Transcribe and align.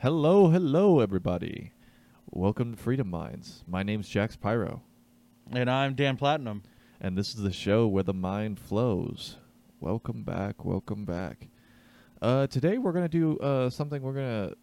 Hello, 0.00 0.48
hello, 0.48 1.00
everybody. 1.00 1.72
Welcome 2.30 2.74
to 2.74 2.82
Freedom 2.82 3.08
Minds. 3.10 3.64
My 3.66 3.82
name's 3.82 4.08
Jax 4.08 4.36
Pyro, 4.36 4.82
And 5.52 5.70
I'm 5.70 5.94
Dan 5.94 6.16
Platinum. 6.16 6.62
and 7.00 7.16
this 7.16 7.34
is 7.34 7.42
the 7.42 7.52
show 7.52 7.86
where 7.86 8.02
the 8.02 8.14
mind 8.14 8.58
flows. 8.58 9.36
Welcome 9.80 10.22
back, 10.22 10.64
welcome 10.64 11.04
back. 11.04 11.48
Uh, 12.22 12.46
today 12.46 12.78
we're 12.78 12.92
gonna 12.92 13.08
do 13.08 13.38
uh, 13.38 13.68
something. 13.70 14.02
We're 14.02 14.14
gonna 14.14 14.54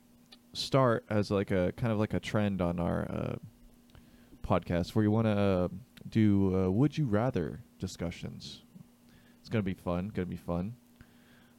start 0.54 1.05
as 1.10 1.29
like 1.31 1.51
a 1.51 1.72
kind 1.76 1.92
of 1.92 1.99
like 1.99 2.13
a 2.13 2.19
trend 2.19 2.62
on 2.62 2.79
our 2.79 3.04
uh, 3.10 3.35
podcast, 4.44 4.96
where 4.96 5.04
you 5.04 5.12
want 5.12 5.26
to 5.26 5.38
uh, 5.38 5.67
do 6.10 6.65
uh, 6.65 6.69
would 6.72 6.97
you 6.97 7.06
rather 7.06 7.62
discussions. 7.79 8.62
It's 9.40 9.49
gonna 9.49 9.63
be 9.63 9.74
fun. 9.74 10.12
Gonna 10.13 10.26
be 10.28 10.35
fun. 10.35 10.76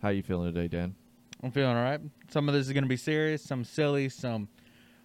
How 0.03 0.11
you 0.11 0.23
feeling 0.23 0.53
today, 0.53 0.69
Dan? 0.69 0.95
I'm 1.43 1.50
feeling 1.52 1.77
all 1.77 1.82
right. 1.82 2.00
Some 2.30 2.48
of 2.48 2.55
this 2.55 2.66
is 2.66 2.73
going 2.73 2.84
to 2.84 2.89
be 2.89 2.96
serious, 2.96 3.43
some 3.43 3.64
silly, 3.64 4.09
some 4.09 4.48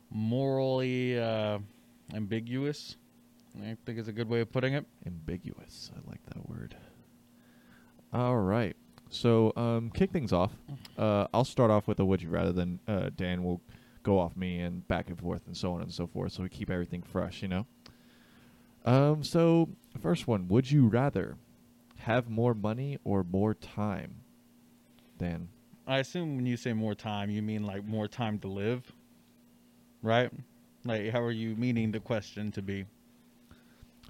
morally 0.10 1.20
uh, 1.20 1.60
ambiguous. 2.14 2.98
I 3.62 3.78
think 3.86 4.00
is 4.00 4.08
a 4.08 4.12
good 4.12 4.28
way 4.28 4.42
of 4.42 4.52
putting 4.52 4.74
it. 4.74 4.86
Ambiguous. 5.06 5.92
I 5.96 6.10
like 6.10 6.26
that 6.28 6.50
word. 6.50 6.76
All 8.12 8.38
right. 8.38 8.76
So, 9.10 9.54
um, 9.56 9.92
kick 9.92 10.12
things 10.12 10.34
off. 10.34 10.52
Uh, 10.98 11.28
I'll 11.34 11.46
start 11.46 11.70
off 11.70 11.88
with 11.88 12.00
a 12.00 12.06
would 12.06 12.22
you 12.24 12.30
rather, 12.30 12.52
then 12.52 12.80
uh, 12.88 13.12
Dan 13.16 13.44
will 13.44 13.62
go 14.02 14.20
off 14.20 14.36
me 14.36 14.60
and 14.60 14.88
back 14.88 15.08
and 15.08 15.20
forth 15.20 15.46
and 15.46 15.56
so 15.56 15.74
on 15.74 15.82
and 15.82 15.92
so 15.94 16.08
forth, 16.08 16.34
so 16.34 16.44
we 16.44 16.50
keep 16.50 16.70
everything 16.70 17.04
fresh, 17.04 17.42
you 17.42 17.48
know. 17.48 17.66
Um, 18.86 19.24
so 19.24 19.70
first 20.02 20.28
one, 20.28 20.48
would 20.48 20.70
you 20.70 20.88
rather 20.88 21.38
have 21.98 22.30
more 22.30 22.54
money 22.54 22.98
or 23.04 23.24
more 23.24 23.54
time? 23.54 24.16
Dan. 25.18 25.50
I 25.86 26.00
assume 26.00 26.36
when 26.38 26.46
you 26.46 26.58
say 26.58 26.74
more 26.74 26.96
time, 26.96 27.30
you 27.30 27.42
mean 27.42 27.64
like 27.64 27.84
more 27.86 28.08
time 28.08 28.40
to 28.40 28.48
live, 28.48 28.92
right? 30.02 30.32
Like, 30.86 31.10
how 31.12 31.22
are 31.22 31.32
you 31.32 31.56
meaning 31.56 31.92
the 31.92 32.00
question 32.00 32.52
to 32.54 32.62
be? 32.62 32.86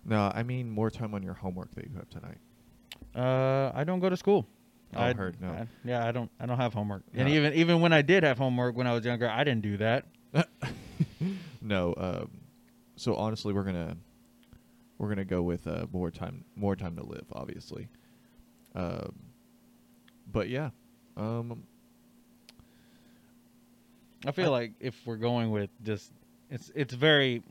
No, 0.06 0.32
I 0.34 0.44
mean 0.44 0.70
more 0.70 0.90
time 0.92 1.14
on 1.14 1.24
your 1.24 1.34
homework 1.34 1.74
that 1.76 1.86
you 1.86 1.96
have 1.96 2.10
tonight. 2.10 2.38
Uh, 3.16 3.72
I 3.74 3.84
don't 3.84 4.00
go 4.00 4.10
to 4.10 4.18
school. 4.18 4.46
Oh, 4.96 5.02
I 5.02 5.14
heard, 5.14 5.40
no. 5.42 5.50
I- 5.50 5.68
yeah, 5.84 6.06
I 6.06 6.12
don't. 6.12 6.30
I 6.40 6.46
don't 6.46 6.58
have 6.58 6.74
homework. 6.74 7.04
And 7.16 7.28
even 7.30 7.54
even 7.54 7.82
when 7.82 7.94
I 7.94 8.02
did 8.02 8.24
have 8.24 8.38
homework 8.38 8.76
when 8.76 8.86
I 8.86 8.94
was 8.94 9.06
younger, 9.06 9.28
I 9.30 9.44
didn't 9.44 9.62
do 9.64 9.78
that. 9.78 10.06
no. 11.62 11.94
Um, 11.98 12.30
so 12.96 13.16
honestly, 13.16 13.54
we're 13.54 13.64
gonna 13.64 13.98
we're 14.98 15.10
gonna 15.10 15.26
go 15.26 15.42
with 15.42 15.66
uh, 15.68 15.88
more 15.92 16.12
time 16.12 16.44
more 16.56 16.76
time 16.76 16.96
to 16.98 17.04
live, 17.04 17.26
obviously. 17.32 17.88
Um, 18.76 19.14
but 20.32 20.50
yeah, 20.50 20.70
um, 21.18 21.64
I 24.26 24.32
feel 24.32 24.48
I- 24.54 24.60
like 24.60 24.72
if 24.80 24.96
we're 25.06 25.18
going 25.18 25.52
with 25.52 25.70
just 25.84 26.12
it's 26.50 26.72
it's 26.76 26.94
very 26.94 27.44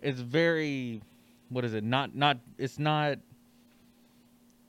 it's 0.00 0.20
very 0.20 1.00
what 1.48 1.64
is 1.64 1.74
it 1.74 1.84
not 1.84 2.14
not 2.14 2.38
it's 2.58 2.78
not 2.78 3.18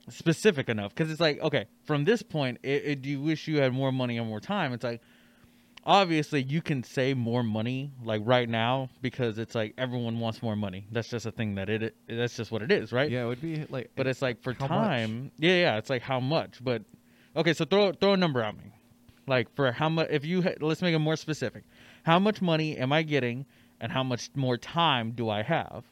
specific 0.08 0.68
enough 0.68 0.94
because 0.94 1.10
it's 1.10 1.20
like 1.20 1.40
okay 1.40 1.64
from 1.84 2.04
this 2.04 2.22
point 2.22 2.58
it, 2.62 2.82
it, 2.84 3.02
do 3.02 3.08
you 3.08 3.20
wish 3.20 3.48
you 3.48 3.58
had 3.58 3.72
more 3.72 3.90
money 3.90 4.18
and 4.18 4.28
more 4.28 4.38
time 4.40 4.72
it's 4.74 4.84
like 4.84 5.00
obviously 5.86 6.42
you 6.42 6.60
can 6.60 6.82
save 6.82 7.16
more 7.16 7.42
money 7.42 7.90
like 8.04 8.20
right 8.24 8.48
now 8.48 8.88
because 9.00 9.38
it's 9.38 9.54
like 9.54 9.72
everyone 9.78 10.20
wants 10.20 10.42
more 10.42 10.56
money 10.56 10.86
that's 10.92 11.08
just 11.08 11.24
a 11.24 11.30
thing 11.32 11.54
that 11.54 11.70
it, 11.70 11.82
it 11.82 11.94
that's 12.06 12.36
just 12.36 12.50
what 12.52 12.60
it 12.62 12.70
is 12.70 12.92
right 12.92 13.10
yeah, 13.10 13.24
it 13.24 13.26
would 13.26 13.40
be 13.40 13.64
like. 13.70 13.90
but 13.96 14.06
it's 14.06 14.20
like 14.20 14.42
for 14.42 14.52
How 14.52 14.68
much? 14.68 14.68
time, 14.68 15.30
yeah, 15.38 15.54
yeah. 15.56 15.76
It's 15.78 15.88
like 15.90 16.02
how 16.02 16.20
much, 16.20 16.62
but 16.62 16.82
okay. 17.36 17.52
So 17.52 17.64
throw 17.64 17.92
throw 17.92 18.12
a 18.14 18.16
number 18.16 18.40
at 18.42 18.56
me, 18.56 18.72
like 19.26 19.54
for 19.54 19.72
how 19.72 19.88
much. 19.88 20.08
If 20.10 20.24
you 20.24 20.42
ha- 20.42 20.54
let's 20.60 20.82
make 20.82 20.94
it 20.94 20.98
more 20.98 21.16
specific. 21.16 21.64
How 22.04 22.18
much 22.18 22.42
money 22.42 22.76
am 22.76 22.92
I 22.92 23.02
getting, 23.02 23.46
and 23.80 23.90
how 23.90 24.02
much 24.02 24.30
more 24.34 24.56
time 24.58 25.12
do 25.12 25.30
I 25.30 25.42
have? 25.42 25.84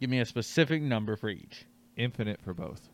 Give 0.00 0.10
me 0.10 0.18
a 0.20 0.26
specific 0.26 0.82
number 0.82 1.16
for 1.16 1.28
each. 1.28 1.64
infinite 1.96 2.40
for 2.42 2.54
both. 2.54 2.88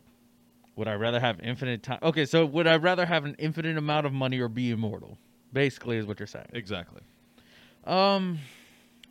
Would 0.76 0.88
I 0.88 0.94
rather 0.94 1.19
have 1.20 1.41
infinite 1.41 1.82
time? 1.82 1.98
Okay, 2.02 2.24
so 2.24 2.46
would 2.46 2.66
I 2.66 2.76
rather 2.76 3.04
have 3.06 3.24
an 3.24 3.34
infinite 3.38 3.76
amount 3.76 4.06
of 4.06 4.12
money 4.12 4.38
or 4.38 4.48
be 4.48 4.70
immortal? 4.70 5.19
Basically, 5.52 5.96
is 5.96 6.06
what 6.06 6.20
you're 6.20 6.26
saying. 6.26 6.46
Exactly. 6.52 7.00
Um, 7.84 8.38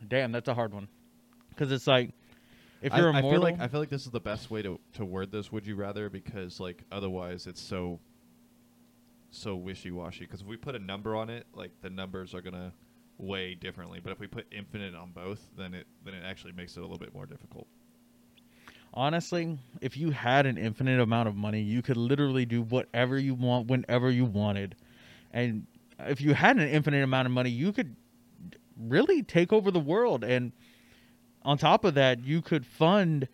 damn, 0.06 0.32
that's 0.32 0.48
a 0.48 0.54
hard 0.54 0.72
one, 0.72 0.88
because 1.50 1.72
it's 1.72 1.86
like 1.86 2.10
if 2.80 2.94
you're 2.94 3.12
I 3.12 3.18
immortal, 3.18 3.30
feel 3.32 3.40
like 3.40 3.60
I 3.60 3.66
feel 3.68 3.80
like 3.80 3.90
this 3.90 4.06
is 4.06 4.12
the 4.12 4.20
best 4.20 4.50
way 4.50 4.62
to 4.62 4.78
to 4.94 5.04
word 5.04 5.32
this. 5.32 5.50
Would 5.50 5.66
you 5.66 5.74
rather? 5.74 6.08
Because 6.08 6.60
like 6.60 6.84
otherwise, 6.92 7.46
it's 7.46 7.60
so 7.60 7.98
so 9.30 9.56
wishy 9.56 9.90
washy. 9.90 10.20
Because 10.20 10.40
if 10.40 10.46
we 10.46 10.56
put 10.56 10.74
a 10.74 10.78
number 10.78 11.16
on 11.16 11.30
it, 11.30 11.46
like 11.54 11.72
the 11.82 11.90
numbers 11.90 12.34
are 12.34 12.40
gonna 12.40 12.72
weigh 13.18 13.54
differently. 13.54 14.00
But 14.02 14.12
if 14.12 14.20
we 14.20 14.26
put 14.26 14.46
infinite 14.50 14.94
on 14.94 15.12
both, 15.12 15.40
then 15.56 15.74
it 15.74 15.86
then 16.04 16.14
it 16.14 16.22
actually 16.24 16.52
makes 16.52 16.76
it 16.76 16.80
a 16.80 16.82
little 16.82 16.98
bit 16.98 17.14
more 17.14 17.26
difficult. 17.26 17.66
honestly, 18.94 19.58
if 19.80 19.96
you 19.96 20.10
had 20.10 20.46
an 20.46 20.58
infinite 20.58 21.00
amount 21.00 21.28
of 21.28 21.36
money, 21.36 21.60
you 21.60 21.82
could 21.82 21.96
literally 21.96 22.44
do 22.44 22.62
whatever 22.62 23.18
you 23.18 23.34
want 23.34 23.68
whenever 23.68 24.10
you 24.10 24.24
wanted. 24.24 24.74
And 25.32 25.66
if 26.00 26.20
you 26.20 26.34
had 26.34 26.56
an 26.56 26.68
infinite 26.68 27.02
amount 27.02 27.26
of 27.26 27.32
money, 27.32 27.50
you 27.50 27.72
could 27.72 27.94
really 28.76 29.22
take 29.22 29.52
over 29.52 29.70
the 29.70 29.80
world. 29.80 30.24
And 30.24 30.52
on 31.42 31.58
top 31.58 31.84
of 31.84 31.94
that, 31.94 32.24
you 32.24 32.42
could 32.42 32.66
fund 32.66 33.28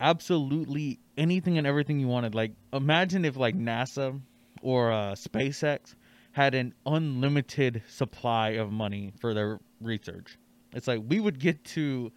absolutely 0.00 1.00
anything 1.16 1.58
and 1.58 1.66
everything 1.66 2.00
you 2.00 2.08
wanted. 2.08 2.34
Like, 2.34 2.52
imagine 2.72 3.24
if, 3.24 3.36
like, 3.36 3.56
NASA 3.56 4.20
or 4.62 4.92
uh, 4.92 5.12
SpaceX 5.12 5.94
had 6.32 6.54
an 6.54 6.74
unlimited 6.86 7.82
supply 7.88 8.50
of 8.50 8.72
money 8.72 9.12
for 9.20 9.34
their 9.34 9.60
research. 9.80 10.36
It's 10.72 10.88
like 10.88 11.00
we 11.06 11.20
would 11.20 11.38
get 11.38 11.62
to 11.66 12.10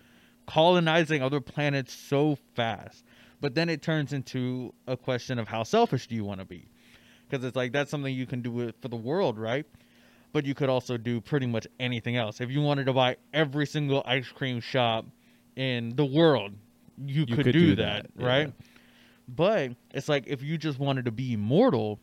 colonizing 0.47 1.21
other 1.21 1.39
planets 1.41 1.93
so 1.93 2.37
fast. 2.55 3.03
But 3.39 3.53
then 3.53 3.69
it 3.69 3.83
turns 3.83 4.13
into 4.13 4.73
a 4.87 4.97
question 4.97 5.37
of 5.37 5.47
how 5.47 5.61
selfish 5.63 6.07
do 6.07 6.15
you 6.15 6.23
want 6.23 6.39
to 6.39 6.45
be? 6.45 6.67
Because 7.29 7.45
it's 7.45 7.55
like 7.55 7.71
that's 7.71 7.91
something 7.91 8.13
you 8.13 8.25
can 8.25 8.41
do 8.41 8.61
it 8.61 8.75
for 8.81 8.87
the 8.87 8.95
world, 8.95 9.37
right? 9.37 9.65
But 10.33 10.45
you 10.45 10.55
could 10.55 10.69
also 10.69 10.97
do 10.97 11.21
pretty 11.21 11.45
much 11.45 11.67
anything 11.79 12.15
else. 12.15 12.41
If 12.41 12.49
you 12.49 12.61
wanted 12.61 12.85
to 12.85 12.93
buy 12.93 13.17
every 13.33 13.67
single 13.67 14.01
ice 14.05 14.27
cream 14.27 14.59
shop 14.59 15.05
in 15.55 15.95
the 15.95 16.05
world, 16.05 16.53
you, 17.05 17.25
You 17.27 17.35
could, 17.35 17.45
could 17.45 17.51
do, 17.51 17.59
do 17.59 17.75
that, 17.75 18.07
that, 18.15 18.25
right? 18.25 18.47
yeah. 18.47 18.65
But 19.27 19.71
it's 19.91 20.09
like 20.09 20.25
if 20.25 20.41
you 20.41 20.57
just 20.57 20.79
wanted 20.79 21.05
to 21.05 21.11
be 21.11 21.33
immortal, 21.33 21.99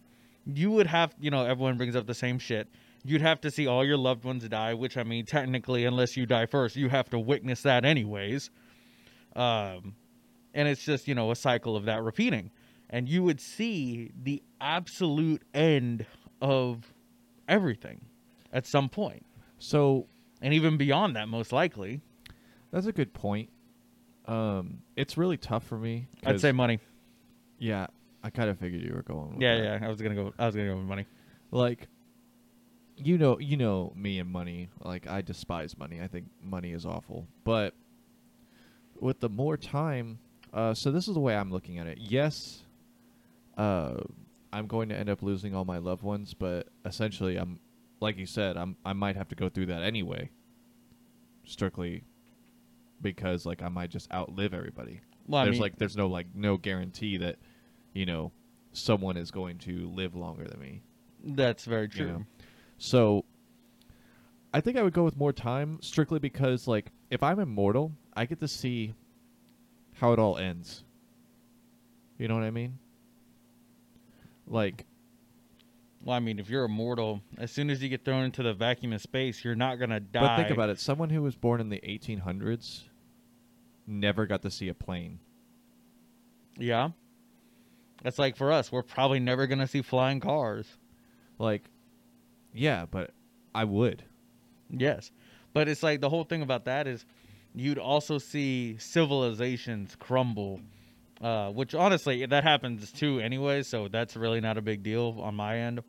you 0.46 0.70
would 0.72 0.86
have, 0.86 1.14
you 1.20 1.30
know, 1.30 1.44
everyone 1.44 1.76
brings 1.76 1.96
up 1.96 2.06
the 2.06 2.14
same 2.14 2.38
shit. 2.38 2.68
You'd 3.04 3.20
have 3.22 3.40
to 3.42 3.50
see 3.50 3.66
all 3.66 3.84
your 3.84 3.96
loved 3.98 4.24
ones 4.24 4.48
die, 4.48 4.72
which 4.74 4.96
I 4.96 5.02
mean, 5.02 5.26
technically, 5.26 5.84
unless 5.84 6.16
you 6.16 6.24
die 6.26 6.46
first, 6.46 6.74
you 6.76 6.88
have 6.88 7.10
to 7.10 7.18
witness 7.18 7.62
that 7.62 7.84
anyways. 7.84 8.50
Um, 9.36 9.94
and 10.54 10.68
it's 10.68 10.84
just, 10.84 11.06
you 11.08 11.14
know, 11.14 11.30
a 11.30 11.36
cycle 11.36 11.76
of 11.76 11.84
that 11.84 12.02
repeating. 12.02 12.50
And 12.90 13.08
you 13.08 13.22
would 13.22 13.40
see 13.40 14.10
the 14.22 14.42
absolute 14.60 15.42
end 15.52 16.06
of 16.40 16.92
everything 17.48 18.04
at 18.52 18.66
some 18.66 18.88
point. 18.88 19.24
So 19.58 20.06
And 20.40 20.54
even 20.54 20.76
beyond 20.76 21.16
that, 21.16 21.28
most 21.28 21.52
likely. 21.52 22.00
that's 22.70 22.86
a 22.86 22.92
good 22.92 23.12
point. 23.12 23.50
Um, 24.26 24.78
it's 24.96 25.18
really 25.18 25.36
tough 25.36 25.64
for 25.66 25.76
me. 25.78 26.06
I'd 26.24 26.40
say 26.40 26.52
money. 26.52 26.78
yeah. 27.58 27.88
I 28.24 28.30
kind 28.30 28.48
of 28.50 28.58
figured 28.58 28.82
you 28.82 28.92
were 28.94 29.02
going. 29.02 29.34
With 29.34 29.42
Yeah, 29.42 29.56
that. 29.56 29.80
yeah. 29.82 29.86
I 29.86 29.88
was 29.90 30.00
gonna 30.00 30.14
go. 30.16 30.32
I 30.38 30.46
was 30.46 30.56
gonna 30.56 30.68
go 30.68 30.76
with 30.76 30.86
money. 30.86 31.06
like 31.52 31.86
you 32.96 33.18
know 33.18 33.38
you 33.40 33.56
know 33.56 33.92
me 33.96 34.20
and 34.20 34.30
money 34.30 34.68
like 34.84 35.08
i 35.08 35.20
despise 35.20 35.76
money 35.76 36.00
i 36.00 36.06
think 36.06 36.26
money 36.40 36.70
is 36.70 36.86
awful 36.86 37.26
but 37.42 37.74
with 39.00 39.18
the 39.18 39.28
more 39.28 39.56
time 39.56 40.20
uh 40.52 40.72
so 40.72 40.92
this 40.92 41.08
is 41.08 41.14
the 41.14 41.20
way 41.20 41.34
i'm 41.34 41.50
looking 41.50 41.76
at 41.80 41.88
it 41.88 41.98
yes 42.00 42.62
uh 43.58 43.96
i'm 44.52 44.68
going 44.68 44.88
to 44.88 44.94
end 44.94 45.08
up 45.08 45.24
losing 45.24 45.56
all 45.56 45.64
my 45.64 45.78
loved 45.78 46.04
ones 46.04 46.34
but 46.34 46.68
essentially 46.84 47.36
i'm 47.36 47.58
like 47.98 48.16
you 48.16 48.26
said 48.26 48.56
i'm 48.56 48.76
i 48.84 48.92
might 48.92 49.16
have 49.16 49.26
to 49.28 49.34
go 49.34 49.48
through 49.48 49.66
that 49.66 49.82
anyway 49.82 50.30
strictly 51.42 52.04
because 53.02 53.44
like 53.44 53.60
i 53.60 53.68
might 53.68 53.90
just 53.90 54.08
outlive 54.14 54.54
everybody 54.54 55.00
Well, 55.26 55.40
I 55.42 55.44
there's 55.46 55.54
mean, 55.54 55.62
like 55.62 55.78
there's 55.78 55.96
no 55.96 56.06
like 56.06 56.28
no 56.32 56.56
guarantee 56.58 57.16
that 57.16 57.38
you 57.94 58.04
know 58.04 58.30
someone 58.72 59.16
is 59.16 59.30
going 59.30 59.56
to 59.56 59.88
live 59.94 60.14
longer 60.14 60.44
than 60.44 60.60
me 60.60 60.82
that's 61.24 61.64
very 61.64 61.84
you 61.84 61.88
true. 61.88 62.06
know? 62.06 62.26
So 62.76 63.24
I 64.52 64.60
think 64.60 64.76
I 64.76 64.82
would 64.82 64.92
go 64.92 65.04
with 65.04 65.16
more 65.16 65.32
time 65.32 65.78
strictly 65.80 66.18
because 66.18 66.68
like 66.68 66.90
if 67.10 67.22
I'm 67.22 67.38
immortal, 67.40 67.92
I 68.14 68.26
get 68.26 68.40
to 68.40 68.48
see 68.48 68.94
how 69.94 70.12
it 70.12 70.18
all 70.18 70.36
ends. 70.36 70.84
You 72.18 72.28
know 72.28 72.34
what 72.34 72.44
I 72.44 72.50
mean? 72.50 72.78
Like 74.46 74.84
Well, 76.02 76.16
I 76.16 76.20
mean, 76.20 76.38
if 76.38 76.50
you're 76.50 76.64
immortal, 76.64 77.22
as 77.38 77.50
soon 77.50 77.70
as 77.70 77.82
you 77.82 77.88
get 77.88 78.04
thrown 78.04 78.24
into 78.24 78.42
the 78.42 78.52
vacuum 78.52 78.92
of 78.92 79.00
space, 79.00 79.44
you're 79.44 79.54
not 79.54 79.76
gonna 79.76 80.00
die. 80.00 80.20
but 80.20 80.36
think 80.36 80.50
about 80.50 80.68
it, 80.68 80.78
someone 80.78 81.10
who 81.10 81.22
was 81.22 81.34
born 81.34 81.60
in 81.60 81.70
the 81.70 81.80
1800s 81.80 82.82
never 83.86 84.26
got 84.26 84.42
to 84.42 84.50
see 84.50 84.68
a 84.68 84.74
plane. 84.74 85.18
Yeah. 86.58 86.90
That's 88.04 88.18
like 88.18 88.36
for 88.36 88.52
us, 88.52 88.70
we're 88.70 88.82
probably 88.82 89.18
never 89.18 89.48
gonna 89.48 89.66
see 89.66 89.82
flying 89.82 90.20
cars. 90.20 90.68
Like 91.38 91.64
yeah, 92.52 92.84
but 92.88 93.10
I 93.54 93.64
would. 93.64 94.04
Yes. 94.70 95.10
But 95.52 95.68
it's 95.68 95.82
like 95.82 96.00
the 96.00 96.10
whole 96.10 96.24
thing 96.24 96.42
about 96.42 96.66
that 96.66 96.86
is 96.86 97.04
you'd 97.54 97.78
also 97.78 98.18
see 98.18 98.76
civilizations 98.78 99.96
crumble. 99.98 100.60
Uh, 101.20 101.50
which 101.50 101.74
honestly 101.74 102.26
that 102.26 102.44
happens 102.44 102.92
too 102.92 103.18
anyway, 103.20 103.62
so 103.62 103.88
that's 103.88 104.14
really 104.16 104.40
not 104.40 104.58
a 104.58 104.62
big 104.62 104.82
deal 104.82 105.18
on 105.22 105.34
my 105.34 105.58
end. 105.58 105.80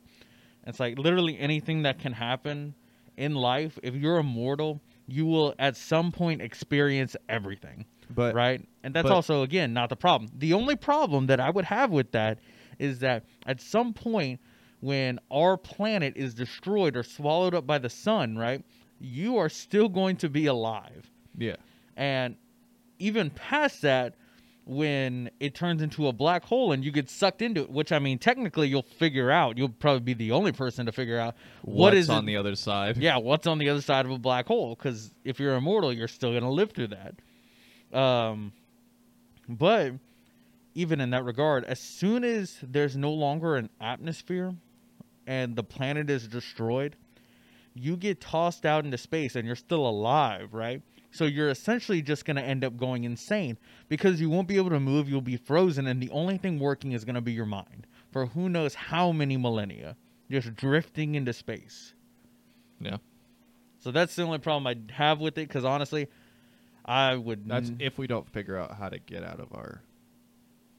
It's 0.65 0.79
like 0.79 0.97
literally 0.97 1.37
anything 1.37 1.83
that 1.83 1.99
can 1.99 2.13
happen 2.13 2.75
in 3.17 3.35
life, 3.35 3.77
if 3.83 3.93
you're 3.95 4.17
immortal, 4.17 4.81
you 5.07 5.25
will 5.25 5.53
at 5.59 5.75
some 5.75 6.11
point 6.11 6.41
experience 6.41 7.15
everything. 7.27 7.85
But 8.09 8.35
right? 8.35 8.61
And 8.83 8.93
that's 8.93 9.03
but- 9.03 9.11
also 9.13 9.41
again 9.43 9.73
not 9.73 9.89
the 9.89 9.95
problem. 9.95 10.29
The 10.37 10.53
only 10.53 10.75
problem 10.75 11.27
that 11.27 11.39
I 11.39 11.49
would 11.49 11.65
have 11.65 11.91
with 11.91 12.11
that 12.11 12.39
is 12.79 12.99
that 12.99 13.23
at 13.45 13.61
some 13.61 13.93
point 13.93 14.39
when 14.81 15.19
our 15.31 15.57
planet 15.57 16.13
is 16.15 16.33
destroyed 16.33 16.95
or 16.95 17.03
swallowed 17.03 17.55
up 17.55 17.65
by 17.65 17.77
the 17.77 17.89
sun, 17.89 18.37
right? 18.37 18.63
You 18.99 19.37
are 19.37 19.49
still 19.49 19.89
going 19.89 20.17
to 20.17 20.29
be 20.29 20.45
alive. 20.45 21.09
yeah, 21.37 21.55
And 21.97 22.35
even 22.99 23.29
past 23.31 23.81
that, 23.81 24.15
when 24.67 25.29
it 25.39 25.53
turns 25.53 25.81
into 25.83 26.07
a 26.07 26.13
black 26.13 26.43
hole 26.43 26.71
and 26.71 26.83
you 26.83 26.91
get 26.91 27.07
sucked 27.09 27.41
into 27.43 27.61
it, 27.61 27.69
which 27.69 27.91
I 27.91 27.99
mean, 27.99 28.17
technically 28.17 28.67
you'll 28.67 28.81
figure 28.81 29.29
out. 29.29 29.57
You'll 29.59 29.69
probably 29.69 29.99
be 30.01 30.13
the 30.15 30.31
only 30.31 30.51
person 30.51 30.87
to 30.87 30.91
figure 30.91 31.19
out 31.19 31.35
what 31.61 31.93
what's 31.93 31.97
is 31.97 32.09
it- 32.09 32.13
on 32.13 32.25
the 32.25 32.35
other 32.37 32.55
side? 32.55 32.97
yeah, 32.97 33.17
what's 33.17 33.45
on 33.47 33.59
the 33.59 33.69
other 33.69 33.81
side 33.81 34.05
of 34.05 34.11
a 34.11 34.17
black 34.17 34.47
hole? 34.47 34.75
Because 34.75 35.13
if 35.23 35.39
you're 35.39 35.55
immortal, 35.55 35.93
you're 35.93 36.07
still 36.07 36.33
gonna 36.33 36.49
live 36.51 36.71
through 36.71 36.87
that. 36.87 37.15
Um, 37.95 38.51
but 39.47 39.93
even 40.73 40.99
in 40.99 41.11
that 41.11 41.23
regard, 41.23 41.63
as 41.65 41.79
soon 41.79 42.23
as 42.23 42.57
there's 42.61 42.97
no 42.97 43.11
longer 43.11 43.55
an 43.55 43.69
atmosphere 43.79 44.53
and 45.25 45.55
the 45.55 45.63
planet 45.63 46.09
is 46.09 46.27
destroyed, 46.27 46.95
you 47.73 47.95
get 47.95 48.21
tossed 48.21 48.65
out 48.65 48.85
into 48.85 48.97
space 48.97 49.35
and 49.35 49.45
you're 49.45 49.55
still 49.55 49.87
alive, 49.87 50.53
right? 50.53 50.81
So 51.11 51.23
you're 51.23 51.49
essentially 51.49 52.01
just 52.01 52.25
going 52.25 52.35
to 52.35 52.43
end 52.43 52.65
up 52.65 52.75
going 52.75 53.05
insane 53.05 53.57
because 53.87 54.19
you 54.19 54.29
won't 54.29 54.49
be 54.49 54.57
able 54.57 54.71
to 54.71 54.79
move, 54.81 55.07
you'll 55.07 55.21
be 55.21 55.37
frozen, 55.37 55.87
and 55.87 56.01
the 56.01 56.09
only 56.09 56.37
thing 56.37 56.59
working 56.59 56.91
is 56.91 57.05
going 57.05 57.15
to 57.15 57.21
be 57.21 57.31
your 57.31 57.45
mind 57.45 57.87
for 58.11 58.25
who 58.25 58.49
knows 58.49 58.75
how 58.75 59.13
many 59.13 59.37
millennia, 59.37 59.95
just 60.29 60.55
drifting 60.55 61.15
into 61.15 61.31
space. 61.31 61.93
yeah. 62.79 62.97
So 63.79 63.91
that's 63.91 64.15
the 64.15 64.23
only 64.23 64.39
problem 64.39 64.65
I 64.67 64.93
have 64.93 65.19
with 65.19 65.37
it. 65.37 65.47
Because 65.47 65.63
honestly, 65.63 66.07
I 66.85 67.15
would. 67.15 67.47
That's 67.47 67.69
n- 67.69 67.77
if 67.79 67.97
we 67.97 68.07
don't 68.07 68.29
figure 68.29 68.57
out 68.57 68.77
how 68.77 68.89
to 68.89 68.99
get 68.99 69.23
out 69.23 69.39
of 69.39 69.51
our 69.53 69.81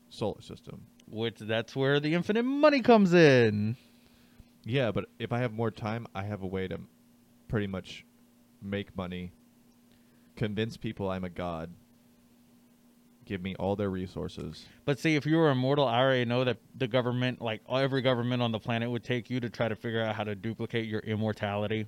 solar 0.08 0.40
system. 0.40 0.82
which 1.08 1.38
that's 1.38 1.74
where 1.74 1.98
the 2.00 2.14
infinite 2.14 2.44
money 2.44 2.80
comes 2.80 3.12
in. 3.12 3.76
Yeah, 4.64 4.90
but 4.92 5.06
if 5.18 5.32
I 5.32 5.40
have 5.40 5.52
more 5.52 5.70
time, 5.70 6.06
I 6.14 6.24
have 6.24 6.42
a 6.42 6.46
way 6.46 6.66
to 6.68 6.78
pretty 7.48 7.66
much 7.66 8.04
make 8.62 8.96
money, 8.96 9.32
convince 10.36 10.76
people 10.76 11.08
I'm 11.10 11.24
a 11.24 11.28
god, 11.30 11.70
give 13.24 13.42
me 13.42 13.54
all 13.56 13.76
their 13.76 13.90
resources. 13.90 14.64
But 14.84 14.98
see, 14.98 15.14
if 15.16 15.26
you 15.26 15.36
were 15.36 15.50
immortal, 15.50 15.86
I 15.86 16.00
already 16.00 16.24
know 16.24 16.44
that 16.44 16.58
the 16.76 16.88
government, 16.88 17.40
like 17.40 17.60
every 17.70 18.02
government 18.02 18.42
on 18.42 18.50
the 18.52 18.58
planet, 18.58 18.90
would 18.90 19.04
take 19.04 19.30
you 19.30 19.38
to 19.40 19.50
try 19.50 19.68
to 19.68 19.76
figure 19.76 20.02
out 20.02 20.14
how 20.16 20.24
to 20.24 20.34
duplicate 20.34 20.86
your 20.86 21.00
immortality. 21.00 21.86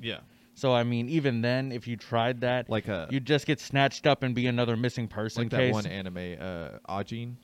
Yeah. 0.00 0.20
So 0.54 0.72
I 0.72 0.84
mean, 0.84 1.08
even 1.08 1.40
then, 1.42 1.72
if 1.72 1.88
you 1.88 1.96
tried 1.96 2.40
that, 2.42 2.70
Like 2.70 2.88
a 2.88 3.08
you'd 3.10 3.26
just 3.26 3.46
get 3.46 3.60
snatched 3.60 4.06
up 4.06 4.22
and 4.22 4.34
be 4.34 4.46
another 4.46 4.76
missing 4.76 5.08
person 5.08 5.44
like 5.44 5.50
that 5.50 5.56
case. 5.58 5.72
one 5.72 5.86
anime, 5.86 6.36
uh 6.40 6.78
Ajin. 6.88 7.34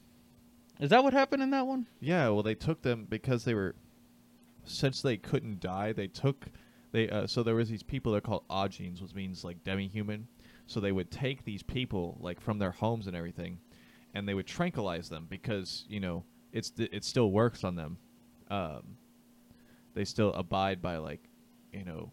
Is 0.78 0.90
that 0.90 1.02
what 1.02 1.12
happened 1.12 1.42
in 1.42 1.50
that 1.50 1.66
one? 1.66 1.86
Yeah, 2.00 2.28
well 2.28 2.42
they 2.42 2.54
took 2.54 2.82
them 2.82 3.06
because 3.08 3.44
they 3.44 3.54
were 3.54 3.74
since 4.64 5.02
they 5.02 5.16
couldn't 5.16 5.60
die, 5.60 5.92
they 5.92 6.06
took 6.06 6.46
they 6.92 7.08
uh, 7.08 7.26
so 7.26 7.42
there 7.42 7.54
was 7.54 7.68
these 7.68 7.82
people 7.82 8.12
they're 8.12 8.20
called 8.20 8.46
Ajins, 8.48 9.02
which 9.02 9.14
means 9.14 9.44
like 9.44 9.62
demi-human. 9.64 10.26
So 10.66 10.78
they 10.78 10.92
would 10.92 11.10
take 11.10 11.44
these 11.44 11.64
people 11.64 12.16
like 12.20 12.40
from 12.40 12.58
their 12.58 12.70
homes 12.70 13.08
and 13.08 13.16
everything 13.16 13.58
and 14.14 14.28
they 14.28 14.34
would 14.34 14.46
tranquilize 14.46 15.08
them 15.08 15.26
because, 15.28 15.84
you 15.88 16.00
know, 16.00 16.24
it's 16.52 16.72
it 16.78 17.04
still 17.04 17.32
works 17.32 17.64
on 17.64 17.74
them. 17.74 17.98
Um 18.50 18.96
they 19.94 20.04
still 20.04 20.32
abide 20.34 20.80
by 20.80 20.98
like, 20.98 21.28
you 21.72 21.84
know, 21.84 22.12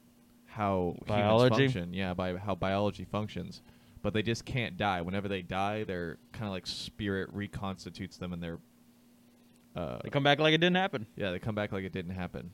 how 0.57 0.95
humans 1.05 1.07
Biology? 1.07 1.67
function. 1.67 1.93
Yeah, 1.93 2.13
by 2.13 2.35
how 2.37 2.55
biology 2.55 3.05
functions. 3.05 3.61
But 4.01 4.13
they 4.13 4.21
just 4.21 4.45
can't 4.45 4.77
die. 4.77 5.01
Whenever 5.01 5.27
they 5.27 5.41
die, 5.41 5.83
their 5.83 6.17
kind 6.31 6.45
of 6.45 6.51
like 6.51 6.65
spirit 6.67 7.29
reconstitutes 7.33 8.17
them 8.17 8.33
and 8.33 8.41
they're 8.41 8.59
uh, 9.75 9.99
They 10.03 10.09
come 10.09 10.23
back 10.23 10.39
like 10.39 10.53
it 10.53 10.59
didn't 10.59 10.77
happen. 10.77 11.05
yeah, 11.15 11.31
they 11.31 11.39
come 11.39 11.55
back 11.55 11.71
like 11.71 11.83
it 11.83 11.91
didn't 11.93 12.15
happen. 12.15 12.51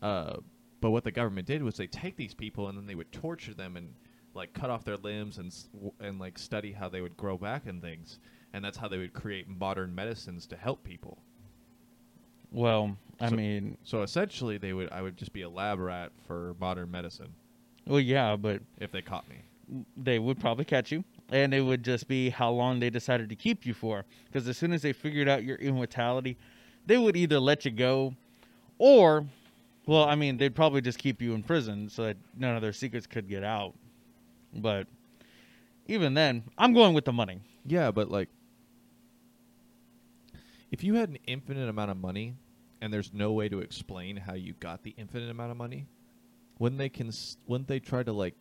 Uh, 0.00 0.36
but 0.80 0.90
what 0.90 1.04
the 1.04 1.10
government 1.12 1.46
did 1.46 1.62
was 1.62 1.76
they 1.76 1.86
take 1.86 2.16
these 2.16 2.34
people 2.34 2.68
and 2.68 2.76
then 2.76 2.86
they 2.86 2.94
would 2.94 3.10
torture 3.12 3.54
them 3.54 3.76
and 3.76 3.94
like 4.34 4.52
cut 4.52 4.70
off 4.70 4.84
their 4.84 4.96
limbs 4.96 5.38
and 5.38 5.54
and 6.00 6.18
like 6.18 6.38
study 6.38 6.72
how 6.72 6.88
they 6.88 7.00
would 7.00 7.16
grow 7.16 7.36
back 7.38 7.66
and 7.66 7.80
things. 7.82 8.18
And 8.52 8.64
that's 8.64 8.76
how 8.76 8.88
they 8.88 8.98
would 8.98 9.12
create 9.14 9.48
modern 9.48 9.94
medicines 9.94 10.46
to 10.48 10.56
help 10.56 10.84
people. 10.84 11.22
Well, 12.52 12.96
I 13.20 13.28
So- 13.30 13.36
mean, 13.36 13.78
So 13.84 14.02
essentially, 14.02 14.58
they 14.58 14.72
would 14.72 14.90
I 14.92 15.02
would 15.02 15.16
just 15.16 15.32
be 15.32 15.42
a 15.42 15.48
lab 15.48 15.78
rat 15.78 16.12
for 16.26 16.54
modern 16.60 16.90
medicine. 16.90 17.34
Well, 17.86 18.00
yeah, 18.00 18.36
but 18.36 18.62
if 18.78 18.92
they 18.92 19.02
caught 19.02 19.28
me. 19.28 19.36
they 19.96 20.18
would 20.18 20.38
probably 20.38 20.64
catch 20.66 20.92
you 20.92 21.02
and 21.30 21.54
it 21.54 21.62
would 21.62 21.82
just 21.82 22.06
be 22.06 22.28
how 22.28 22.50
long 22.50 22.78
they 22.80 22.90
decided 22.90 23.28
to 23.30 23.36
keep 23.36 23.64
you 23.64 23.72
for. 23.72 24.04
Because 24.26 24.46
as 24.46 24.58
soon 24.58 24.72
as 24.72 24.82
they 24.82 24.92
figured 24.92 25.28
out 25.28 25.44
your 25.44 25.56
immortality 25.56 26.36
they 26.84 26.98
would 26.98 27.16
either 27.16 27.38
let 27.40 27.64
you 27.64 27.70
go 27.70 28.14
or 28.76 29.24
well 29.86 30.02
i 30.04 30.14
mean 30.16 30.36
they'd 30.36 30.54
probably 30.54 30.80
just 30.80 30.98
keep 30.98 31.22
you 31.22 31.32
in 31.32 31.42
prison 31.42 31.88
so 31.88 32.02
that 32.04 32.16
none 32.36 32.56
of 32.56 32.60
their 32.60 32.72
secrets 32.72 33.06
could 33.06 33.28
get 33.28 33.44
out. 33.44 33.72
But 34.54 34.88
even 35.86 36.14
then 36.14 36.42
i'm 36.58 36.72
going 36.74 36.92
with 36.92 37.04
the 37.06 37.12
money. 37.12 37.40
Yeah, 37.64 37.92
but 37.92 38.10
like, 38.10 38.28
if 40.72 40.82
you 40.82 40.94
had 40.94 41.10
an 41.10 41.18
infinite 41.26 41.68
amount 41.68 41.92
of 41.92 41.96
money, 41.96 42.34
and 42.80 42.92
there's 42.92 43.12
no 43.12 43.30
way 43.30 43.48
to 43.48 43.60
explain 43.60 44.16
how 44.16 44.34
you 44.34 44.54
got 44.54 44.82
the 44.82 44.92
infinite 44.98 45.30
amount 45.30 45.52
of 45.52 45.56
money, 45.56 45.86
wouldn't 46.58 46.78
they 46.80 46.88
cons- 46.88 47.36
wouldn't 47.46 47.68
they 47.68 47.78
try 47.78 48.02
to 48.02 48.12
like 48.12 48.34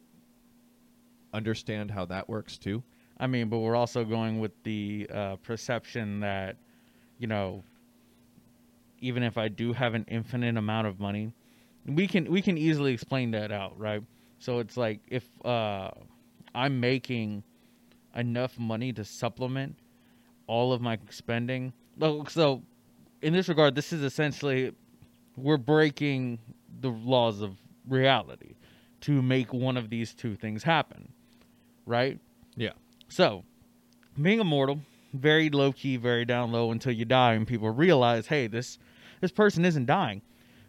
understand 1.33 1.91
how 1.91 2.05
that 2.05 2.27
works 2.27 2.57
too? 2.57 2.83
i 3.21 3.27
mean 3.27 3.47
but 3.47 3.59
we're 3.59 3.75
also 3.75 4.03
going 4.03 4.39
with 4.41 4.51
the 4.63 5.07
uh, 5.13 5.35
perception 5.37 6.19
that 6.19 6.57
you 7.19 7.27
know 7.27 7.63
even 8.99 9.23
if 9.23 9.37
i 9.37 9.47
do 9.47 9.71
have 9.71 9.93
an 9.93 10.03
infinite 10.09 10.57
amount 10.57 10.87
of 10.87 10.99
money 10.99 11.31
we 11.85 12.07
can 12.07 12.29
we 12.29 12.41
can 12.41 12.57
easily 12.57 12.93
explain 12.93 13.31
that 13.31 13.51
out 13.51 13.77
right 13.79 14.03
so 14.39 14.59
it's 14.59 14.75
like 14.75 14.99
if 15.07 15.29
uh 15.45 15.89
i'm 16.53 16.79
making 16.79 17.43
enough 18.15 18.59
money 18.59 18.91
to 18.91 19.05
supplement 19.05 19.75
all 20.47 20.73
of 20.73 20.81
my 20.81 20.97
spending 21.09 21.71
so 22.27 22.61
in 23.21 23.33
this 23.33 23.47
regard 23.47 23.75
this 23.75 23.93
is 23.93 24.03
essentially 24.03 24.71
we're 25.37 25.57
breaking 25.57 26.39
the 26.81 26.89
laws 26.89 27.41
of 27.41 27.55
reality 27.87 28.55
to 29.01 29.21
make 29.21 29.53
one 29.53 29.77
of 29.77 29.89
these 29.89 30.13
two 30.13 30.35
things 30.35 30.63
happen 30.63 31.11
right 31.85 32.19
Yeah. 32.55 32.71
so, 33.07 33.43
being 34.21 34.39
immortal, 34.39 34.81
very 35.13 35.49
low 35.49 35.71
key, 35.71 35.95
very 35.97 36.25
down 36.25 36.51
low 36.51 36.71
until 36.71 36.91
you 36.91 37.05
die, 37.05 37.33
and 37.33 37.47
people 37.47 37.69
realize, 37.69 38.27
hey, 38.27 38.47
this 38.47 38.77
this 39.21 39.31
person 39.31 39.63
isn't 39.65 39.85
dying, 39.85 40.21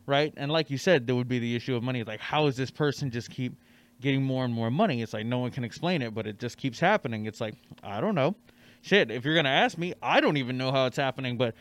right? 0.06 0.32
And 0.36 0.50
like 0.52 0.70
you 0.70 0.78
said, 0.78 1.06
there 1.06 1.16
would 1.16 1.28
be 1.28 1.38
the 1.38 1.54
issue 1.56 1.74
of 1.74 1.82
money. 1.82 2.00
It's 2.00 2.08
like, 2.08 2.20
how 2.20 2.44
does 2.46 2.56
this 2.56 2.70
person 2.70 3.10
just 3.10 3.30
keep 3.30 3.54
getting 4.00 4.22
more 4.22 4.44
and 4.44 4.52
more 4.54 4.70
money? 4.70 5.02
It's 5.02 5.12
like 5.12 5.26
no 5.26 5.38
one 5.38 5.50
can 5.50 5.64
explain 5.64 6.02
it, 6.02 6.14
but 6.14 6.26
it 6.26 6.38
just 6.38 6.56
keeps 6.56 6.78
happening. 6.80 7.26
It's 7.26 7.40
like 7.40 7.54
I 7.82 8.00
don't 8.00 8.14
know, 8.14 8.34
shit. 8.82 9.10
If 9.10 9.24
you're 9.24 9.34
gonna 9.34 9.48
ask 9.48 9.78
me, 9.78 9.94
I 10.02 10.20
don't 10.20 10.36
even 10.36 10.58
know 10.58 10.70
how 10.70 10.86
it's 10.86 10.96
happening, 10.98 11.38
but 11.38 11.54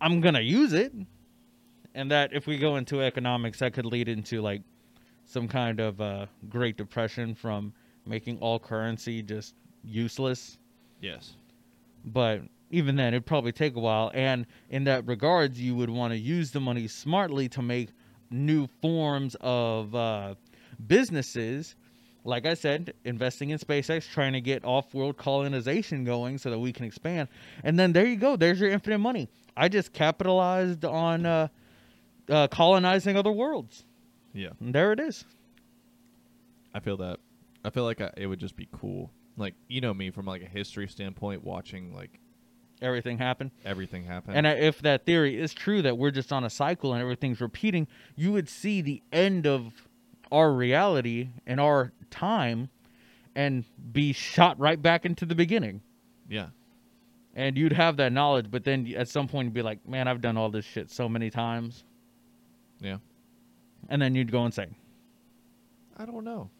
I'm 0.00 0.20
gonna 0.20 0.40
use 0.40 0.72
it. 0.72 0.92
And 1.94 2.10
that, 2.10 2.32
if 2.32 2.46
we 2.46 2.58
go 2.58 2.76
into 2.76 3.02
economics, 3.02 3.58
that 3.58 3.72
could 3.72 3.86
lead 3.86 4.08
into 4.08 4.40
like 4.40 4.62
some 5.24 5.48
kind 5.48 5.80
of 5.80 6.00
uh, 6.00 6.26
Great 6.48 6.76
Depression 6.76 7.34
from 7.34 7.72
making 8.06 8.38
all 8.38 8.58
currency 8.58 9.22
just 9.22 9.54
useless. 9.82 10.58
Yes. 11.00 11.32
But 12.04 12.42
even 12.70 12.96
then, 12.96 13.14
it'd 13.14 13.26
probably 13.26 13.52
take 13.52 13.76
a 13.76 13.80
while. 13.80 14.10
And 14.14 14.46
in 14.70 14.84
that 14.84 15.06
regards, 15.06 15.60
you 15.60 15.74
would 15.74 15.90
want 15.90 16.12
to 16.12 16.18
use 16.18 16.50
the 16.50 16.60
money 16.60 16.86
smartly 16.86 17.48
to 17.50 17.62
make 17.62 17.90
new 18.30 18.68
forms 18.82 19.36
of 19.40 19.94
uh, 19.94 20.34
businesses. 20.86 21.76
Like 22.26 22.44
I 22.46 22.54
said, 22.54 22.92
investing 23.04 23.50
in 23.50 23.58
SpaceX, 23.58 24.10
trying 24.10 24.32
to 24.32 24.40
get 24.40 24.64
off-world 24.64 25.16
colonization 25.16 26.04
going 26.04 26.38
so 26.38 26.50
that 26.50 26.58
we 26.58 26.72
can 26.72 26.84
expand. 26.84 27.28
And 27.64 27.78
then 27.78 27.92
there 27.92 28.06
you 28.06 28.16
go. 28.16 28.36
There's 28.36 28.60
your 28.60 28.70
infinite 28.70 28.98
money. 28.98 29.28
I 29.56 29.68
just 29.68 29.92
capitalized 29.92 30.84
on 30.84 31.24
uh, 31.24 31.48
uh, 32.28 32.48
colonizing 32.48 33.16
other 33.16 33.32
worlds. 33.32 33.84
Yeah. 34.34 34.50
And 34.60 34.74
there 34.74 34.92
it 34.92 35.00
is. 35.00 35.24
I 36.74 36.80
feel 36.80 36.96
that. 36.98 37.20
I 37.64 37.70
feel 37.70 37.84
like 37.84 38.00
I, 38.00 38.10
it 38.16 38.26
would 38.26 38.38
just 38.40 38.56
be 38.56 38.68
cool. 38.72 39.10
Like 39.36 39.54
you 39.68 39.80
know 39.80 39.94
me 39.94 40.10
from 40.10 40.26
like 40.26 40.42
a 40.42 40.46
history 40.48 40.88
standpoint, 40.88 41.44
watching 41.44 41.94
like 41.94 42.18
Everything 42.82 43.16
happen. 43.16 43.50
everything 43.64 44.04
happen. 44.04 44.34
And 44.34 44.46
if 44.46 44.82
that 44.82 45.06
theory 45.06 45.40
is 45.40 45.54
true 45.54 45.80
that 45.82 45.96
we're 45.96 46.10
just 46.10 46.30
on 46.30 46.44
a 46.44 46.50
cycle 46.50 46.92
and 46.92 47.00
everything's 47.00 47.40
repeating, 47.40 47.86
you 48.16 48.32
would 48.32 48.50
see 48.50 48.82
the 48.82 49.02
end 49.12 49.46
of 49.46 49.72
our 50.30 50.52
reality 50.52 51.30
and 51.46 51.58
our 51.58 51.92
time 52.10 52.68
and 53.34 53.64
be 53.92 54.12
shot 54.12 54.58
right 54.58 54.80
back 54.80 55.04
into 55.04 55.26
the 55.26 55.34
beginning. 55.34 55.82
Yeah. 56.28 56.48
And 57.34 57.58
you'd 57.58 57.72
have 57.72 57.98
that 57.98 58.12
knowledge, 58.12 58.46
but 58.50 58.64
then 58.64 58.92
at 58.96 59.08
some 59.08 59.28
point 59.28 59.46
you'd 59.46 59.54
be 59.54 59.62
like, 59.62 59.86
man, 59.86 60.08
I've 60.08 60.22
done 60.22 60.36
all 60.36 60.48
this 60.48 60.64
shit 60.64 60.90
so 60.90 61.08
many 61.08 61.30
times. 61.30 61.84
Yeah. 62.80 62.96
And 63.88 64.00
then 64.00 64.14
you'd 64.14 64.32
go 64.32 64.46
insane. 64.46 64.74
I 65.98 66.06
don't 66.06 66.24
know. 66.24 66.50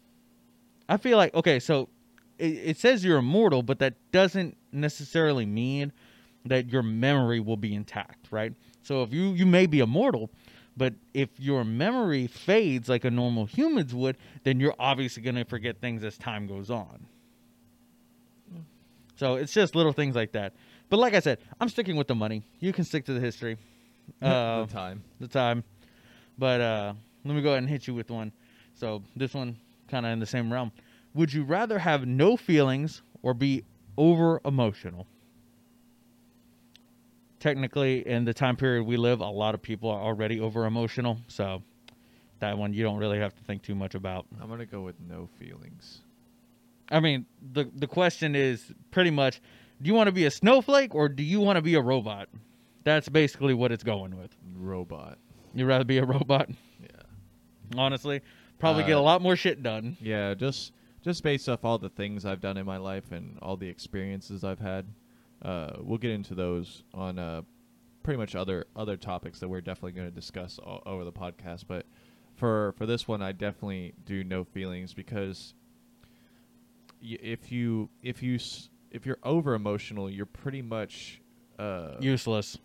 I 0.87 0.97
feel 0.97 1.17
like, 1.17 1.33
okay, 1.33 1.59
so 1.59 1.89
it, 2.37 2.45
it 2.53 2.77
says 2.77 3.03
you're 3.03 3.17
immortal, 3.17 3.63
but 3.63 3.79
that 3.79 3.95
doesn't 4.11 4.55
necessarily 4.71 5.45
mean 5.45 5.91
that 6.45 6.71
your 6.71 6.83
memory 6.83 7.39
will 7.39 7.57
be 7.57 7.73
intact, 7.73 8.27
right? 8.31 8.53
So 8.83 9.03
if 9.03 9.11
you, 9.11 9.31
you 9.31 9.45
may 9.45 9.65
be 9.65 9.79
immortal, 9.79 10.29
but 10.77 10.93
if 11.13 11.29
your 11.39 11.65
memory 11.65 12.27
fades 12.27 12.87
like 12.87 13.03
a 13.03 13.11
normal 13.11 13.45
human's 13.45 13.93
would, 13.95 14.15
then 14.43 14.59
you're 14.59 14.75
obviously 14.77 15.23
going 15.23 15.35
to 15.35 15.43
forget 15.43 15.81
things 15.81 16.03
as 16.03 16.17
time 16.17 16.45
goes 16.45 16.69
on. 16.69 17.07
So 19.15 19.35
it's 19.35 19.51
just 19.51 19.75
little 19.75 19.93
things 19.93 20.15
like 20.15 20.33
that. 20.33 20.53
But 20.89 20.99
like 20.99 21.15
I 21.15 21.19
said, 21.19 21.39
I'm 21.59 21.69
sticking 21.69 21.95
with 21.95 22.07
the 22.07 22.13
money. 22.13 22.43
You 22.59 22.71
can 22.71 22.83
stick 22.85 23.05
to 23.05 23.13
the 23.13 23.19
history, 23.19 23.57
uh, 24.21 24.65
the 24.65 24.71
time. 24.71 25.03
the 25.19 25.27
time. 25.27 25.63
But 26.37 26.61
uh, 26.61 26.93
let 27.25 27.35
me 27.35 27.41
go 27.41 27.49
ahead 27.49 27.63
and 27.63 27.69
hit 27.69 27.87
you 27.87 27.95
with 27.95 28.11
one. 28.11 28.31
So 28.75 29.01
this 29.15 29.33
one 29.33 29.57
kind 29.87 30.05
of 30.05 30.11
in 30.11 30.19
the 30.19 30.27
same 30.27 30.53
realm. 30.53 30.71
Would 31.15 31.33
you 31.33 31.43
rather 31.43 31.79
have 31.79 32.05
no 32.05 32.37
feelings 32.37 33.01
or 33.23 33.33
be 33.33 33.63
over 33.97 34.39
emotional? 34.45 35.07
Technically, 37.39 38.07
in 38.07 38.25
the 38.25 38.33
time 38.33 38.55
period 38.55 38.83
we 38.83 38.97
live, 38.97 39.21
a 39.21 39.25
lot 39.25 39.53
of 39.53 39.61
people 39.61 39.89
are 39.89 40.01
already 40.01 40.39
over 40.39 40.65
emotional. 40.65 41.17
So 41.27 41.61
that 42.39 42.57
one 42.57 42.73
you 42.73 42.83
don't 42.83 42.97
really 42.97 43.19
have 43.19 43.35
to 43.35 43.43
think 43.43 43.61
too 43.61 43.75
much 43.75 43.95
about. 43.95 44.25
I'm 44.41 44.49
gonna 44.49 44.65
go 44.65 44.81
with 44.81 44.95
no 45.07 45.29
feelings. 45.39 45.99
I 46.89 46.99
mean, 46.99 47.25
the 47.53 47.69
the 47.75 47.87
question 47.87 48.35
is 48.35 48.73
pretty 48.91 49.11
much: 49.11 49.41
Do 49.81 49.87
you 49.87 49.93
want 49.93 50.07
to 50.07 50.11
be 50.11 50.25
a 50.25 50.31
snowflake 50.31 50.95
or 50.95 51.09
do 51.09 51.23
you 51.23 51.39
want 51.39 51.57
to 51.57 51.61
be 51.61 51.75
a 51.75 51.81
robot? 51.81 52.29
That's 52.83 53.09
basically 53.09 53.53
what 53.53 53.71
it's 53.71 53.83
going 53.83 54.17
with. 54.17 54.35
Robot. 54.55 55.17
You'd 55.53 55.65
rather 55.67 55.83
be 55.83 55.97
a 55.97 56.05
robot, 56.05 56.49
Yeah. 56.81 56.87
honestly. 57.77 58.21
Probably 58.59 58.83
get 58.83 58.93
a 58.95 58.99
Uh, 58.99 59.03
lot 59.03 59.21
more 59.21 59.35
shit 59.35 59.61
done. 59.61 59.97
Yeah, 60.01 60.33
just 60.33 60.71
just 61.03 61.21
based 61.23 61.47
off 61.49 61.63
all 61.65 61.77
the 61.77 61.89
things 61.89 62.25
I've 62.25 62.41
done 62.41 62.57
in 62.57 62.65
my 62.65 62.77
life 62.77 63.11
and 63.11 63.37
all 63.41 63.57
the 63.57 63.67
experiences 63.67 64.43
I've 64.43 64.59
had. 64.59 64.85
Uh, 65.41 65.73
we'll 65.79 65.97
get 65.99 66.11
into 66.11 66.33
those 66.35 66.83
on 66.93 67.19
uh, 67.19 67.41
pretty 68.03 68.17
much 68.17 68.35
other 68.35 68.65
other 68.75 68.97
topics 68.97 69.39
that 69.39 69.47
we're 69.49 69.61
definitely 69.61 69.91
going 69.91 70.07
to 70.07 70.13
discuss 70.15 70.59
o- 70.65 70.81
over 70.85 71.03
the 71.03 71.11
podcast. 71.11 71.65
But 71.67 71.85
for 72.35 72.73
for 72.77 72.85
this 72.85 73.07
one, 73.07 73.21
I 73.21 73.31
definitely 73.33 73.93
do 74.05 74.23
no 74.23 74.43
feelings 74.43 74.93
because 74.93 75.53
y- 77.01 77.17
if 77.21 77.51
you 77.51 77.89
if 78.01 78.23
you 78.23 78.35
s- 78.35 78.69
if 78.91 79.05
you're 79.05 79.19
over 79.23 79.53
emotional, 79.53 80.09
you're 80.09 80.25
pretty 80.25 80.61
much 80.61 81.21
uh, 81.59 81.95
Useless. 81.99 82.57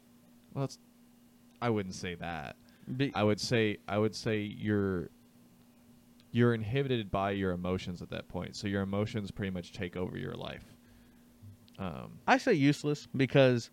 well, 0.54 0.64
it's, 0.64 0.78
I 1.60 1.70
wouldn't 1.70 1.94
say 1.94 2.14
that. 2.16 2.56
Be- 2.96 3.12
I 3.14 3.22
would 3.22 3.40
say 3.40 3.78
I 3.88 3.98
would 3.98 4.14
say 4.14 4.40
you're 4.40 5.10
you're 6.30 6.54
inhibited 6.54 7.10
by 7.10 7.32
your 7.32 7.52
emotions 7.52 8.00
at 8.00 8.08
that 8.10 8.28
point. 8.28 8.56
So 8.56 8.66
your 8.66 8.80
emotions 8.82 9.30
pretty 9.30 9.50
much 9.50 9.72
take 9.72 9.96
over 9.96 10.16
your 10.16 10.34
life. 10.34 10.71
Um, 11.78 12.18
I 12.26 12.38
say 12.38 12.52
useless 12.52 13.08
because 13.16 13.70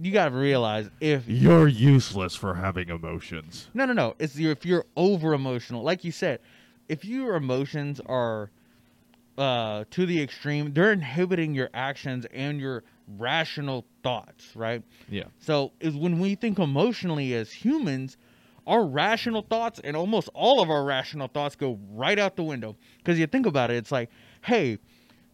you 0.00 0.10
got 0.12 0.30
to 0.30 0.34
realize 0.36 0.90
if 1.00 1.28
you're 1.28 1.68
useless 1.68 2.34
for 2.34 2.54
having 2.54 2.88
emotions. 2.88 3.68
no 3.74 3.84
no 3.84 3.92
no 3.92 4.14
it's 4.18 4.36
your, 4.36 4.52
if 4.52 4.64
you're 4.64 4.86
over 4.96 5.34
emotional 5.34 5.82
like 5.82 6.04
you 6.04 6.12
said 6.12 6.38
if 6.88 7.04
your 7.04 7.34
emotions 7.36 8.00
are 8.06 8.50
uh 9.38 9.84
to 9.90 10.06
the 10.06 10.20
extreme 10.22 10.72
they're 10.72 10.92
inhibiting 10.92 11.54
your 11.54 11.68
actions 11.74 12.26
and 12.32 12.60
your 12.60 12.82
rational 13.18 13.84
thoughts 14.02 14.54
right 14.54 14.82
Yeah. 15.08 15.24
so 15.38 15.72
is 15.80 15.94
when 15.94 16.18
we 16.18 16.34
think 16.34 16.58
emotionally 16.58 17.34
as 17.34 17.52
humans 17.52 18.16
our 18.66 18.84
rational 18.84 19.42
thoughts 19.42 19.80
and 19.82 19.96
almost 19.96 20.28
all 20.34 20.60
of 20.62 20.70
our 20.70 20.84
rational 20.84 21.28
thoughts 21.28 21.56
go 21.56 21.78
right 21.92 22.18
out 22.18 22.36
the 22.36 22.42
window 22.44 22.76
because 22.98 23.18
you 23.18 23.26
think 23.26 23.46
about 23.46 23.70
it 23.70 23.76
it's 23.76 23.92
like 23.92 24.10
hey 24.42 24.78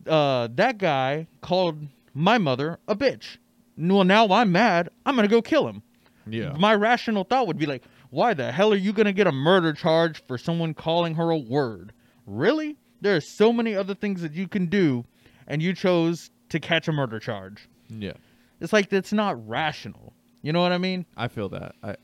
uh 0.08 0.48
that 0.54 0.78
guy 0.78 1.26
called 1.40 1.78
my 2.14 2.38
mother 2.38 2.78
a 2.88 2.94
bitch 2.96 3.36
well 3.76 4.04
now 4.04 4.26
i'm 4.28 4.50
mad 4.52 4.88
i'm 5.04 5.16
gonna 5.16 5.28
go 5.28 5.42
kill 5.42 5.66
him 5.68 5.82
Yeah. 6.26 6.54
my 6.58 6.75
rational 6.75 7.25
thought 7.25 7.46
would 7.46 7.58
be 7.58 7.66
like, 7.66 7.84
why 8.10 8.34
the 8.34 8.50
hell 8.52 8.72
are 8.72 8.76
you 8.76 8.92
going 8.92 9.06
to 9.06 9.12
get 9.12 9.26
a 9.26 9.32
murder 9.32 9.72
charge 9.72 10.22
for 10.26 10.38
someone 10.38 10.75
calling 10.75 11.14
her 11.16 11.30
a 11.30 11.36
word? 11.36 11.92
Really? 12.25 12.76
There 13.00 13.14
are 13.16 13.20
so 13.20 13.52
many 13.52 13.75
other 13.75 13.94
things 13.94 14.22
that 14.22 14.32
you 14.32 14.48
can 14.48 14.66
do, 14.66 15.04
and 15.46 15.60
you 15.60 15.75
chose 15.75 16.30
to 16.50 16.58
catch 16.60 16.88
a 16.88 16.92
murder 16.92 17.18
charge. 17.18 17.68
yeah. 17.88 18.14
It's 18.60 18.72
like 18.72 18.88
that's 18.88 19.12
not 19.12 19.46
rational. 19.46 20.14
You 20.42 20.52
know 20.52 20.60
what 20.62 20.72
I 20.72 20.78
mean? 20.78 21.04
I 21.16 21.28
feel 21.28 21.48
that. 21.50 21.75
I 21.82 21.96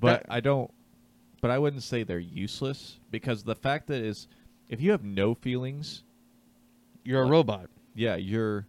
but 0.00 0.22
That- 0.22 0.26
I 0.28 0.40
don't 0.40 0.70
but 1.40 1.50
I 1.50 1.58
wouldn't 1.58 1.82
say 1.82 2.02
they're 2.02 2.18
useless 2.18 2.98
because 3.10 3.42
the 3.44 3.54
fact 3.54 3.86
that 3.88 4.00
is 4.02 4.26
if 4.68 4.80
you 4.80 4.90
have 4.90 5.04
no 5.04 5.34
feelings, 5.34 6.02
You're 7.04 7.22
a 7.22 7.26
uh, 7.26 7.30
robot. 7.30 7.68
yeah, 7.94 8.16
you're 8.16 8.66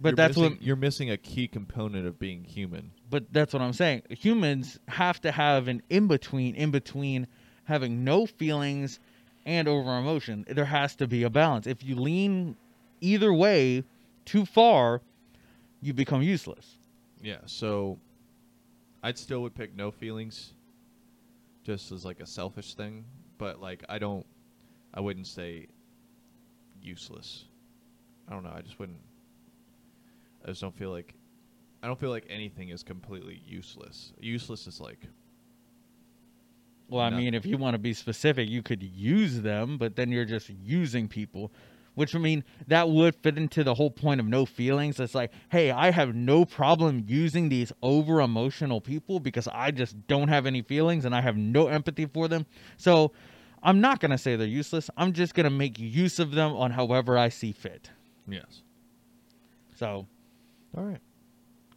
But 0.00 0.10
you're 0.10 0.16
that's 0.16 0.36
missing, 0.36 0.52
what 0.52 0.62
you're 0.62 0.76
missing 0.76 1.10
a 1.10 1.16
key 1.16 1.48
component 1.48 2.06
of 2.06 2.18
being 2.18 2.44
human. 2.44 2.92
but 3.10 3.32
that's 3.32 3.52
what 3.52 3.62
I'm 3.62 3.72
saying. 3.72 4.02
Humans 4.10 4.78
have 4.88 5.20
to 5.22 5.32
have 5.32 5.68
an 5.68 5.82
in 5.90 6.06
between 6.06 6.54
in 6.54 6.70
between 6.70 7.26
having 7.64 8.04
no 8.04 8.26
feelings 8.26 9.00
and 9.44 9.66
over 9.68 9.96
emotion. 9.98 10.44
There 10.48 10.64
has 10.64 10.94
to 10.96 11.06
be 11.06 11.22
a 11.22 11.30
balance. 11.30 11.66
If 11.66 11.82
you 11.84 11.96
lean 11.96 12.56
either 13.00 13.32
way 13.32 13.84
too 14.24 14.44
far, 14.44 15.00
you 15.80 15.92
become 15.94 16.22
useless. 16.22 16.76
Yeah, 17.22 17.38
so 17.46 17.98
I'd 19.02 19.18
still 19.18 19.42
would 19.42 19.54
pick 19.54 19.74
no 19.74 19.90
feelings 19.90 20.52
just 21.64 21.92
as 21.92 22.04
like 22.04 22.20
a 22.20 22.26
selfish 22.26 22.74
thing, 22.74 23.04
but 23.38 23.60
like 23.60 23.84
I 23.88 23.98
don't 23.98 24.26
I 24.94 25.00
wouldn't 25.00 25.26
say 25.26 25.66
useless. 26.82 27.44
I 28.28 28.32
don't 28.32 28.44
know, 28.44 28.52
I 28.54 28.60
just 28.60 28.78
wouldn't 28.78 28.98
I 30.44 30.48
just 30.48 30.60
don't 30.60 30.76
feel 30.76 30.90
like 30.90 31.14
I 31.82 31.86
don't 31.86 31.98
feel 31.98 32.10
like 32.10 32.26
anything 32.28 32.70
is 32.70 32.82
completely 32.82 33.40
useless. 33.46 34.12
Useless 34.20 34.66
is 34.66 34.80
like 34.80 35.08
Well, 36.88 37.02
I 37.02 37.10
mean, 37.10 37.34
if 37.34 37.44
you 37.44 37.58
want 37.58 37.74
to 37.74 37.78
be 37.78 37.92
specific, 37.92 38.48
you 38.48 38.62
could 38.62 38.82
use 38.82 39.42
them, 39.42 39.76
but 39.78 39.94
then 39.96 40.10
you're 40.10 40.24
just 40.24 40.48
using 40.48 41.06
people, 41.06 41.52
which 41.94 42.14
I 42.14 42.18
mean, 42.18 42.44
that 42.66 42.88
would 42.88 43.14
fit 43.16 43.36
into 43.36 43.62
the 43.62 43.74
whole 43.74 43.90
point 43.90 44.20
of 44.20 44.26
no 44.26 44.46
feelings. 44.46 44.98
It's 44.98 45.14
like, 45.14 45.30
hey, 45.50 45.70
I 45.70 45.90
have 45.90 46.14
no 46.14 46.44
problem 46.46 47.04
using 47.06 47.48
these 47.50 47.72
over 47.82 48.20
emotional 48.22 48.80
people 48.80 49.20
because 49.20 49.46
I 49.48 49.70
just 49.70 50.06
don't 50.06 50.28
have 50.28 50.46
any 50.46 50.62
feelings 50.62 51.04
and 51.04 51.14
I 51.14 51.20
have 51.20 51.36
no 51.36 51.68
empathy 51.68 52.06
for 52.06 52.26
them. 52.26 52.46
So 52.78 53.12
I'm 53.62 53.80
not 53.80 54.00
going 54.00 54.10
to 54.10 54.18
say 54.18 54.36
they're 54.36 54.46
useless. 54.46 54.90
I'm 54.96 55.12
just 55.12 55.34
going 55.34 55.44
to 55.44 55.50
make 55.50 55.78
use 55.78 56.18
of 56.18 56.30
them 56.32 56.52
on 56.52 56.70
however 56.72 57.18
I 57.18 57.28
see 57.28 57.52
fit. 57.52 57.90
yes. 58.28 58.62
So, 59.76 60.06
All 60.76 60.84
right. 60.84 61.00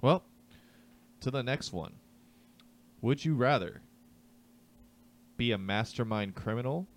Well, 0.01 0.23
to 1.21 1.29
the 1.31 1.43
next 1.43 1.71
one. 1.73 1.93
Would 3.01 3.23
you 3.25 3.33
rather 3.35 3.81
be 5.37 5.51
a 5.51 5.57
mastermind 5.57 6.35
criminal 6.35 6.87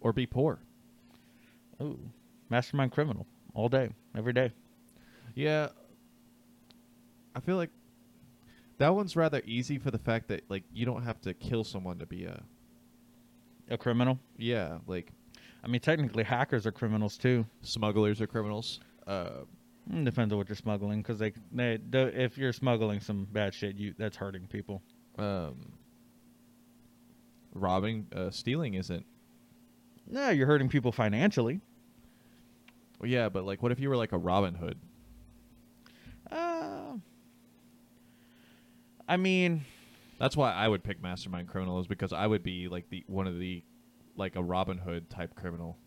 or 0.00 0.12
be 0.12 0.26
poor? 0.26 0.58
ooh, 1.80 1.98
mastermind 2.50 2.90
criminal 2.92 3.26
all 3.54 3.68
day, 3.68 3.90
every 4.16 4.32
day. 4.32 4.50
Yeah. 5.34 5.68
I 7.36 7.40
feel 7.40 7.56
like 7.56 7.70
that 8.78 8.94
one's 8.94 9.14
rather 9.14 9.42
easy 9.44 9.78
for 9.78 9.90
the 9.92 9.98
fact 9.98 10.26
that 10.28 10.42
like 10.48 10.64
you 10.72 10.84
don't 10.86 11.02
have 11.04 11.20
to 11.22 11.34
kill 11.34 11.62
someone 11.62 11.98
to 11.98 12.06
be 12.06 12.24
a 12.24 12.42
A 13.70 13.76
criminal. 13.78 14.18
yeah, 14.36 14.78
like 14.86 15.10
I 15.62 15.66
mean, 15.68 15.80
technically, 15.80 16.24
hackers 16.24 16.66
are 16.66 16.72
criminals 16.72 17.18
too. 17.18 17.44
smugglers 17.62 18.20
are 18.20 18.26
criminals. 18.26 18.80
Uh 19.06 19.44
Mm, 19.90 20.04
Depends 20.04 20.32
on 20.32 20.38
what 20.38 20.50
you're 20.50 20.56
smuggling, 20.56 21.00
because 21.00 21.18
they, 21.18 21.32
they, 21.50 21.78
the, 21.88 22.12
if 22.22 22.36
you're 22.36 22.52
smuggling 22.52 23.00
some 23.00 23.26
bad 23.32 23.54
shit, 23.54 23.76
you 23.76 23.94
that's 23.96 24.16
hurting 24.18 24.46
people. 24.46 24.82
um 25.18 25.72
robbing 27.54 28.06
uh 28.14 28.30
stealing 28.30 28.74
isn't 28.74 29.04
Yeah, 30.10 30.30
you're 30.30 30.46
hurting 30.46 30.68
people 30.68 30.92
financially. 30.92 31.60
well, 33.00 33.08
yeah, 33.10 33.28
but 33.30 33.44
like 33.44 33.62
what 33.62 33.72
if 33.72 33.80
you 33.80 33.88
were 33.88 33.96
like 33.96 34.12
a 34.12 34.18
Robin 34.18 34.54
Hood? 34.54 34.78
Uh, 36.30 36.96
I 39.08 39.16
mean, 39.16 39.64
That's 40.18 40.36
why 40.36 40.52
I 40.52 40.66
would 40.68 40.82
pick 40.82 41.00
mastermind 41.02 41.48
criminal 41.48 41.78
is 41.80 41.86
because 41.86 42.12
I 42.12 42.26
would 42.26 42.42
be 42.42 42.68
like 42.68 42.88
the 42.90 43.04
one 43.06 43.26
of 43.26 43.38
the 43.38 43.62
like 44.16 44.36
a 44.36 44.42
Robin 44.42 44.78
Hood 44.78 45.08
type 45.10 45.34
criminal, 45.34 45.78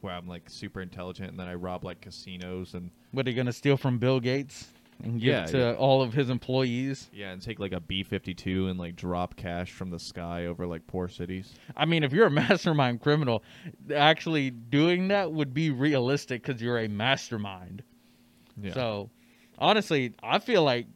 where 0.00 0.12
I'm 0.14 0.28
like 0.28 0.50
super 0.50 0.80
intelligent 0.80 1.30
and 1.30 1.40
then 1.40 1.48
I 1.48 1.54
rob 1.54 1.84
like 1.84 2.00
casinos 2.00 2.74
and 2.74 2.90
what 3.12 3.26
are 3.26 3.30
you 3.30 3.36
gonna 3.36 3.52
steal 3.52 3.76
from 3.76 3.98
Bill 3.98 4.20
Gates? 4.20 4.68
and 5.00 5.20
give 5.20 5.28
Yeah, 5.28 5.46
to 5.46 5.58
yeah. 5.58 5.72
all 5.74 6.02
of 6.02 6.12
his 6.12 6.28
employees. 6.28 7.08
Yeah, 7.12 7.30
and 7.30 7.40
take 7.40 7.60
like 7.60 7.70
a 7.70 7.78
B 7.78 8.02
fifty 8.02 8.34
two 8.34 8.66
and 8.66 8.80
like 8.80 8.96
drop 8.96 9.36
cash 9.36 9.70
from 9.70 9.90
the 9.90 9.98
sky 10.00 10.46
over 10.46 10.66
like 10.66 10.88
poor 10.88 11.06
cities. 11.08 11.54
I 11.76 11.84
mean, 11.84 12.02
if 12.02 12.12
you're 12.12 12.26
a 12.26 12.30
mastermind 12.32 13.00
criminal, 13.00 13.44
actually 13.94 14.50
doing 14.50 15.06
that 15.08 15.30
would 15.32 15.54
be 15.54 15.70
realistic 15.70 16.42
because 16.44 16.60
you're 16.60 16.80
a 16.80 16.88
mastermind. 16.88 17.84
Yeah. 18.60 18.74
So, 18.74 19.10
honestly, 19.56 20.14
I 20.20 20.40
feel 20.40 20.64
like 20.64 20.88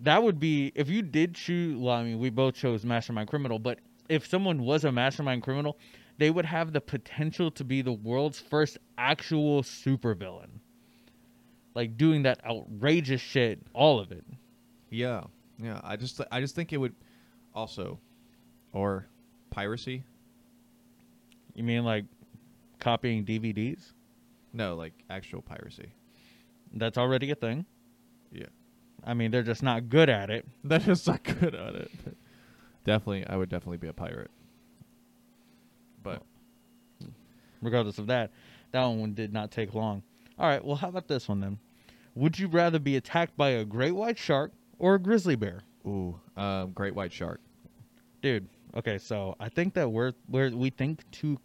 that 0.00 0.22
would 0.22 0.40
be 0.40 0.72
if 0.74 0.88
you 0.88 1.02
did 1.02 1.34
choose. 1.34 1.76
Well, 1.76 1.94
I 1.94 2.02
mean, 2.02 2.18
we 2.18 2.30
both 2.30 2.54
chose 2.54 2.84
mastermind 2.84 3.28
criminal, 3.28 3.58
but 3.58 3.78
if 4.08 4.26
someone 4.26 4.62
was 4.62 4.84
a 4.84 4.92
mastermind 4.92 5.42
criminal, 5.42 5.78
they 6.18 6.30
would 6.30 6.44
have 6.44 6.72
the 6.72 6.80
potential 6.80 7.50
to 7.52 7.64
be 7.64 7.82
the 7.82 7.92
world's 7.92 8.40
first 8.40 8.78
actual 8.98 9.62
supervillain. 9.62 10.60
Like 11.74 11.96
doing 11.96 12.24
that 12.24 12.44
outrageous 12.44 13.20
shit, 13.20 13.60
all 13.72 14.00
of 14.00 14.10
it. 14.10 14.24
Yeah, 14.90 15.24
yeah. 15.58 15.80
I 15.84 15.96
just 15.96 16.20
I 16.32 16.40
just 16.40 16.54
think 16.54 16.72
it 16.72 16.78
would 16.78 16.94
also, 17.54 17.98
or 18.72 19.06
piracy. 19.50 20.02
You 21.54 21.62
mean 21.62 21.84
like 21.84 22.04
copying 22.80 23.24
DVDs? 23.24 23.92
No, 24.52 24.74
like 24.74 24.94
actual 25.08 25.42
piracy. 25.42 25.92
That's 26.74 26.98
already 26.98 27.30
a 27.30 27.34
thing. 27.34 27.64
Yeah, 28.32 28.46
I 29.04 29.14
mean, 29.14 29.30
they're 29.30 29.42
just 29.42 29.62
not 29.62 29.88
good 29.88 30.08
at 30.08 30.30
it. 30.30 30.46
that's 30.64 30.84
just 30.84 31.06
not 31.06 31.22
good 31.22 31.54
at 31.54 31.74
it. 31.74 31.90
definitely, 32.84 33.26
I 33.26 33.36
would 33.36 33.48
definitely 33.48 33.78
be 33.78 33.88
a 33.88 33.92
pirate. 33.92 34.30
But 36.02 36.22
regardless 37.62 37.98
of 37.98 38.06
that, 38.08 38.30
that 38.72 38.84
one 38.84 39.14
did 39.14 39.32
not 39.32 39.50
take 39.50 39.74
long. 39.74 40.02
All 40.38 40.46
right, 40.48 40.64
well, 40.64 40.76
how 40.76 40.88
about 40.88 41.08
this 41.08 41.28
one 41.28 41.40
then? 41.40 41.58
Would 42.14 42.38
you 42.38 42.48
rather 42.48 42.78
be 42.78 42.96
attacked 42.96 43.36
by 43.36 43.50
a 43.50 43.64
great 43.64 43.92
white 43.92 44.18
shark 44.18 44.52
or 44.78 44.94
a 44.94 44.98
grizzly 44.98 45.36
bear? 45.36 45.62
ooh, 45.86 46.18
um, 46.36 46.72
great 46.72 46.94
white 46.94 47.12
shark. 47.12 47.40
Dude, 48.22 48.48
okay, 48.76 48.98
so 48.98 49.34
I 49.40 49.48
think 49.48 49.74
that 49.74 49.90
we're, 49.90 50.12
we're 50.28 50.50
we 50.50 50.70
think 50.70 51.08
too 51.10 51.38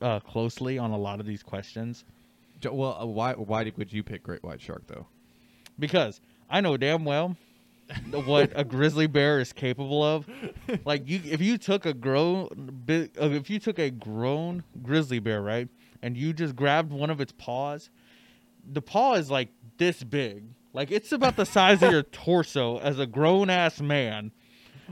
uh, 0.00 0.20
closely 0.20 0.78
on 0.78 0.90
a 0.90 0.98
lot 0.98 1.20
of 1.20 1.26
these 1.26 1.42
questions 1.42 2.04
Well, 2.64 2.98
uh, 3.00 3.06
why 3.06 3.32
why 3.34 3.64
did, 3.64 3.76
would 3.78 3.92
you 3.92 4.02
pick 4.02 4.22
great 4.22 4.42
white 4.42 4.60
shark 4.60 4.86
though? 4.86 5.06
because 5.78 6.20
I 6.50 6.60
know 6.60 6.76
damn 6.76 7.04
well 7.04 7.36
what 8.10 8.52
a 8.54 8.64
grizzly 8.64 9.06
bear 9.06 9.40
is 9.40 9.52
capable 9.52 10.02
of. 10.02 10.26
Like 10.84 11.08
you, 11.08 11.20
if 11.24 11.40
you 11.40 11.58
took 11.58 11.86
a 11.86 11.94
grown, 11.94 12.82
uh, 12.88 13.30
if 13.30 13.50
you 13.50 13.58
took 13.58 13.78
a 13.78 13.90
grown 13.90 14.64
grizzly 14.82 15.18
bear, 15.18 15.42
right, 15.42 15.68
and 16.02 16.16
you 16.16 16.32
just 16.32 16.56
grabbed 16.56 16.92
one 16.92 17.10
of 17.10 17.20
its 17.20 17.32
paws, 17.32 17.90
the 18.72 18.82
paw 18.82 19.14
is 19.14 19.30
like 19.30 19.48
this 19.78 20.02
big, 20.02 20.44
like 20.72 20.90
it's 20.90 21.12
about 21.12 21.36
the 21.36 21.46
size 21.46 21.82
of 21.82 21.92
your 21.92 22.02
torso 22.12 22.78
as 22.78 22.98
a 22.98 23.06
grown 23.06 23.50
ass 23.50 23.80
man. 23.80 24.32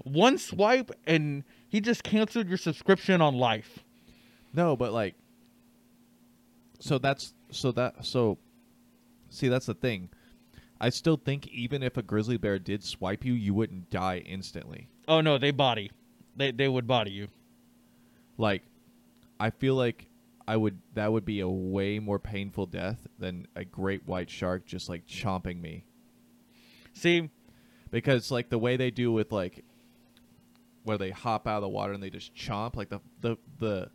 One 0.05 0.39
swipe 0.39 0.91
and 1.07 1.45
he 1.69 1.81
just 1.81 2.03
canceled 2.03 2.49
your 2.49 2.59
subscription 2.59 3.21
on 3.21 3.37
life. 3.37 3.81
No, 4.53 4.77
but 4.77 4.93
like, 4.93 5.15
so 6.81 6.99
that's 6.99 7.35
so 7.51 7.73
that 7.73 8.05
so. 8.05 8.39
See, 9.33 9.47
that's 9.47 9.67
the 9.67 9.75
thing. 9.75 10.11
I 10.81 10.89
still 10.89 11.17
think 11.17 11.47
even 11.49 11.83
if 11.83 11.97
a 11.97 12.03
grizzly 12.03 12.39
bear 12.39 12.59
did 12.59 12.83
swipe 12.83 13.25
you, 13.25 13.35
you 13.35 13.53
wouldn't 13.53 13.91
die 13.91 14.19
instantly. 14.19 14.89
Oh 15.07 15.21
no, 15.21 15.37
they 15.37 15.51
body, 15.51 15.91
they 16.37 16.53
they 16.53 16.69
would 16.69 16.87
body 16.87 17.11
you. 17.11 17.29
Like, 18.39 18.63
I 19.39 19.51
feel 19.51 19.75
like 19.75 20.07
I 20.49 20.57
would 20.57 20.79
that 20.95 21.13
would 21.13 21.25
be 21.25 21.41
a 21.41 21.49
way 21.49 21.99
more 21.99 22.19
painful 22.19 22.67
death 22.67 23.07
than 23.19 23.47
a 23.55 23.65
great 23.65 24.07
white 24.07 24.31
shark 24.31 24.65
just 24.65 24.89
like 24.89 25.07
chomping 25.07 25.61
me. 25.61 25.85
See, 26.95 27.31
Because 27.91 28.31
like 28.31 28.49
the 28.49 28.59
way 28.59 28.77
they 28.77 28.91
do 28.91 29.13
with 29.13 29.33
like 29.33 29.65
where 30.85 30.99
they 30.99 31.11
hop 31.11 31.47
out 31.47 31.57
of 31.57 31.63
the 31.63 31.69
water 31.69 31.93
and 31.93 32.03
they 32.03 32.11
just 32.11 32.35
chomp, 32.35 32.75
like 32.77 32.89
the 32.89 33.01
the 33.21 33.37
the 33.59 33.91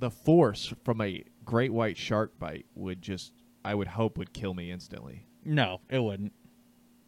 the 0.00 0.10
force 0.10 0.72
from 0.84 1.00
a 1.00 1.24
great 1.44 1.72
white 1.72 1.96
shark 1.96 2.38
bite 2.38 2.66
would 2.74 3.00
just 3.00 3.32
I 3.64 3.74
would 3.74 3.88
hope 3.88 4.18
would 4.18 4.32
kill 4.32 4.54
me 4.54 4.70
instantly. 4.70 5.26
no, 5.44 5.80
it 5.88 5.98
wouldn't. 5.98 6.32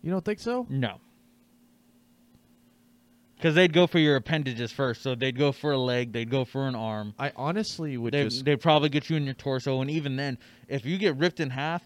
You 0.03 0.11
don't 0.11 0.25
think 0.25 0.41
so? 0.41 0.67
No. 0.71 0.99
Because 3.37 3.55
they'd 3.55 3.73
go 3.73 3.87
for 3.87 3.99
your 3.99 4.17
appendages 4.17 4.71
first. 4.71 5.03
So 5.03 5.15
they'd 5.15 5.37
go 5.37 5.51
for 5.53 5.73
a 5.73 5.79
leg, 5.79 6.13
they'd 6.13 6.31
go 6.31 6.45
for 6.45 6.69
an 6.69 6.75
arm. 6.75 7.15
I 7.19 7.33
honestly 7.37 7.97
would 7.97 8.13
They, 8.13 8.25
just 8.25 8.45
they'd 8.45 8.61
probably 8.61 8.91
get 8.91 9.09
you 9.09 9.17
in 9.17 9.25
your 9.25 9.35
torso. 9.35 9.81
And 9.81 9.91
even 9.91 10.17
then, 10.17 10.37
if 10.69 10.85
you 10.85 10.99
get 10.99 11.17
ripped 11.17 11.41
in 11.41 11.49
half, 11.51 11.83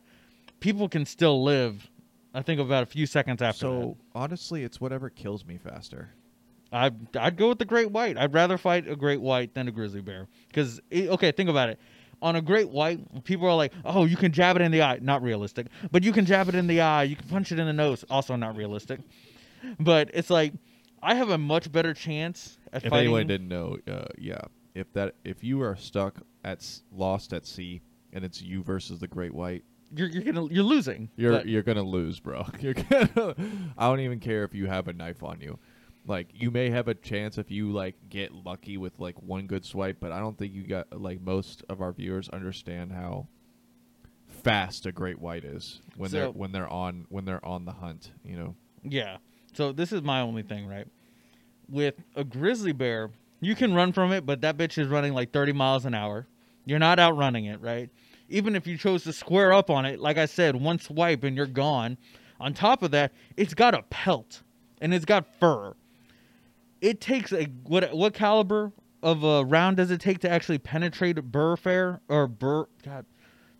people 0.59 0.88
can 0.88 1.07
still 1.07 1.44
live, 1.44 1.88
I 2.35 2.42
think, 2.42 2.61
about 2.61 2.83
a 2.83 2.87
few 2.87 3.07
seconds 3.07 3.40
after 3.40 3.61
so 3.61 3.96
honestly 4.14 4.64
it's 4.64 4.81
whatever 4.81 5.11
kills 5.11 5.44
me 5.44 5.59
faster. 5.59 6.11
I'd, 6.72 7.16
I'd 7.16 7.37
go 7.37 7.50
with 7.50 7.61
the 7.61 7.64
great 7.64 7.92
white. 7.92 8.18
I'd 8.18 8.35
rather 8.35 8.59
fight 8.59 8.88
a 8.88 8.96
great 8.96 9.20
white 9.20 9.55
than 9.55 9.68
a 9.68 9.70
grizzly 9.70 10.00
bear. 10.00 10.27
Because, 10.48 10.81
okay, 10.92 11.31
think 11.31 11.48
about 11.48 11.68
it. 11.68 11.79
On 12.24 12.37
a 12.37 12.40
great 12.42 12.70
white, 12.70 13.22
people 13.24 13.46
are 13.46 13.54
like, 13.54 13.72
oh, 13.84 14.04
you 14.06 14.16
can 14.16 14.32
jab 14.32 14.56
it 14.56 14.62
in 14.62 14.72
the 14.72 14.82
eye. 14.82 14.98
Not 15.02 15.22
realistic. 15.22 15.66
But 15.92 16.02
you 16.02 16.10
can 16.12 16.24
jab 16.24 16.48
it 16.48 16.54
in 16.54 16.66
the 16.66 16.80
eye. 16.80 17.02
You 17.04 17.16
can 17.16 17.28
punch 17.28 17.52
it 17.52 17.58
in 17.58 17.66
the 17.66 17.72
nose. 17.72 18.04
Also 18.08 18.34
not 18.34 18.56
realistic. 18.56 19.00
But 19.78 20.10
it's 20.14 20.30
like, 20.30 20.52
I 21.02 21.14
have 21.14 21.30
a 21.30 21.38
much 21.38 21.70
better 21.70 21.92
chance 21.94 22.58
at 22.72 22.82
finding. 22.82 22.87
If 22.87 22.90
fighting. 22.90 23.04
anyone 23.06 23.26
didn't 23.26 23.48
know, 23.48 23.76
uh, 23.87 24.06
yeah, 24.18 24.40
if 24.74 24.90
that 24.94 25.14
if 25.24 25.44
you 25.44 25.60
are 25.62 25.76
stuck 25.76 26.18
at 26.44 26.58
s- 26.58 26.82
lost 26.90 27.32
at 27.32 27.46
sea 27.46 27.82
and 28.12 28.24
it's 28.24 28.40
you 28.42 28.62
versus 28.62 28.98
the 29.00 29.06
great 29.08 29.34
white, 29.34 29.62
you're, 29.94 30.08
you're 30.08 30.22
gonna 30.22 30.46
you're 30.50 30.64
losing. 30.64 31.10
you're 31.16 31.32
But- 31.32 31.46
you're 31.46 31.62
gonna 31.62 31.82
lose, 31.82 32.20
bro. 32.20 32.46
You're 32.60 32.74
gonna. 32.74 33.34
I 33.78 33.87
don't 33.88 34.00
even 34.00 34.18
care 34.18 34.44
if 34.44 34.54
you 34.54 34.66
have 34.66 34.88
a 34.88 34.92
knife 34.94 35.22
on 35.22 35.40
you. 35.40 35.58
Like 36.07 36.29
you 36.35 36.51
may 36.51 36.71
have 36.71 36.88
a 36.88 36.95
chance 36.95 37.38
if 37.38 37.51
you 37.51 37.73
like 37.73 37.97
get 38.09 38.33
lucky 38.33 38.77
with 38.77 38.99
like 38.99 39.21
one 39.23 39.47
good 39.47 39.64
swipe, 39.64 39.99
but 40.01 40.12
I 40.12 40.21
don't 40.21 40.37
think 40.37 40.53
you 40.53 40.67
got 40.67 41.01
like 41.01 41.21
most 41.21 41.64
of 41.69 41.81
our 41.81 41.93
viewers 41.93 42.29
understand 42.29 42.93
how 42.93 43.29
fast 44.29 44.85
a 44.85 44.93
great 44.93 45.19
white 45.19 45.45
is 45.45 45.81
when 45.97 46.11
they're 46.11 46.31
when 46.31 46.53
they're 46.53 46.69
on 46.69 47.07
when 47.09 47.25
they're 47.25 47.45
on 47.45 47.64
the 47.64 47.73
hunt. 47.73 48.12
You 48.25 48.37
know. 48.37 48.55
Yeah. 48.83 49.17
So 49.55 49.73
this 49.73 49.93
is 49.93 50.03
my 50.03 50.21
only 50.21 50.43
thing, 50.43 50.67
right? 50.67 50.87
With 51.69 51.95
a 52.17 52.25
grizzly 52.25 52.73
bear, 52.73 53.11
you 53.40 53.55
can 53.55 53.73
run 53.73 53.93
from 53.93 54.12
it, 54.12 54.27
but 54.27 54.43
that 54.43 54.57
bitch 54.57 54.77
is 54.79 54.88
running 54.88 55.14
like 55.14 55.33
30 55.33 55.53
miles 55.53 55.87
an 55.87 55.95
hour. 55.95 56.27
You're 56.67 56.79
not 56.79 56.99
outrunning 56.99 57.47
it, 57.47 57.61
right? 57.61 57.88
Even 58.29 58.57
if 58.57 58.67
you 58.67 58.77
chose 58.77 59.05
to 59.05 59.12
square 59.12 59.53
up 59.53 59.71
on 59.71 59.87
it, 59.87 60.01
like 60.01 60.19
I 60.19 60.27
said, 60.27 60.57
one 60.57 60.79
swipe 60.79 61.25
and 61.25 61.37
you're 61.37 61.47
gone. 61.47 61.97
On 62.40 62.53
top 62.53 62.83
of 62.83 62.90
that, 62.90 63.12
it's 63.37 63.55
got 63.55 63.75
a 63.75 63.83
pelt 63.90 64.43
and 64.81 64.93
it's 64.93 65.05
got 65.05 65.27
fur. 65.38 65.75
It 66.85 67.01
takes 67.01 67.33
a 67.33 67.44
what 67.62 67.97
what 67.97 68.12
caliber 68.12 68.70
of 69.03 69.25
a 69.25 69.42
round 69.42 69.79
does 69.79 69.90
it 69.90 70.03
take 70.03 70.18
to 70.18 70.31
actually 70.31 70.59
penetrate 70.59 71.16
a 71.16 71.23
burr 71.23 71.57
fair 71.57 72.03
or 72.09 72.27
burr 72.27 72.66
God, 72.85 73.07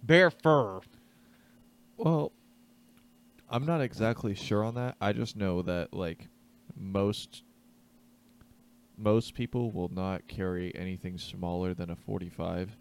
bear 0.03 0.31
fur? 0.31 0.81
Well, 1.97 2.33
I'm 3.49 3.65
not 3.65 3.81
exactly 3.81 4.35
sure 4.35 4.63
on 4.63 4.75
that. 4.75 4.97
I 5.01 5.15
just 5.15 5.37
know 5.37 5.63
that 5.63 5.95
like 5.95 6.29
most 6.77 7.45
most 8.99 9.33
people 9.33 9.71
will 9.73 9.89
not 9.89 10.29
carry 10.29 10.75
anything 10.75 11.17
smaller 11.17 11.73
than 11.73 11.89
a 11.89 11.97
45 11.97 12.77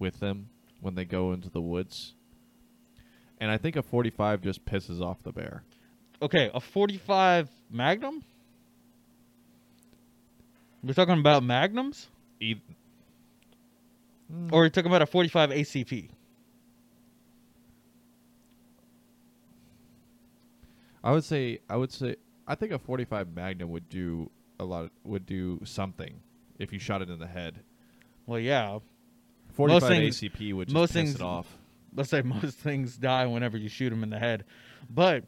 with 0.00 0.18
them 0.18 0.48
when 0.80 0.96
they 0.96 1.04
go 1.04 1.32
into 1.32 1.48
the 1.48 1.62
woods. 1.62 2.16
And 3.38 3.52
I 3.52 3.56
think 3.56 3.76
a 3.76 3.82
45 3.82 4.42
just 4.42 4.64
pisses 4.64 5.00
off 5.00 5.22
the 5.22 5.30
bear. 5.30 5.62
Okay, 6.20 6.50
a 6.52 6.58
45 6.58 7.48
Magnum? 7.70 8.24
We're 10.86 10.92
talking 10.94 11.18
about 11.18 11.42
Magnums? 11.42 12.06
E- 12.38 12.54
Or 14.52 14.60
we're 14.60 14.68
talking 14.68 14.88
about 14.90 15.02
a 15.02 15.06
45 15.06 15.50
ACP? 15.50 16.10
I 21.02 21.12
would 21.12 21.24
say 21.24 21.58
I 21.68 21.76
would 21.76 21.92
say 21.92 22.16
I 22.46 22.54
think 22.54 22.72
a 22.72 22.78
45 22.78 23.34
Magnum 23.34 23.70
would 23.70 23.88
do 23.88 24.30
a 24.60 24.64
lot 24.64 24.84
of, 24.84 24.90
would 25.04 25.26
do 25.26 25.60
something 25.64 26.20
if 26.58 26.72
you 26.72 26.78
shot 26.78 27.02
it 27.02 27.10
in 27.10 27.18
the 27.18 27.26
head. 27.26 27.60
Well, 28.26 28.38
yeah. 28.40 28.78
45 29.54 29.88
things- 29.88 30.20
ACP 30.20 30.52
would 30.54 30.68
just 30.68 30.74
most 30.74 30.88
piss 30.92 30.94
things- 30.94 31.14
it 31.16 31.20
off. 31.22 31.46
Let's 31.94 32.10
say 32.10 32.22
most 32.24 32.58
things 32.58 32.96
die 32.96 33.26
whenever 33.26 33.56
you 33.56 33.68
shoot 33.68 33.90
them 33.90 34.02
in 34.04 34.10
the 34.10 34.18
head. 34.18 34.44
But 34.88 35.24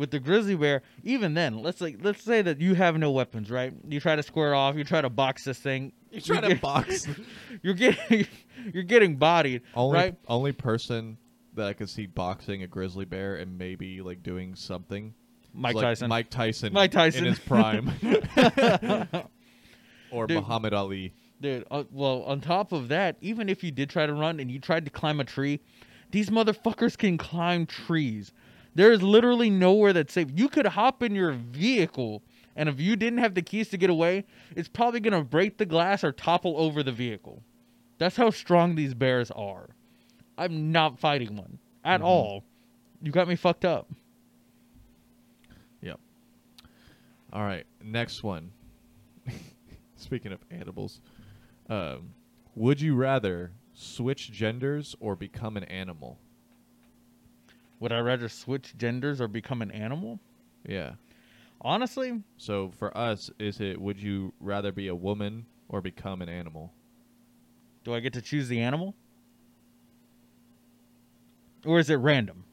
with 0.00 0.10
the 0.10 0.18
grizzly 0.18 0.56
bear, 0.56 0.80
even 1.04 1.34
then, 1.34 1.62
let's 1.62 1.82
like 1.82 1.98
let's 2.00 2.24
say 2.24 2.40
that 2.40 2.58
you 2.58 2.74
have 2.74 2.96
no 2.96 3.10
weapons, 3.10 3.50
right? 3.50 3.74
You 3.86 4.00
try 4.00 4.16
to 4.16 4.22
square 4.22 4.54
off, 4.54 4.74
you 4.74 4.82
try 4.82 5.02
to 5.02 5.10
box 5.10 5.44
this 5.44 5.58
thing. 5.58 5.92
You 6.10 6.22
try 6.22 6.40
to 6.40 6.48
get- 6.48 6.60
box. 6.62 7.06
You're 7.62 7.74
getting 7.74 8.26
you're 8.72 8.82
getting 8.82 9.16
bodied, 9.16 9.60
Only 9.74 9.94
right? 9.96 10.14
only 10.26 10.52
person 10.52 11.18
that 11.54 11.66
I 11.66 11.72
could 11.74 11.90
see 11.90 12.06
boxing 12.06 12.62
a 12.62 12.66
grizzly 12.66 13.04
bear 13.04 13.36
and 13.36 13.58
maybe 13.58 14.00
like 14.00 14.22
doing 14.22 14.54
something. 14.54 15.12
Mike 15.52 15.74
like, 15.74 15.82
Tyson. 15.82 16.08
Mike 16.08 16.30
Tyson. 16.30 16.72
Mike 16.72 16.92
Tyson. 16.92 17.26
in 17.26 17.30
his 17.32 17.38
prime. 17.38 17.90
or 20.10 20.26
Dude. 20.26 20.38
Muhammad 20.38 20.72
Ali. 20.72 21.12
Dude, 21.42 21.66
uh, 21.70 21.84
well, 21.90 22.22
on 22.22 22.40
top 22.40 22.72
of 22.72 22.88
that, 22.88 23.16
even 23.20 23.48
if 23.48 23.62
you 23.62 23.70
did 23.70 23.90
try 23.90 24.06
to 24.06 24.14
run 24.14 24.40
and 24.40 24.50
you 24.50 24.58
tried 24.60 24.84
to 24.86 24.90
climb 24.90 25.20
a 25.20 25.24
tree, 25.24 25.60
these 26.10 26.30
motherfuckers 26.30 26.96
can 26.96 27.18
climb 27.18 27.66
trees. 27.66 28.32
There's 28.80 29.02
literally 29.02 29.50
nowhere 29.50 29.92
that's 29.92 30.14
safe. 30.14 30.28
You 30.34 30.48
could 30.48 30.64
hop 30.64 31.02
in 31.02 31.14
your 31.14 31.32
vehicle, 31.32 32.22
and 32.56 32.66
if 32.66 32.80
you 32.80 32.96
didn't 32.96 33.18
have 33.18 33.34
the 33.34 33.42
keys 33.42 33.68
to 33.68 33.76
get 33.76 33.90
away, 33.90 34.24
it's 34.56 34.70
probably 34.70 35.00
gonna 35.00 35.22
break 35.22 35.58
the 35.58 35.66
glass 35.66 36.02
or 36.02 36.12
topple 36.12 36.56
over 36.56 36.82
the 36.82 36.90
vehicle. 36.90 37.42
That's 37.98 38.16
how 38.16 38.30
strong 38.30 38.76
these 38.76 38.94
bears 38.94 39.30
are. 39.32 39.68
I'm 40.38 40.72
not 40.72 40.98
fighting 40.98 41.36
one 41.36 41.58
at 41.84 42.00
Mhm. 42.00 42.04
all. 42.04 42.44
You 43.02 43.12
got 43.12 43.28
me 43.28 43.36
fucked 43.36 43.66
up. 43.66 43.92
Yep. 45.82 46.00
All 47.34 47.42
right, 47.42 47.66
next 47.84 48.22
one. 48.22 48.50
Speaking 49.96 50.32
of 50.32 50.40
animals, 50.50 51.02
um, 51.68 52.14
would 52.54 52.80
you 52.80 52.94
rather 52.94 53.52
switch 53.74 54.32
genders 54.32 54.96
or 55.00 55.16
become 55.16 55.58
an 55.58 55.64
animal? 55.64 56.18
Would 57.80 57.92
I 57.92 57.98
rather 57.98 58.28
switch 58.28 58.76
genders 58.76 59.20
or 59.20 59.28
become 59.28 59.62
an 59.62 59.70
animal? 59.70 60.20
Yeah. 60.66 60.92
Honestly, 61.62 62.22
So 62.36 62.70
for 62.70 62.96
us, 62.96 63.30
is 63.38 63.60
it 63.60 63.80
would 63.80 64.00
you 64.00 64.32
rather 64.40 64.72
be 64.72 64.88
a 64.88 64.94
woman 64.94 65.46
or 65.68 65.80
become 65.80 66.22
an 66.22 66.28
animal? 66.28 66.72
do 67.82 67.94
I 67.94 68.00
get 68.00 68.12
to 68.12 68.22
choose 68.22 68.46
the 68.48 68.60
animal? 68.60 68.94
Or 71.64 71.78
is 71.78 71.88
it 71.90 71.94
random? 71.94 72.44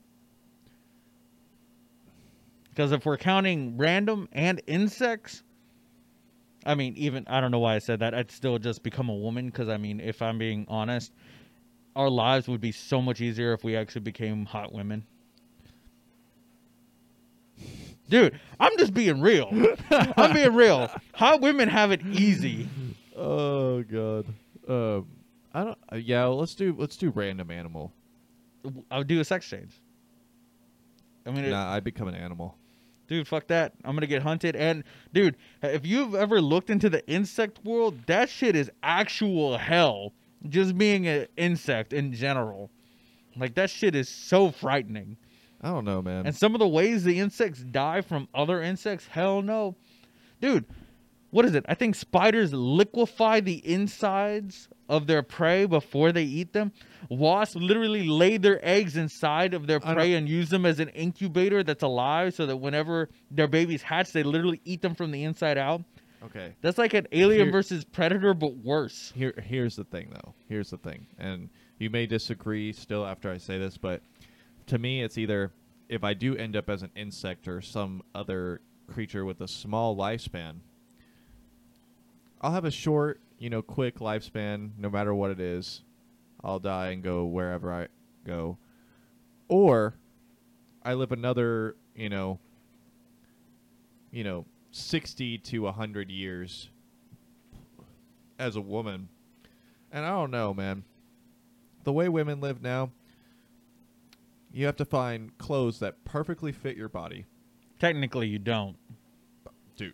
Because 2.70 2.92
if 2.92 3.06
we're 3.06 3.18
counting 3.18 3.78
random 3.78 4.30
and 4.32 4.62
insects, 4.68 5.44
I 6.66 6.76
mean, 6.76 6.94
even 6.96 7.26
I 7.28 7.42
don't 7.42 7.52
know 7.52 7.60
why 7.60 7.76
I 7.76 7.80
said 7.80 8.00
that. 8.00 8.14
I'd 8.14 8.32
still 8.32 8.58
just 8.60 8.84
become 8.84 9.10
a 9.10 9.16
woman. 9.16 9.48
Because 9.48 9.68
I 9.68 9.78
mean, 9.78 10.00
if 10.00 10.22
I'm 10.22 10.38
being 10.38 10.66
honest, 10.70 11.12
our 11.96 12.10
lives 12.10 12.48
would 12.48 12.62
be 12.62 12.72
so 12.72 13.02
much 13.02 13.20
easier 13.22 13.54
if 13.54 13.64
we 13.64 13.76
actually 13.76 14.02
became 14.02 14.46
hot 14.46 14.72
women. 14.72 15.06
Dude, 18.10 18.40
I'm 18.60 18.78
just 18.78 18.94
being 18.94 19.20
real. 19.22 19.50
I'm 19.92 20.34
being 20.34 20.54
real. 20.54 20.90
Hot 21.16 21.42
women 21.42 21.68
have 21.70 21.92
it 21.92 22.02
easy. 22.06 22.70
Oh 23.16 23.84
god. 23.84 24.26
Um, 24.68 25.08
I 25.54 25.64
don't. 25.64 25.78
Uh, 25.92 25.96
yeah, 25.98 26.26
let's 26.26 26.56
do 26.56 26.76
let's 26.78 26.96
do 26.98 27.10
random 27.10 27.52
animal. 27.52 27.92
I 28.92 28.98
would 29.00 29.08
do 29.08 29.20
a 29.20 29.26
sex 29.26 29.48
change. 29.50 29.80
I 31.26 31.32
mean, 31.32 31.50
Nah, 31.50 31.72
I 31.72 31.80
become 31.80 32.08
an 32.08 32.16
animal. 32.16 32.58
dude, 33.08 33.28
fuck 33.28 33.48
that. 33.48 33.74
I'm 33.84 33.96
gonna 33.96 34.08
get 34.08 34.22
hunted. 34.22 34.56
And 34.56 34.84
dude, 35.14 35.36
if 35.62 35.86
you've 35.86 36.16
ever 36.16 36.42
looked 36.42 36.70
into 36.70 36.90
the 36.90 37.06
insect 37.10 37.60
world, 37.66 37.98
that 38.08 38.30
shit 38.30 38.56
is 38.56 38.70
actual 38.84 39.58
hell. 39.58 40.14
Just 40.50 40.78
being 40.78 41.08
an 41.08 41.28
insect 41.36 41.92
in 41.94 42.14
general, 42.14 42.70
like 43.36 43.56
that 43.56 43.70
shit 43.70 43.96
is 43.96 44.08
so 44.08 44.52
frightening. 44.52 45.18
I 45.62 45.70
don't 45.70 45.86
know, 45.86 46.02
man. 46.02 46.26
And 46.28 46.36
some 46.36 46.54
of 46.56 46.60
the 46.60 46.68
ways 46.68 47.04
the 47.04 47.20
insects 47.20 47.60
die 47.62 48.02
from 48.02 48.28
other 48.34 48.62
insects, 48.62 49.08
hell 49.08 49.42
no, 49.42 49.76
dude. 50.42 50.66
What 51.30 51.44
is 51.44 51.56
it? 51.56 51.66
I 51.68 51.74
think 51.74 51.96
spiders 51.96 52.54
liquefy 52.54 53.42
the 53.42 53.62
insides 53.68 54.70
of 54.88 55.08
their 55.08 55.22
prey 55.22 55.66
before 55.66 56.14
they 56.14 56.24
eat 56.24 56.54
them. 56.54 56.72
Wasps 57.10 57.58
literally 57.58 58.08
lay 58.08 58.38
their 58.38 58.66
eggs 58.66 58.96
inside 58.96 59.54
of 59.54 59.68
their 59.68 59.82
prey 59.82 60.14
and 60.14 60.30
use 60.30 60.50
them 60.50 60.66
as 60.66 60.80
an 60.80 60.88
incubator 60.90 61.64
that's 61.64 61.84
alive 61.84 62.34
so 62.34 62.46
that 62.46 62.56
whenever 62.56 63.10
their 63.30 63.48
babies 63.50 63.82
hatch, 63.82 64.14
they 64.14 64.24
literally 64.24 64.62
eat 64.64 64.82
them 64.82 64.96
from 64.96 65.12
the 65.12 65.26
inside 65.26 65.58
out. 65.58 65.84
okay. 66.24 66.54
That's 66.62 66.78
like 66.78 66.94
an 66.94 67.08
alien 67.12 67.48
Here- 67.48 67.52
versus 67.52 67.84
predator, 67.84 68.34
but 68.34 68.56
worse. 68.56 69.12
Here, 69.14 69.34
here's 69.44 69.76
the 69.76 69.84
thing, 69.84 70.10
though. 70.14 70.34
Here's 70.48 70.70
the 70.70 70.78
thing, 70.78 71.08
and 71.20 71.50
you 71.78 71.90
may 71.90 72.06
disagree 72.06 72.72
still 72.72 73.06
after 73.06 73.30
I 73.30 73.38
say 73.38 73.58
this, 73.60 73.78
but 73.78 74.02
to 74.68 74.78
me, 74.78 75.02
it's 75.02 75.18
either 75.18 75.52
if 75.90 76.04
I 76.04 76.14
do 76.14 76.36
end 76.36 76.56
up 76.56 76.70
as 76.70 76.84
an 76.84 76.92
insect 76.96 77.48
or 77.48 77.62
some 77.62 78.04
other 78.14 78.62
creature 78.92 79.26
with 79.26 79.42
a 79.42 79.48
small 79.48 79.96
lifespan, 79.96 80.58
I'll 82.42 82.52
have 82.52 82.66
a 82.66 82.72
short, 82.72 83.20
you 83.40 83.50
know, 83.50 83.62
quick 83.62 84.00
lifespan, 84.00 84.72
no 84.78 84.90
matter 84.90 85.14
what 85.14 85.32
it 85.32 85.40
is. 85.40 85.82
I'll 86.44 86.60
die 86.60 86.90
and 86.90 87.02
go 87.02 87.26
wherever 87.26 87.74
I 87.74 87.88
go, 88.24 88.58
or 89.48 89.96
I 90.84 90.94
live 90.94 91.12
another, 91.12 91.76
you 91.96 92.10
know, 92.10 92.40
you 94.12 94.24
know, 94.24 94.46
sixty 94.72 95.40
to 95.40 95.66
hundred 95.72 96.12
years 96.12 96.70
as 98.38 98.56
a 98.56 98.62
woman. 98.62 99.10
And 99.92 100.06
I 100.06 100.10
don't 100.10 100.32
know, 100.32 100.54
man. 100.54 100.84
The 101.84 101.92
way 101.92 102.08
women 102.08 102.40
live 102.40 102.62
now, 102.62 102.92
you 104.52 104.66
have 104.66 104.76
to 104.78 104.86
find 104.86 105.38
clothes 105.38 105.80
that 105.80 106.04
perfectly 106.06 106.52
fit 106.52 106.76
your 106.78 106.90
body. 106.90 107.26
Technically, 107.80 108.28
you 108.28 108.40
don't. 108.40 108.76
Dude, 109.76 109.94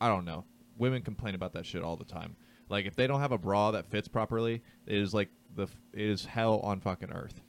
I 0.00 0.08
don't 0.08 0.24
know. 0.24 0.44
Women 0.78 1.02
complain 1.02 1.34
about 1.34 1.52
that 1.54 1.64
shit 1.66 1.82
all 1.82 1.96
the 1.96 2.04
time. 2.04 2.36
Like 2.68 2.86
if 2.86 2.96
they 2.96 3.06
don't 3.06 3.20
have 3.20 3.32
a 3.32 3.38
bra 3.38 3.70
that 3.72 3.86
fits 3.86 4.08
properly, 4.08 4.62
it 4.86 4.96
is 4.98 5.14
like 5.14 5.28
the 5.54 5.64
f- 5.64 5.76
it 5.92 6.00
is 6.02 6.24
hell 6.24 6.60
on 6.60 6.80
fucking 6.80 7.10
earth. 7.12 7.40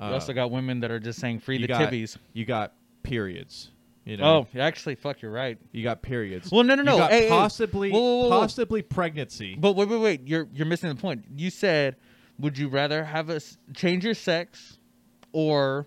You 0.00 0.06
Uh, 0.06 0.12
also 0.12 0.32
got 0.32 0.50
women 0.50 0.80
that 0.80 0.90
are 0.90 1.00
just 1.00 1.18
saying 1.20 1.40
free 1.40 1.56
you 1.56 1.62
the 1.62 1.68
got- 1.68 1.92
tibbies. 1.92 2.16
you 2.32 2.44
got 2.44 2.72
periods. 3.02 3.70
You 4.06 4.16
know, 4.16 4.48
Oh, 4.54 4.58
actually, 4.58 4.94
fuck, 4.94 5.20
you're 5.20 5.30
right. 5.30 5.58
you 5.72 5.82
got 5.82 6.00
periods. 6.00 6.50
Well, 6.50 6.64
no, 6.64 6.74
no, 6.74 6.80
You 6.82 6.86
no. 6.86 6.96
got 6.98 7.10
Hey, 7.10 7.24
hey. 7.24 7.28
possibly, 7.28 7.90
Whoa, 7.90 7.98
whoa, 8.00 8.16
whoa, 8.22 8.28
whoa. 8.30 8.40
possibly 8.40 8.80
pregnancy. 8.80 9.56
But 9.56 9.72
wait, 9.76 9.88
wait, 9.88 10.00
wait. 10.00 10.26
You're 10.26 10.48
you're 10.54 10.66
missing 10.66 10.88
the 10.88 10.94
point. 10.94 11.26
You 11.36 11.50
said, 11.50 11.96
would 12.38 12.56
you 12.56 12.68
rather 12.68 13.04
have 13.04 13.28
us 13.28 13.58
change 13.74 14.04
your 14.04 14.14
sex, 14.14 14.78
or 15.32 15.86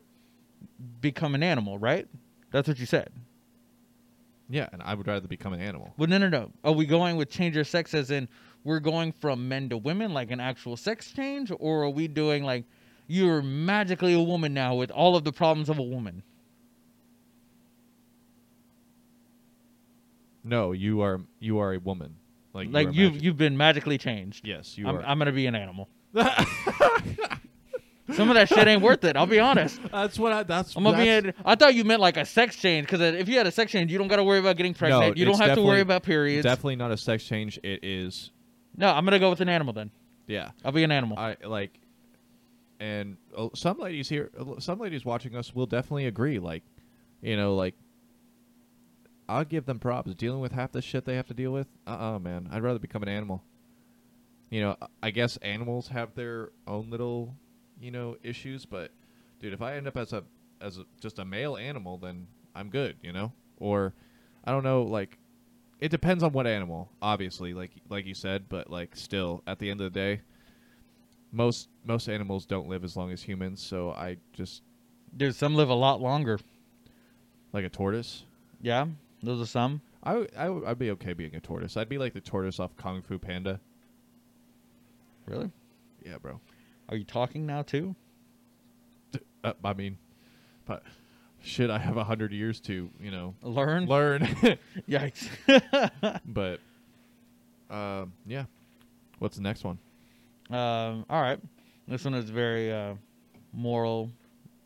become 1.02 1.36
an 1.36 1.44
animal? 1.44 1.78
Right? 1.78 2.08
That's 2.52 2.68
what 2.68 2.80
you 2.80 2.86
said. 2.86 3.10
yeah, 4.50 4.70
and 4.72 4.82
I 4.84 4.94
would 4.94 5.08
rather 5.08 5.28
become 5.28 5.54
an 5.54 5.62
animal. 5.62 5.94
Well, 5.98 6.08
no, 6.08 6.18
no, 6.20 6.30
no. 6.30 6.52
Are 6.64 6.72
we 6.74 6.86
going 6.86 7.16
with 7.18 7.30
change 7.30 7.56
your 7.56 7.64
sex 7.64 7.94
as 7.94 8.12
in 8.12 8.28
we're 8.64 8.80
going 8.80 9.12
from 9.12 9.48
men 9.48 9.70
to 9.70 9.78
women, 9.78 10.14
like 10.14 10.32
an 10.32 10.40
actual 10.40 10.78
sex 10.78 11.12
change, 11.12 11.52
or 11.60 11.84
are 11.84 11.90
we 11.90 12.08
doing 12.08 12.44
like 12.44 12.66
you're 13.08 13.42
magically 13.42 14.14
a 14.14 14.22
woman 14.22 14.54
now 14.54 14.76
with 14.76 14.92
all 14.92 15.16
of 15.16 15.24
the 15.24 15.32
problems 15.34 15.70
of 15.70 15.80
a 15.80 15.84
woman? 15.84 16.24
No, 20.44 20.72
you 20.74 21.02
are 21.02 21.22
you 21.40 21.60
are 21.60 21.74
a 21.74 21.80
woman. 21.80 22.16
Like 22.54 22.68
Like 22.72 22.94
you 22.94 23.06
you've, 23.06 23.24
you've 23.24 23.38
been 23.38 23.58
magically 23.58 23.98
changed. 23.98 24.46
Yes, 24.48 24.78
you 24.78 24.88
I'm, 24.88 24.98
are. 24.98 25.04
I'm 25.04 25.18
gonna 25.18 25.32
be 25.32 25.48
an 25.48 25.56
animal. 25.56 25.90
Some 28.12 28.30
of 28.30 28.36
that 28.36 28.50
shit 28.50 28.68
ain't 28.68 28.82
worth 28.82 29.04
it. 29.06 29.16
I'll 29.16 29.26
be 29.26 29.40
honest. 29.40 29.80
that's 29.92 30.20
what 30.20 30.34
I. 30.34 30.44
That's. 30.44 30.76
I'm 30.76 30.84
gonna 30.84 30.98
be. 30.98 31.06
that's- 31.06 31.34
A, 31.46 31.50
I 31.50 31.56
thought 31.56 31.74
you 31.74 31.86
meant 31.86 32.02
like 32.02 32.18
a 32.18 32.26
sex 32.26 32.56
change 32.58 32.86
because 32.86 33.02
if 33.02 33.30
you 33.30 33.38
had 33.38 33.48
a 33.48 33.52
sex 33.52 33.72
change, 33.72 33.92
you 33.92 33.98
don't 33.98 34.10
got 34.10 34.18
to 34.18 34.24
worry 34.24 34.40
about 34.40 34.58
getting 34.58 34.74
pregnant. 34.74 35.18
you 35.18 35.24
don't 35.26 35.36
it's 35.36 35.42
have 35.42 35.56
to 35.56 35.62
worry 35.62 35.82
about 35.82 36.04
periods. 36.04 36.44
Definitely 36.44 36.76
not 36.76 36.92
a 36.92 36.98
sex 36.98 37.24
change. 37.24 37.60
It 37.64 37.84
is. 37.84 38.32
No, 38.76 38.90
I'm 38.90 39.06
gonna 39.06 39.20
go 39.20 39.30
with 39.30 39.42
an 39.42 39.50
animal 39.50 39.74
then. 39.74 39.92
Yeah, 40.28 40.52
I'll 40.66 40.72
be 40.72 40.84
an 40.84 40.92
animal. 40.92 41.18
I 41.18 41.38
like. 41.44 41.80
And 42.80 43.16
uh, 43.38 43.48
some 43.54 43.80
ladies 43.80 44.10
here, 44.10 44.30
uh, 44.38 44.60
some 44.60 44.80
ladies 44.80 45.06
watching 45.06 45.36
us 45.36 45.56
will 45.56 45.68
definitely 45.68 46.08
agree. 46.08 46.40
Like, 46.40 46.64
you 47.22 47.38
know, 47.38 47.56
like. 47.56 47.76
I'll 49.30 49.46
give 49.46 49.66
them 49.66 49.80
props. 49.80 50.14
Dealing 50.16 50.42
with 50.42 50.52
half 50.52 50.74
the 50.74 50.82
shit 50.82 51.06
they 51.06 51.16
have 51.16 51.28
to 51.28 51.34
deal 51.34 51.52
with. 51.52 51.68
Uh, 51.88 51.92
uh 52.16 52.20
man. 52.20 52.50
I'd 52.52 52.62
rather 52.62 52.80
become 52.80 53.02
an 53.04 53.10
animal. 53.10 53.42
You 54.50 54.62
know, 54.62 54.78
I 55.02 55.12
guess 55.12 55.38
animals 55.38 55.88
have 55.88 56.14
their 56.14 56.52
own 56.68 56.90
little, 56.92 57.36
you 57.84 57.92
know, 57.92 58.18
issues. 58.24 58.66
But, 58.66 58.92
dude, 59.40 59.54
if 59.54 59.62
I 59.62 59.76
end 59.76 59.88
up 59.88 59.98
as 59.98 60.14
a 60.14 60.24
as 60.62 60.78
a, 60.78 60.86
just 61.02 61.20
a 61.20 61.26
male 61.26 61.58
animal, 61.58 61.98
then 61.98 62.28
I'm 62.56 62.70
good. 62.70 62.96
You 63.02 63.12
know, 63.14 63.32
or 63.60 63.94
I 64.46 64.52
don't 64.52 64.64
know. 64.64 64.84
Like, 64.84 65.18
it 65.80 65.90
depends 65.90 66.24
on 66.24 66.32
what 66.32 66.48
animal, 66.48 66.90
obviously. 67.02 67.54
Like 67.54 67.72
like 67.90 68.06
you 68.06 68.14
said, 68.16 68.46
but 68.50 68.70
like 68.70 68.96
still, 68.96 69.44
at 69.46 69.60
the 69.60 69.70
end 69.70 69.82
of 69.82 69.92
the 69.92 70.00
day, 70.00 70.22
most 71.32 71.70
most 71.86 72.08
animals 72.08 72.46
don't 72.46 72.68
live 72.70 72.84
as 72.84 72.96
long 72.96 73.12
as 73.12 73.22
humans. 73.22 73.62
So 73.62 73.92
I 73.92 74.18
just 74.34 74.62
Dude, 75.16 75.36
some 75.36 75.56
live 75.56 75.70
a 75.70 75.76
lot 75.76 76.02
longer. 76.02 76.40
like 77.52 77.66
a 77.66 77.70
tortoise. 77.70 78.24
Yeah, 78.62 78.88
those 79.22 79.42
are 79.42 79.46
some. 79.46 79.82
I, 80.04 80.28
I 80.36 80.50
would 80.50 80.80
be 80.80 80.92
okay 80.92 81.14
being 81.14 81.36
a 81.36 81.40
tortoise. 81.40 81.78
I'd 81.78 81.88
be 81.88 81.98
like 81.98 82.14
the 82.14 82.20
tortoise 82.22 82.60
off 82.60 82.76
Kung 82.76 83.02
Fu 83.02 83.18
Panda. 83.18 83.60
Really? 85.28 85.50
Yeah, 86.04 86.18
bro. 86.18 86.40
Are 86.90 86.96
you 86.96 87.04
talking 87.06 87.46
now 87.46 87.62
too? 87.62 87.96
Uh, 89.44 89.54
I 89.64 89.74
mean, 89.74 89.98
but 90.66 90.84
shit, 91.42 91.70
I 91.70 91.78
have 91.80 91.98
a 91.98 92.04
hundred 92.04 92.32
years 92.32 92.60
to 92.62 92.90
you 93.00 93.12
know 93.12 93.36
Learn. 93.42 93.86
learn. 93.88 94.22
Yikes. 94.90 95.28
but 96.26 96.60
uh, 97.70 98.06
yeah. 98.26 98.46
What's 99.20 99.36
the 99.38 99.44
next 99.44 99.64
one? 99.64 99.78
um. 100.50 101.06
All 101.10 101.22
right. 101.22 101.40
This 101.88 102.04
one 102.06 102.14
is 102.14 102.30
very 102.30 102.72
uh, 102.72 102.94
moral 103.54 104.10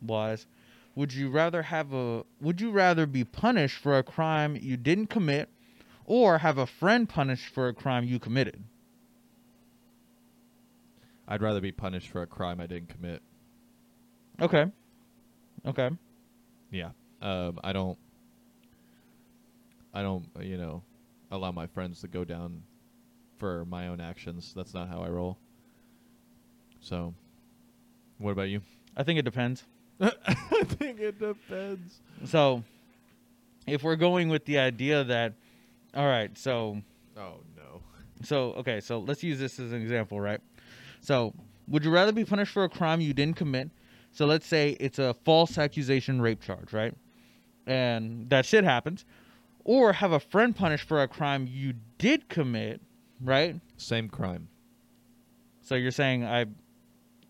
wise. 0.02 0.46
Would 0.94 1.12
you 1.12 1.30
rather 1.30 1.62
have 1.62 1.92
a? 1.92 2.24
Would 2.40 2.60
you 2.60 2.70
rather 2.70 3.06
be 3.06 3.24
punished 3.24 3.78
for 3.78 3.98
a 3.98 4.02
crime 4.02 4.56
you 4.60 4.76
didn't 4.76 5.08
commit, 5.08 5.48
or 6.04 6.38
have 6.38 6.58
a 6.58 6.66
friend 6.66 7.08
punished 7.08 7.46
for 7.54 7.68
a 7.68 7.74
crime 7.74 8.04
you 8.04 8.18
committed? 8.18 8.62
I'd 11.28 11.42
rather 11.42 11.60
be 11.60 11.72
punished 11.72 12.08
for 12.08 12.22
a 12.22 12.26
crime 12.26 12.58
I 12.60 12.66
didn't 12.66 12.88
commit. 12.88 13.22
Okay. 14.40 14.66
Okay. 15.66 15.90
Yeah. 16.70 16.90
Um, 17.20 17.60
I 17.62 17.72
don't. 17.72 17.98
I 19.92 20.02
don't, 20.02 20.26
you 20.40 20.56
know, 20.56 20.82
allow 21.30 21.50
my 21.50 21.66
friends 21.66 22.00
to 22.02 22.08
go 22.08 22.24
down 22.24 22.62
for 23.38 23.64
my 23.64 23.88
own 23.88 24.00
actions. 24.00 24.52
That's 24.54 24.74
not 24.74 24.88
how 24.88 25.00
I 25.00 25.08
roll. 25.08 25.38
So, 26.80 27.14
what 28.18 28.32
about 28.32 28.48
you? 28.48 28.60
I 28.96 29.02
think 29.02 29.18
it 29.18 29.24
depends. 29.24 29.64
I 30.00 30.10
think 30.64 31.00
it 31.00 31.18
depends. 31.18 32.00
So, 32.24 32.62
if 33.66 33.82
we're 33.82 33.96
going 33.96 34.28
with 34.28 34.44
the 34.44 34.58
idea 34.58 35.04
that, 35.04 35.34
all 35.94 36.06
right, 36.06 36.36
so 36.38 36.82
Oh 37.16 37.40
no. 37.56 37.82
So, 38.22 38.52
okay, 38.54 38.80
so 38.80 39.00
let's 39.00 39.22
use 39.22 39.38
this 39.38 39.58
as 39.58 39.72
an 39.72 39.80
example, 39.80 40.20
right? 40.20 40.40
So, 41.00 41.34
would 41.66 41.84
you 41.84 41.90
rather 41.90 42.12
be 42.12 42.24
punished 42.24 42.52
for 42.52 42.64
a 42.64 42.68
crime 42.68 43.00
you 43.00 43.12
didn't 43.12 43.36
commit? 43.36 43.70
So, 44.12 44.26
let's 44.26 44.46
say 44.46 44.76
it's 44.80 44.98
a 44.98 45.14
false 45.14 45.58
accusation 45.58 46.20
rape 46.20 46.40
charge, 46.40 46.72
right? 46.72 46.94
And 47.66 48.28
that 48.30 48.46
shit 48.46 48.64
happens. 48.64 49.04
Or 49.64 49.92
have 49.92 50.12
a 50.12 50.20
friend 50.20 50.56
punished 50.56 50.88
for 50.88 51.02
a 51.02 51.08
crime 51.08 51.46
you 51.48 51.74
did 51.98 52.28
commit, 52.28 52.80
right? 53.22 53.60
Same 53.76 54.08
crime. 54.08 54.48
So, 55.60 55.74
you're 55.74 55.90
saying 55.90 56.24
I. 56.24 56.46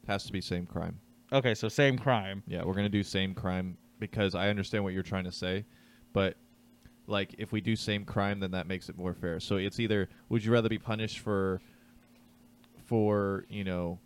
Has 0.07 0.25
to 0.25 0.33
be 0.33 0.41
same 0.41 0.65
crime. 0.65 0.99
Okay, 1.33 1.55
so 1.55 1.69
same 1.69 1.99
crime. 1.99 2.43
Yeah, 2.47 2.65
we're 2.65 2.75
gonna 2.75 2.89
do 2.89 3.03
same 3.03 3.35
crime 3.35 3.77
because 3.99 4.35
I 4.35 4.49
understand 4.49 4.85
what 4.85 4.95
you're 4.95 5.03
trying 5.03 5.25
to 5.25 5.33
say, 5.33 5.67
but 6.13 6.37
like 7.07 7.35
if 7.39 7.53
we 7.53 7.61
do 7.61 7.77
same 7.77 8.05
crime, 8.05 8.41
then 8.41 8.51
that 8.53 8.67
makes 8.67 8.89
it 8.89 8.97
more 8.97 9.15
fair. 9.15 9.41
So 9.41 9.57
it's 9.57 9.81
either 9.81 10.09
would 10.29 10.45
you 10.45 10.53
rather 10.53 10.69
be 10.69 10.79
punished 10.79 11.19
for, 11.19 11.61
for 12.89 13.45
you 13.51 13.63
know, 13.65 13.99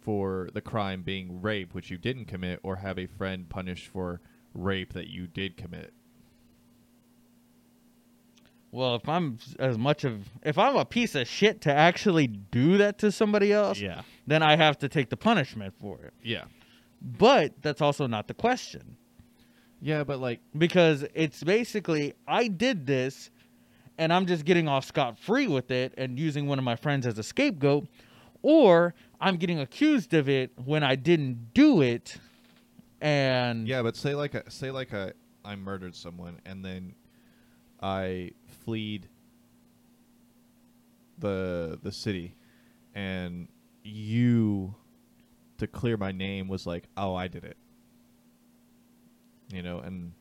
for 0.00 0.48
the 0.52 0.60
crime 0.60 1.02
being 1.02 1.40
rape, 1.40 1.72
which 1.74 1.90
you 1.90 1.96
didn't 1.96 2.24
commit, 2.26 2.58
or 2.64 2.76
have 2.76 2.98
a 2.98 3.06
friend 3.06 3.48
punished 3.48 3.86
for 3.86 4.20
rape 4.52 4.92
that 4.92 5.06
you 5.08 5.26
did 5.28 5.56
commit. 5.56 5.94
Well, 8.72 8.96
if 8.96 9.08
I'm 9.08 9.38
as 9.58 9.76
much 9.78 10.02
of. 10.04 10.28
If 10.42 10.58
I'm 10.58 10.76
a 10.76 10.84
piece 10.84 11.14
of 11.14 11.28
shit 11.28 11.60
to 11.62 11.72
actually 11.72 12.26
do 12.26 12.78
that 12.78 12.98
to 12.98 13.12
somebody 13.12 13.52
else, 13.52 13.78
Yeah, 13.78 14.02
then 14.26 14.42
I 14.42 14.56
have 14.56 14.78
to 14.78 14.88
take 14.88 15.10
the 15.10 15.16
punishment 15.16 15.74
for 15.78 16.00
it. 16.00 16.14
yeah, 16.22 16.44
But 17.00 17.60
that's 17.62 17.80
also 17.82 18.06
not 18.06 18.28
the 18.28 18.34
question. 18.34 18.96
yeah. 19.80 20.04
But 20.04 20.20
like, 20.20 20.40
because 20.56 21.04
it's 21.14 21.44
basically 21.44 22.14
I 22.26 22.48
did 22.48 22.86
this 22.86 23.30
and 23.98 24.12
I'm 24.12 24.26
just 24.26 24.44
getting 24.44 24.68
off 24.68 24.84
scot 24.84 25.18
free 25.18 25.46
with 25.46 25.70
it 25.70 25.94
and 25.96 26.18
using 26.18 26.46
one 26.46 26.58
of 26.58 26.64
my 26.64 26.76
friends 26.76 27.06
as 27.06 27.18
a 27.18 27.22
scapegoat, 27.22 27.86
or 28.42 28.94
I'm 29.20 29.36
getting 29.36 29.60
accused 29.60 30.14
of 30.14 30.28
it 30.28 30.52
when 30.64 30.82
I 30.82 30.96
didn't 30.96 31.54
do 31.54 31.82
it. 31.82 32.16
And 33.00 33.66
Yeah, 33.66 33.82
but 33.82 33.96
say 33.96 34.14
like 34.14 34.34
a, 34.34 34.50
say 34.50 34.70
like 34.70 34.92
a, 34.92 35.12
I 35.44 35.56
murdered 35.56 35.94
someone 35.94 36.40
and 36.46 36.64
then 36.64 36.94
I 37.82 38.30
fleed 38.64 39.08
the 41.18 41.78
the 41.82 41.92
city 41.92 42.34
and 42.94 43.48
you 43.82 44.74
to 45.58 45.66
clear 45.66 45.96
my 45.96 46.12
name 46.12 46.48
was 46.48 46.66
like, 46.66 46.84
"Oh, 46.96 47.14
I 47.14 47.28
did 47.28 47.44
it." 47.44 47.56
You 49.52 49.62
know, 49.62 49.78
and 49.78 50.12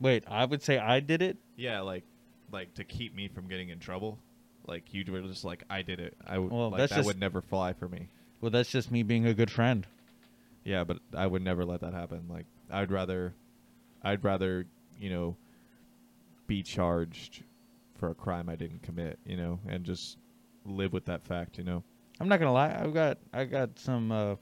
wait, 0.00 0.24
I 0.28 0.44
would 0.44 0.62
say 0.62 0.78
I 0.78 1.00
did 1.00 1.22
it. 1.22 1.36
yeah, 1.56 1.80
like 1.80 2.04
like 2.50 2.74
to 2.74 2.84
keep 2.84 3.14
me 3.14 3.28
from 3.28 3.48
getting 3.48 3.68
in 3.70 3.78
trouble. 3.78 4.18
Like 4.66 4.92
you 4.92 5.04
were 5.10 5.20
just 5.22 5.44
like, 5.44 5.64
"I 5.70 5.82
did 5.82 5.98
it." 6.00 6.16
I 6.26 6.34
w- 6.34 6.52
Well, 6.52 6.70
like 6.70 6.78
that's 6.78 6.90
that 6.90 6.96
just- 6.96 7.06
would 7.06 7.18
never 7.18 7.40
fly 7.40 7.72
for 7.72 7.88
me. 7.88 8.08
Well, 8.40 8.50
that's 8.50 8.70
just 8.70 8.90
me 8.90 9.02
being 9.02 9.26
a 9.26 9.34
good 9.34 9.50
friend. 9.50 9.86
Yeah, 10.64 10.84
but 10.84 10.98
I 11.16 11.26
would 11.26 11.42
never 11.42 11.64
let 11.64 11.80
that 11.80 11.94
happen. 11.94 12.24
Like 12.28 12.46
I'd 12.70 12.90
rather 12.90 13.34
I'd 14.02 14.22
rather, 14.22 14.66
you 15.00 15.10
know, 15.10 15.36
be 16.46 16.62
charged 16.62 17.42
for 17.96 18.10
a 18.10 18.14
crime 18.14 18.48
I 18.48 18.54
didn't 18.56 18.82
commit, 18.82 19.18
you 19.26 19.36
know, 19.36 19.58
and 19.66 19.84
just 19.84 20.18
live 20.64 20.92
with 20.92 21.06
that 21.06 21.24
fact, 21.24 21.58
you 21.58 21.64
know. 21.64 21.82
I'm 22.20 22.28
not 22.28 22.38
gonna 22.38 22.52
lie. 22.52 22.76
I've 22.78 22.94
got 22.94 23.18
I 23.32 23.44
got 23.44 23.78
some. 23.78 24.12
Uh, 24.12 24.36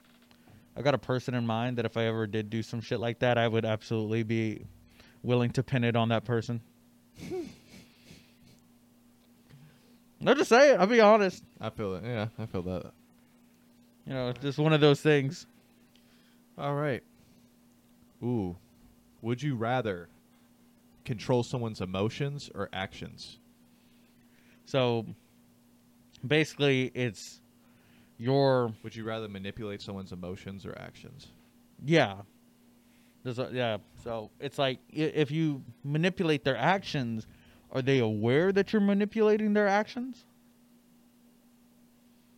I 0.76 0.82
got 0.82 0.94
a 0.94 0.98
person 0.98 1.34
in 1.34 1.46
mind 1.46 1.78
that 1.78 1.86
if 1.86 1.96
I 1.96 2.04
ever 2.04 2.26
did 2.26 2.50
do 2.50 2.62
some 2.62 2.80
shit 2.82 3.00
like 3.00 3.20
that, 3.20 3.38
I 3.38 3.48
would 3.48 3.64
absolutely 3.64 4.22
be 4.24 4.66
willing 5.22 5.50
to 5.52 5.62
pin 5.62 5.84
it 5.84 5.96
on 5.96 6.10
that 6.10 6.24
person. 6.24 6.60
no, 10.20 10.34
just 10.34 10.48
say 10.48 10.72
it. 10.72 10.80
I'll 10.80 10.86
be 10.86 11.00
honest. 11.00 11.42
I 11.60 11.70
feel 11.70 11.94
it. 11.94 12.04
Yeah, 12.04 12.28
I 12.38 12.46
feel 12.46 12.62
that. 12.62 12.92
You 14.06 14.14
know, 14.14 14.28
it's 14.28 14.40
just 14.40 14.58
one 14.58 14.72
of 14.72 14.80
those 14.80 15.00
things. 15.00 15.46
All 16.58 16.74
right. 16.74 17.02
Ooh. 18.22 18.56
Would 19.22 19.42
you 19.42 19.56
rather 19.56 20.08
control 21.04 21.42
someone's 21.42 21.80
emotions 21.80 22.50
or 22.54 22.68
actions? 22.72 23.38
So 24.64 25.06
basically, 26.26 26.90
it's 26.94 27.40
your 28.18 28.72
Would 28.82 28.96
you 28.96 29.04
rather 29.04 29.28
manipulate 29.28 29.82
someone's 29.82 30.12
emotions 30.12 30.64
or 30.66 30.76
actions? 30.78 31.28
yeah. 31.84 32.16
There's 33.22 33.40
a, 33.40 33.50
yeah. 33.52 33.78
So 34.04 34.30
it's 34.38 34.56
like 34.56 34.78
i- 34.92 34.98
if 35.00 35.32
you 35.32 35.64
manipulate 35.82 36.44
their 36.44 36.56
actions, 36.56 37.26
are 37.72 37.82
they 37.82 37.98
aware 37.98 38.52
that 38.52 38.72
you're 38.72 38.80
manipulating 38.82 39.52
their 39.52 39.68
actions? 39.68 40.24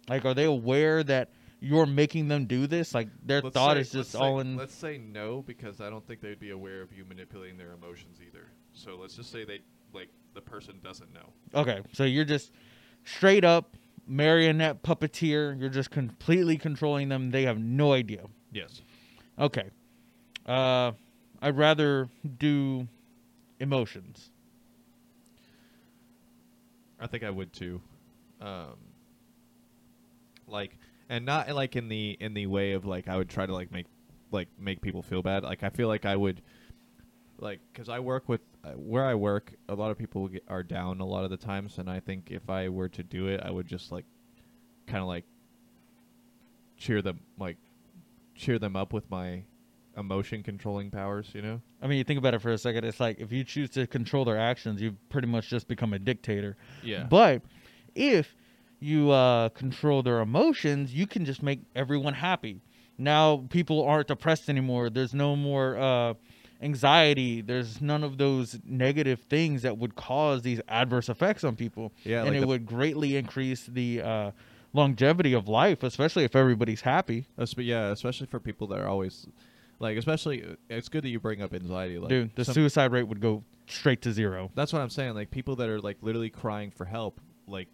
Like, 0.08 0.24
are 0.24 0.34
they 0.34 0.44
aware 0.44 1.02
that 1.04 1.30
you're 1.60 1.86
making 1.86 2.28
them 2.28 2.46
do 2.46 2.66
this? 2.66 2.94
Like, 2.94 3.08
their 3.24 3.42
Let's 3.42 3.54
thought 3.54 3.76
say- 3.76 3.80
is 3.80 3.92
just 3.92 4.16
all 4.16 4.36
say, 4.36 4.40
in. 4.48 4.56
Let's 4.56 4.74
say 4.74 4.98
no 4.98 5.42
because 5.42 5.80
I 5.80 5.90
don't 5.90 6.06
think 6.06 6.20
they'd 6.20 6.40
be 6.40 6.50
aware 6.50 6.82
of 6.82 6.92
you 6.92 7.04
manipulating 7.04 7.58
their 7.58 7.72
emotions 7.72 8.18
either. 8.26 8.48
So 8.72 8.96
let's 8.96 9.14
just 9.16 9.30
say 9.32 9.44
they 9.44 9.60
like 9.92 10.08
the 10.34 10.40
person 10.40 10.80
doesn't 10.82 11.12
know. 11.12 11.32
Okay, 11.54 11.80
so 11.92 12.04
you're 12.04 12.24
just 12.24 12.52
straight 13.04 13.44
up 13.44 13.76
marionette 14.06 14.82
puppeteer. 14.82 15.58
You're 15.58 15.68
just 15.68 15.90
completely 15.90 16.56
controlling 16.56 17.08
them. 17.08 17.30
They 17.30 17.42
have 17.42 17.58
no 17.58 17.92
idea. 17.92 18.24
Yes. 18.52 18.80
Okay. 19.38 19.68
Uh, 20.46 20.92
I'd 21.42 21.56
rather 21.56 22.08
do 22.38 22.88
emotions. 23.60 24.30
I 27.00 27.06
think 27.06 27.22
I 27.22 27.30
would 27.30 27.52
too. 27.52 27.80
Um, 28.40 28.76
like, 30.46 30.76
and 31.08 31.24
not 31.24 31.50
like 31.50 31.76
in 31.76 31.88
the 31.88 32.16
in 32.20 32.34
the 32.34 32.46
way 32.46 32.72
of 32.72 32.84
like 32.84 33.08
I 33.08 33.16
would 33.16 33.28
try 33.28 33.46
to 33.46 33.52
like 33.52 33.70
make 33.72 33.86
like 34.30 34.48
make 34.58 34.80
people 34.80 35.02
feel 35.02 35.22
bad. 35.22 35.42
Like 35.42 35.62
I 35.62 35.70
feel 35.70 35.88
like 35.88 36.04
I 36.04 36.16
would, 36.16 36.42
like, 37.38 37.60
because 37.72 37.88
I 37.88 38.00
work 38.00 38.28
with 38.28 38.40
uh, 38.64 38.72
where 38.72 39.04
I 39.04 39.14
work, 39.14 39.54
a 39.68 39.74
lot 39.74 39.90
of 39.90 39.98
people 39.98 40.28
get, 40.28 40.44
are 40.48 40.62
down 40.62 41.00
a 41.00 41.06
lot 41.06 41.24
of 41.24 41.30
the 41.30 41.36
times, 41.36 41.78
and 41.78 41.88
I 41.88 42.00
think 42.00 42.30
if 42.30 42.50
I 42.50 42.68
were 42.68 42.88
to 42.90 43.02
do 43.02 43.28
it, 43.28 43.40
I 43.42 43.50
would 43.50 43.66
just 43.66 43.92
like, 43.92 44.04
kind 44.86 45.00
of 45.00 45.08
like, 45.08 45.24
cheer 46.76 47.00
them 47.02 47.20
like, 47.38 47.56
cheer 48.34 48.58
them 48.58 48.76
up 48.76 48.92
with 48.92 49.10
my 49.10 49.42
emotion 49.98 50.42
controlling 50.42 50.90
powers. 50.90 51.28
You 51.34 51.42
know? 51.42 51.60
I 51.82 51.86
mean, 51.86 51.98
you 51.98 52.04
think 52.04 52.18
about 52.18 52.34
it 52.34 52.40
for 52.40 52.50
a 52.50 52.58
second. 52.58 52.84
It's 52.84 53.00
like 53.00 53.18
if 53.18 53.32
you 53.32 53.44
choose 53.44 53.70
to 53.70 53.86
control 53.86 54.24
their 54.24 54.38
actions, 54.38 54.80
you've 54.80 54.96
pretty 55.08 55.28
much 55.28 55.48
just 55.48 55.68
become 55.68 55.92
a 55.92 55.98
dictator. 55.98 56.56
Yeah. 56.82 57.04
But 57.04 57.42
if 57.94 58.34
you 58.80 59.10
uh, 59.10 59.48
control 59.50 60.02
their 60.02 60.20
emotions, 60.20 60.94
you 60.94 61.06
can 61.06 61.24
just 61.24 61.42
make 61.42 61.60
everyone 61.74 62.14
happy. 62.14 62.60
Now 62.96 63.44
people 63.50 63.84
aren't 63.84 64.08
depressed 64.08 64.48
anymore. 64.48 64.90
There's 64.90 65.14
no 65.14 65.36
more 65.36 65.76
uh, 65.76 66.14
anxiety. 66.62 67.40
There's 67.40 67.80
none 67.80 68.02
of 68.04 68.18
those 68.18 68.58
negative 68.64 69.20
things 69.28 69.62
that 69.62 69.78
would 69.78 69.94
cause 69.94 70.42
these 70.42 70.60
adverse 70.68 71.08
effects 71.08 71.44
on 71.44 71.56
people. 71.56 71.92
Yeah, 72.04 72.20
and 72.20 72.28
like 72.30 72.36
it 72.38 72.40
the- 72.40 72.46
would 72.46 72.66
greatly 72.66 73.16
increase 73.16 73.66
the 73.66 74.02
uh, 74.02 74.30
longevity 74.72 75.32
of 75.32 75.48
life, 75.48 75.82
especially 75.82 76.24
if 76.24 76.34
everybody's 76.34 76.80
happy. 76.80 77.26
Yeah, 77.56 77.90
especially 77.90 78.26
for 78.26 78.40
people 78.40 78.66
that 78.68 78.80
are 78.80 78.88
always 78.88 79.26
like, 79.80 79.96
especially 79.96 80.56
it's 80.68 80.88
good 80.88 81.04
that 81.04 81.08
you 81.10 81.20
bring 81.20 81.42
up 81.42 81.54
anxiety. 81.54 81.98
Like, 81.98 82.08
Dude, 82.08 82.34
the 82.34 82.44
some- 82.44 82.54
suicide 82.54 82.92
rate 82.92 83.04
would 83.04 83.20
go 83.20 83.44
straight 83.66 84.02
to 84.02 84.12
zero. 84.12 84.50
that's 84.54 84.72
what 84.72 84.80
I'm 84.82 84.90
saying. 84.90 85.14
Like 85.14 85.30
people 85.30 85.56
that 85.56 85.68
are 85.68 85.80
like 85.80 85.98
literally 86.00 86.30
crying 86.30 86.70
for 86.70 86.84
help. 86.84 87.20
Like, 87.46 87.68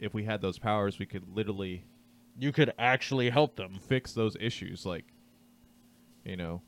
if 0.00 0.14
we 0.14 0.24
had 0.24 0.40
those 0.42 0.58
powers, 0.58 0.98
we 0.98 1.06
could 1.06 1.24
literally 1.34 1.84
You 2.38 2.52
could 2.52 2.72
actually 2.78 3.30
help 3.30 3.56
them. 3.56 3.78
fix 3.80 4.12
those 4.12 4.36
issues. 4.40 4.84
Like, 4.86 5.04
you 6.24 6.36
know, 6.36 6.62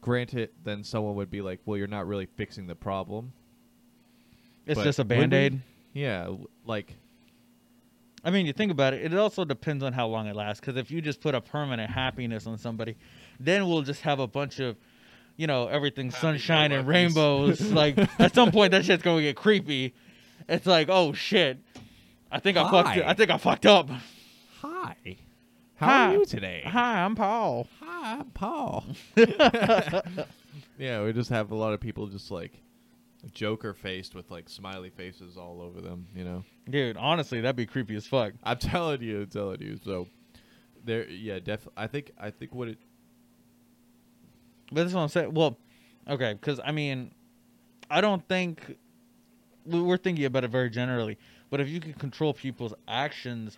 granted, 0.00 0.50
then 0.64 0.84
someone 0.84 1.14
would 1.16 1.30
be 1.30 1.40
like, 1.40 1.60
"Well, 1.64 1.76
you're 1.76 1.86
not 1.88 2.06
really 2.06 2.26
fixing 2.26 2.66
the 2.66 2.74
problem." 2.74 3.32
It's 4.66 4.78
But 4.78 4.84
just 4.84 4.98
a 4.98 5.02
we? 5.02 5.08
band 5.08 5.32
aid. 5.34 5.60
Yeah, 5.94 6.24
w- 6.24 6.46
like 6.64 6.94
I 8.24 8.30
mean, 8.30 8.46
you 8.46 8.52
think 8.52 8.70
about 8.72 8.94
it. 8.94 9.04
It 9.12 9.16
also 9.16 9.44
depends 9.44 9.82
on 9.84 9.92
how 9.92 10.08
long 10.08 10.26
it 10.26 10.34
lasts. 10.36 10.60
Because 10.60 10.76
if 10.76 10.90
you 10.90 11.00
just 11.00 11.20
put 11.20 11.34
a 11.34 11.40
permanent 11.40 11.90
happiness 11.90 12.46
on 12.46 12.58
somebody, 12.58 12.96
then 13.40 13.68
we'll 13.68 13.82
just 13.82 14.02
have 14.02 14.18
a 14.20 14.26
bunch 14.26 14.60
of, 14.60 14.76
you 15.36 15.46
know, 15.46 15.68
everything 15.68 16.10
sunshine 16.10 16.72
and 16.72 16.86
rainbows. 16.86 17.60
like 17.72 17.98
at 18.20 18.34
some 18.34 18.50
point, 18.50 18.72
that 18.72 18.84
shit's 18.84 19.02
gonna 19.02 19.22
get 19.22 19.36
creepy. 19.36 19.94
It's 20.48 20.66
like, 20.66 20.88
oh 20.90 21.12
shit, 21.12 21.58
I 22.30 22.40
think 22.40 22.56
I 22.56 22.70
fucked. 22.70 22.88
Hi. 22.88 23.04
I 23.06 23.14
think 23.14 23.30
I 23.30 23.38
fucked 23.38 23.66
up. 23.66 23.90
hi, 24.60 24.96
How 25.76 26.10
are 26.10 26.12
you 26.14 26.24
today? 26.24 26.62
Hi, 26.66 27.02
I'm 27.02 27.14
Paul. 27.14 27.66
Hi, 27.80 28.18
I'm 28.18 28.30
Paul. 28.30 28.84
yeah, 30.78 31.02
we 31.04 31.12
just 31.12 31.30
have 31.30 31.50
a 31.50 31.54
lot 31.54 31.72
of 31.72 31.80
people 31.80 32.06
just 32.06 32.30
like 32.30 32.52
Joker 33.32 33.74
faced 33.74 34.14
with 34.14 34.30
like 34.30 34.48
smiley 34.48 34.90
faces 34.90 35.36
all 35.36 35.60
over 35.60 35.80
them. 35.80 36.06
You 36.14 36.24
know, 36.24 36.44
Dude, 36.68 36.96
honestly, 36.96 37.40
that'd 37.40 37.56
be 37.56 37.66
creepy 37.66 37.96
as 37.96 38.06
fuck. 38.06 38.32
I'm 38.42 38.58
telling 38.58 39.02
you, 39.02 39.22
I'm 39.22 39.26
telling 39.28 39.60
you. 39.60 39.78
So 39.84 40.06
there, 40.84 41.08
yeah, 41.08 41.38
definitely. 41.38 41.74
I 41.76 41.86
think 41.86 42.12
I 42.18 42.30
think 42.30 42.54
what 42.54 42.68
it. 42.68 42.78
But 44.70 44.82
that's 44.82 44.94
what 44.94 45.02
I'm 45.02 45.08
saying. 45.08 45.34
Well, 45.34 45.56
okay, 46.08 46.34
because 46.34 46.60
I 46.64 46.72
mean, 46.72 47.12
I 47.90 48.00
don't 48.00 48.26
think 48.28 48.76
we- 49.64 49.80
we're 49.80 49.96
thinking 49.96 50.24
about 50.24 50.44
it 50.44 50.50
very 50.50 50.70
generally. 50.70 51.18
But 51.50 51.60
if 51.60 51.68
you 51.68 51.80
could 51.80 51.98
control 51.98 52.34
people's 52.34 52.74
actions, 52.86 53.56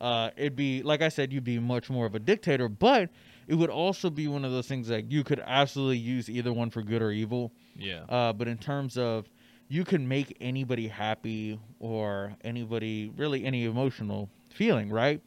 uh, 0.00 0.30
it'd 0.36 0.56
be 0.56 0.82
like 0.82 1.02
I 1.02 1.08
said, 1.08 1.32
you'd 1.32 1.44
be 1.44 1.58
much 1.58 1.88
more 1.90 2.06
of 2.06 2.14
a 2.14 2.18
dictator. 2.18 2.68
But 2.68 3.10
it 3.46 3.54
would 3.54 3.70
also 3.70 4.10
be 4.10 4.26
one 4.28 4.44
of 4.44 4.50
those 4.52 4.66
things 4.66 4.88
that 4.88 5.10
you 5.10 5.22
could 5.24 5.40
absolutely 5.44 5.98
use 5.98 6.28
either 6.28 6.52
one 6.52 6.70
for 6.70 6.82
good 6.82 7.02
or 7.02 7.10
evil. 7.12 7.52
Yeah. 7.76 8.02
Uh, 8.08 8.32
but 8.32 8.48
in 8.48 8.58
terms 8.58 8.96
of 8.98 9.28
you 9.68 9.84
can 9.84 10.06
make 10.06 10.36
anybody 10.40 10.88
happy 10.88 11.58
or 11.80 12.34
anybody 12.44 13.10
really 13.16 13.44
any 13.44 13.64
emotional 13.64 14.28
feeling, 14.50 14.90
right? 14.90 15.20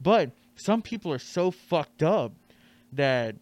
But 0.00 0.30
some 0.56 0.82
people 0.82 1.12
are 1.12 1.18
so 1.18 1.50
fucked 1.50 2.02
up 2.02 2.32
that 2.92 3.36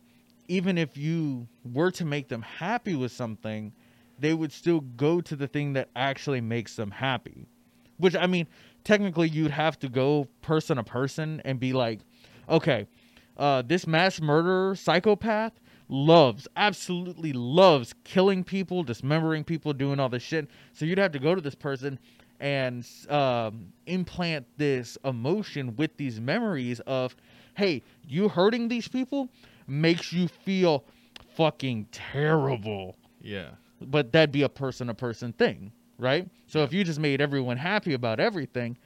even 0.49 0.79
if 0.79 0.97
you 0.97 1.47
were 1.65 1.91
to 1.93 2.05
make 2.05 2.29
them 2.29 2.43
happy 2.43 2.95
with 2.95 3.13
something, 3.13 3.73
they 4.19 4.33
would 4.33 4.53
still 4.53 4.81
go 4.81 5.21
to 5.21 5.37
the 5.37 5.47
thing 5.47 5.75
that 5.75 5.89
actually 5.97 6.41
makes 6.41 6.77
them 6.77 6.91
happy. 6.91 7.47
Which 7.99 8.15
I 8.15 8.27
mean, 8.27 8.47
technically 8.85 9.29
you'd 9.29 9.51
have 9.51 9.79
to 9.81 9.89
go 9.89 10.29
person 10.43 10.77
to 10.77 10.85
person 10.85 11.43
and 11.45 11.59
be 11.59 11.73
like, 11.73 12.01
okay, 12.49 12.87
uh, 13.37 13.63
this 13.63 13.87
mass 13.87 14.21
murderer 14.21 14.75
psychopath 14.75 15.53
loves, 15.89 16.49
absolutely 16.57 17.33
loves 17.33 17.95
killing 18.05 18.45
people, 18.45 18.83
dismembering 18.83 19.45
people, 19.45 19.73
doing 19.73 20.01
all 20.01 20.09
this 20.09 20.23
shit. 20.23 20.49
So 20.73 20.85
you'd 20.85 20.99
have 20.99 21.13
to 21.13 21.19
go 21.19 21.35
to 21.35 21.41
this 21.41 21.55
person 21.55 21.99
and 22.41 22.87
um, 23.09 23.73
implant 23.87 24.47
this 24.59 24.99
emotion 25.05 25.75
with 25.77 25.97
these 25.97 26.21
memories 26.21 26.81
of, 26.81 27.17
hey, 27.55 27.83
you 28.07 28.29
hurting 28.29 28.69
these 28.69 28.89
people 28.89 29.31
makes 29.67 30.13
you 30.13 30.29
feel 30.29 30.85
fucking 31.37 31.89
terrible. 31.93 32.97
yeah. 33.21 33.51
But 33.81 34.11
that'd 34.13 34.33
be 34.33 34.43
a 34.43 34.49
person 34.49 34.87
to 34.87 34.95
person 34.95 35.35
thing, 35.35 35.71
right? 35.99 36.27
So 36.47 36.63
if 36.63 36.73
you 36.73 36.83
just 36.83 36.99
made 36.99 37.21
everyone 37.21 37.59
happy 37.59 37.93
about 37.93 38.19
everything, 38.21 38.79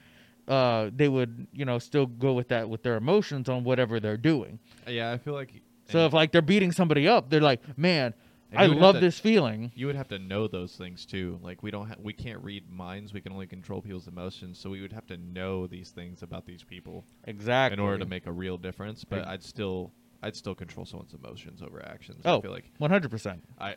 uh, 0.49 0.91
they 0.95 1.09
would, 1.09 1.47
you 1.53 1.65
know, 1.65 1.79
still 1.79 2.07
go 2.07 2.33
with 2.33 2.49
that 2.49 2.69
with 2.69 2.83
their 2.83 2.97
emotions 2.97 3.49
on 3.49 3.63
whatever 3.63 4.01
they're 4.01 4.17
doing. 4.17 4.59
Yeah, 4.89 5.13
I 5.13 5.19
feel 5.19 5.35
like. 5.35 5.53
So 5.89 6.07
if 6.07 6.13
like 6.13 6.33
they're 6.33 6.43
beating 6.43 6.73
somebody 6.73 7.07
up, 7.07 7.31
they're 7.31 7.41
like, 7.41 7.61
"Man, 7.79 8.15
I 8.53 8.65
you 8.65 8.71
would 8.71 8.79
have 8.79 8.83
love 8.83 8.95
to- 8.97 9.01
this 9.01 9.21
feeling." 9.21 9.71
you 9.77 9.87
would 9.87 9.95
have 9.95 10.09
to 10.09 10.19
know 10.19 10.49
those 10.49 10.75
things 10.75 11.07
too. 11.07 11.39
Like 11.41 11.63
we 11.63 11.71
don't, 11.71 11.87
ha- 11.87 11.95
we 12.03 12.13
can't 12.13 12.43
read 12.43 12.69
minds. 12.69 13.13
We 13.13 13.21
can 13.21 13.31
only 13.33 13.47
control 13.47 13.81
people's 13.81 14.09
emotions. 14.09 14.59
So 14.59 14.71
we 14.71 14.81
would 14.83 14.93
have 14.93 15.07
to 15.07 15.17
know 15.19 15.69
these 15.69 15.91
things 15.91 16.25
about 16.25 16.47
these 16.47 16.65
people 16.65 17.05
Exactly. 17.29 17.75
in 17.75 17.81
order 17.81 17.99
to 17.99 18.07
make 18.07 18.27
a 18.27 18.33
real 18.33 18.57
difference. 18.59 19.05
But 19.05 19.25
I'd 19.29 19.45
still, 19.45 19.93
I'd 20.23 20.37
still 20.37 20.55
control 20.55 20.85
someone's 20.87 21.15
emotions 21.15 21.63
over 21.63 21.85
actions. 21.85 22.23
I 22.25 22.31
Oh, 22.33 22.41
feel 22.41 22.51
like 22.51 22.71
one 22.79 22.91
hundred 22.91 23.11
percent. 23.11 23.43
I 23.59 23.77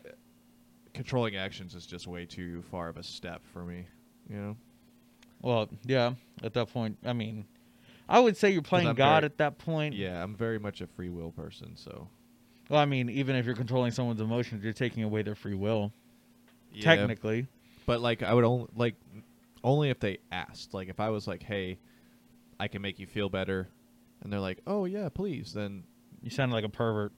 controlling 0.93 1.35
actions 1.35 1.73
is 1.75 1.85
just 1.85 2.05
way 2.07 2.25
too 2.25 2.61
far 2.69 2.89
of 2.89 2.97
a 2.97 3.03
step 3.03 3.41
for 3.53 3.63
me. 3.63 3.85
You 4.29 4.35
know. 4.37 4.57
Well, 5.41 5.69
yeah. 5.85 6.13
At 6.43 6.53
that 6.53 6.71
point, 6.71 6.97
I 7.05 7.13
mean, 7.13 7.45
I 8.07 8.19
would 8.19 8.37
say 8.37 8.51
you're 8.51 8.61
playing 8.61 8.93
God 8.95 9.21
very- 9.21 9.25
at 9.25 9.37
that 9.37 9.57
point. 9.57 9.95
Yeah, 9.95 10.21
I'm 10.23 10.35
very 10.35 10.59
much 10.59 10.81
a 10.81 10.87
free 10.87 11.09
will 11.09 11.31
person. 11.31 11.75
So 11.75 12.07
Well, 12.69 12.79
I 12.79 12.85
mean, 12.85 13.09
even 13.09 13.35
if 13.35 13.45
you're 13.45 13.55
controlling 13.55 13.91
someone's 13.91 14.21
emotions, 14.21 14.63
you're 14.63 14.71
taking 14.73 15.03
away 15.03 15.21
their 15.21 15.35
free 15.35 15.55
will. 15.55 15.91
yeah, 16.73 16.83
Technically. 16.83 17.47
But 17.85 18.01
like, 18.01 18.23
I 18.23 18.33
would 18.33 18.45
only 18.45 18.67
like 18.75 18.95
only 19.63 19.89
if 19.89 19.99
they 19.99 20.19
asked. 20.31 20.73
Like, 20.73 20.89
if 20.89 20.99
I 20.99 21.09
was 21.09 21.27
like, 21.27 21.41
"Hey, 21.43 21.79
I 22.59 22.67
can 22.67 22.81
make 22.81 22.99
you 22.99 23.07
feel 23.07 23.29
better," 23.29 23.67
and 24.21 24.31
they're 24.31 24.39
like, 24.39 24.59
"Oh 24.67 24.85
yeah, 24.85 25.09
please," 25.09 25.53
then 25.53 25.83
You 26.23 26.29
sound 26.29 26.53
like 26.53 26.63
a 26.63 26.69
pervert. 26.69 27.11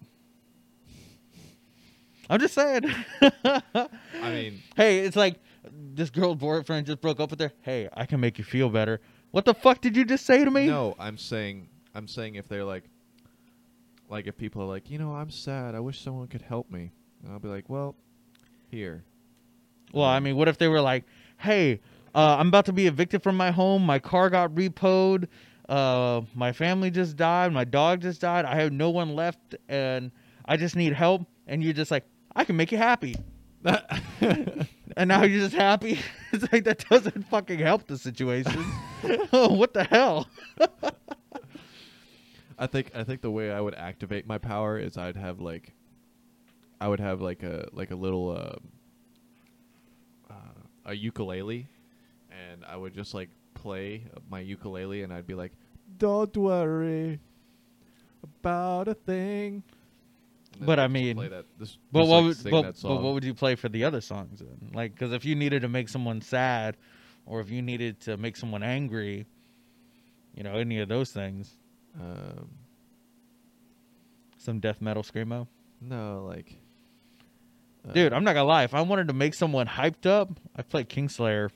I'm 2.27 2.39
just 2.39 2.55
saying. 2.55 2.83
I 3.21 3.87
mean, 4.23 4.63
hey, 4.75 4.99
it's 5.01 5.15
like 5.15 5.39
this 5.71 6.09
girl 6.09 6.33
boyfriend 6.33 6.87
just 6.87 7.01
broke 7.01 7.19
up 7.19 7.29
with 7.29 7.39
her. 7.39 7.51
Hey, 7.61 7.87
I 7.93 8.07
can 8.07 8.19
make 8.19 8.39
you 8.39 8.43
feel 8.43 8.67
better. 8.69 8.99
What 9.29 9.45
the 9.45 9.53
fuck 9.53 9.79
did 9.79 9.95
you 9.95 10.05
just 10.05 10.25
say 10.25 10.43
to 10.43 10.49
me? 10.49 10.65
no, 10.65 10.95
I'm 10.97 11.17
saying, 11.17 11.69
I'm 11.93 12.07
saying 12.07 12.35
if 12.35 12.47
they're 12.47 12.63
like, 12.63 12.85
like 14.09 14.25
if 14.25 14.37
people 14.37 14.63
are 14.63 14.67
like, 14.67 14.89
you 14.89 14.97
know, 14.97 15.13
I'm 15.13 15.29
sad. 15.29 15.75
I 15.75 15.79
wish 15.79 16.01
someone 16.01 16.27
could 16.27 16.41
help 16.41 16.71
me. 16.71 16.91
And 17.23 17.31
I'll 17.31 17.39
be 17.39 17.47
like, 17.47 17.69
well, 17.69 17.95
here. 18.71 19.03
Well, 19.93 20.05
I 20.05 20.19
mean, 20.19 20.35
what 20.35 20.47
if 20.47 20.57
they 20.57 20.67
were 20.67 20.81
like, 20.81 21.05
"Hey, 21.37 21.79
uh, 22.15 22.37
I'm 22.39 22.47
about 22.47 22.65
to 22.65 22.73
be 22.73 22.87
evicted 22.87 23.21
from 23.21 23.37
my 23.37 23.51
home. 23.51 23.85
My 23.85 23.99
car 23.99 24.29
got 24.29 24.51
repoed. 24.55 25.27
Uh, 25.67 26.21
my 26.33 26.51
family 26.51 26.91
just 26.91 27.17
died. 27.17 27.51
My 27.51 27.63
dog 27.63 28.01
just 28.01 28.21
died. 28.21 28.45
I 28.45 28.55
have 28.55 28.71
no 28.71 28.89
one 28.89 29.15
left, 29.15 29.55
and 29.67 30.11
I 30.45 30.57
just 30.57 30.75
need 30.75 30.93
help." 30.93 31.25
And 31.47 31.63
you're 31.63 31.73
just 31.73 31.91
like, 31.91 32.05
"I 32.35 32.43
can 32.43 32.55
make 32.55 32.71
you 32.71 32.77
happy," 32.77 33.15
and 34.21 35.07
now 35.07 35.23
you're 35.23 35.39
just 35.39 35.55
happy. 35.55 35.99
it's 36.31 36.51
like 36.51 36.63
that 36.65 36.87
doesn't 36.89 37.27
fucking 37.27 37.59
help 37.59 37.87
the 37.87 37.97
situation. 37.97 38.63
oh, 39.33 39.53
what 39.53 39.73
the 39.73 39.83
hell? 39.85 40.27
I 42.57 42.67
think 42.67 42.91
I 42.95 43.03
think 43.03 43.21
the 43.21 43.31
way 43.31 43.51
I 43.51 43.59
would 43.59 43.75
activate 43.75 44.27
my 44.27 44.37
power 44.37 44.77
is 44.77 44.97
I'd 44.97 45.17
have 45.17 45.39
like 45.41 45.73
I 46.79 46.87
would 46.87 46.99
have 46.99 47.21
like 47.21 47.43
a 47.43 47.67
like 47.73 47.91
a 47.91 47.95
little 47.95 48.31
uh, 48.31 48.55
uh, 50.33 50.61
a 50.85 50.93
ukulele 50.93 51.67
and 52.31 52.63
I 52.65 52.75
would 52.77 52.93
just 52.93 53.13
like 53.13 53.29
play 53.65 54.03
my 54.29 54.39
ukulele 54.39 55.01
and 55.01 55.11
I'd 55.11 55.25
be 55.25 55.33
like 55.33 55.51
don't 55.97 56.37
worry 56.37 57.19
about 58.43 58.87
a 58.87 58.93
thing. 58.93 59.63
But 60.59 60.79
I 60.79 60.87
mean- 60.87 61.15
play 61.15 61.29
that, 61.29 61.45
just, 61.59 61.79
But 61.91 62.01
just, 62.01 62.11
what 62.11 62.23
like, 62.23 62.25
would 62.43 62.51
but, 62.51 62.81
but 62.81 63.01
what 63.01 63.13
would 63.15 63.23
you 63.23 63.33
play 63.33 63.55
for 63.55 63.67
the 63.67 63.83
other 63.83 64.01
songs? 64.01 64.39
Then? 64.39 64.71
Like, 64.73 64.93
because 64.93 65.13
if 65.13 65.25
you 65.25 65.35
needed 65.35 65.63
to 65.63 65.67
make 65.67 65.89
someone 65.89 66.21
sad, 66.21 66.77
or 67.25 67.39
if 67.41 67.49
you 67.49 67.61
needed 67.61 67.99
to 68.01 68.17
make 68.17 68.37
someone 68.37 68.61
angry, 68.61 69.25
you 70.35 70.43
know, 70.43 70.53
any 70.53 70.79
of 70.79 70.87
those 70.87 71.11
things, 71.11 71.57
um, 71.99 72.49
some 74.37 74.59
death 74.59 74.79
metal 74.79 75.01
screamo. 75.01 75.47
no 75.81 76.23
like 76.27 76.55
uh, 77.87 77.93
Dude, 77.93 78.13
I'm 78.13 78.23
not 78.23 78.33
gonna 78.33 78.47
lie. 78.47 78.63
If 78.63 78.73
I 78.75 78.81
wanted 78.81 79.07
to 79.07 79.13
make 79.13 79.33
someone 79.33 79.67
hyped 79.67 80.05
up, 80.05 80.29
I 80.55 80.61
play 80.61 80.83
Kingslayer. 80.83 81.49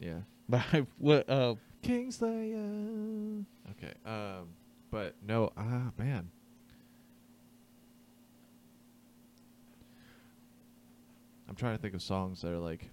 yeah 0.00 0.20
But 0.48 0.62
I, 0.72 0.86
what, 0.98 1.28
uh, 1.28 1.54
Kingslayer. 1.82 3.44
Okay. 3.72 3.92
Um, 4.06 4.48
but 4.90 5.14
no. 5.26 5.52
Ah, 5.56 5.90
man. 5.98 6.30
I'm 11.48 11.56
trying 11.56 11.76
to 11.76 11.82
think 11.82 11.94
of 11.94 12.02
songs 12.02 12.40
that 12.42 12.52
are 12.52 12.58
like, 12.58 12.88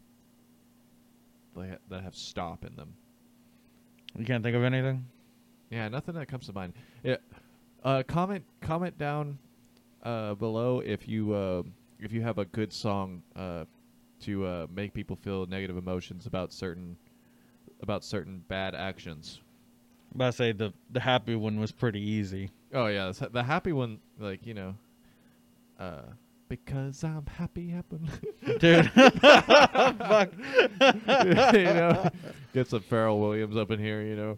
like 1.56 1.80
that 1.90 2.04
have 2.04 2.16
stop 2.16 2.66
in 2.66 2.76
them. 2.76 2.94
you 4.18 4.26
can't 4.26 4.44
think 4.44 4.56
of 4.56 4.64
anything. 4.64 5.06
Yeah, 5.70 5.88
nothing 5.88 6.16
that 6.16 6.28
comes 6.28 6.48
to 6.48 6.54
mind. 6.54 6.74
Yeah. 7.04 7.18
Uh, 7.84 8.04
comment 8.06 8.44
comment 8.60 8.98
down 8.98 9.38
uh, 10.04 10.34
below 10.34 10.80
if 10.80 11.08
you 11.08 11.34
uh, 11.34 11.64
if 12.00 12.12
you 12.12 12.22
have 12.22 12.38
a 12.38 12.46
good 12.46 12.74
song 12.74 13.22
uh, 13.36 13.66
to 14.22 14.46
uh, 14.46 14.68
make 14.74 14.94
people 14.94 15.16
feel 15.16 15.46
negative 15.46 15.78
emotions 15.78 16.26
about 16.26 16.52
certain 16.52 16.98
about 17.82 18.04
certain 18.04 18.44
bad 18.48 18.76
actions. 18.76 19.40
About 20.14 20.32
to 20.32 20.38
say 20.38 20.52
the 20.52 20.74
the 20.92 21.00
happy 21.00 21.36
one 21.36 21.60
was 21.60 21.72
pretty 21.72 22.02
easy. 22.02 22.50
Oh 22.74 22.88
yeah, 22.88 23.12
the 23.12 23.30
the 23.30 23.44
happy 23.44 23.72
one, 23.72 24.00
like 24.20 24.46
you 24.46 24.54
know, 24.54 24.76
uh, 25.80 26.02
because 26.48 27.04
I'm 27.04 27.26
happy, 27.28 27.70
happen. 27.70 28.10
Dude, 28.60 28.92
fuck. 28.92 30.32
you 31.54 31.64
know, 31.64 32.10
get 32.54 32.68
some 32.68 32.82
Pharrell 32.82 33.20
Williams 33.20 33.56
up 33.56 33.72
in 33.72 33.80
here, 33.80 34.02
you 34.02 34.16
know. 34.16 34.38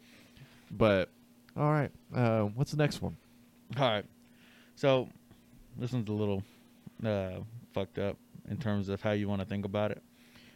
But 0.71 1.09
all 1.55 1.71
right, 1.71 1.91
uh, 2.13 2.41
what's 2.43 2.71
the 2.71 2.77
next 2.77 3.01
one? 3.01 3.15
All 3.77 3.89
right. 3.89 4.05
So 4.75 5.07
this 5.77 5.91
one's 5.93 6.09
a 6.09 6.13
little 6.13 6.43
uh, 7.05 7.39
fucked 7.73 7.97
up 7.97 8.17
in 8.49 8.57
terms 8.57 8.89
of 8.89 9.01
how 9.01 9.11
you 9.11 9.29
want 9.29 9.41
to 9.41 9.47
think 9.47 9.65
about 9.65 9.91
it. 9.91 10.01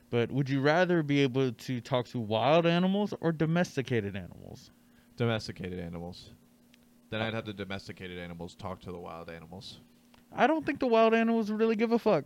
But 0.10 0.32
would 0.32 0.50
you 0.50 0.62
rather 0.62 1.04
be 1.04 1.22
able 1.22 1.52
to 1.52 1.82
talk 1.82 2.08
to 2.10 2.20
wild 2.20 2.66
animals 2.66 3.14
or 3.22 3.32
domesticated 3.32 4.16
animals? 4.16 4.72
Domesticated 5.18 5.80
animals. 5.80 6.32
Then 7.10 7.22
I'd 7.22 7.34
have 7.34 7.46
the 7.46 7.54
domesticated 7.54 8.18
animals 8.20 8.56
talk 8.56 8.82
to 8.82 8.92
the 8.92 8.98
wild 8.98 9.30
animals. 9.30 9.80
I 10.36 10.48
don't 10.48 10.66
think 10.66 10.80
the 10.80 10.88
wild 10.88 11.14
animals 11.14 11.50
really 11.50 11.76
give 11.76 11.92
a 11.92 12.00
fuck. 12.00 12.26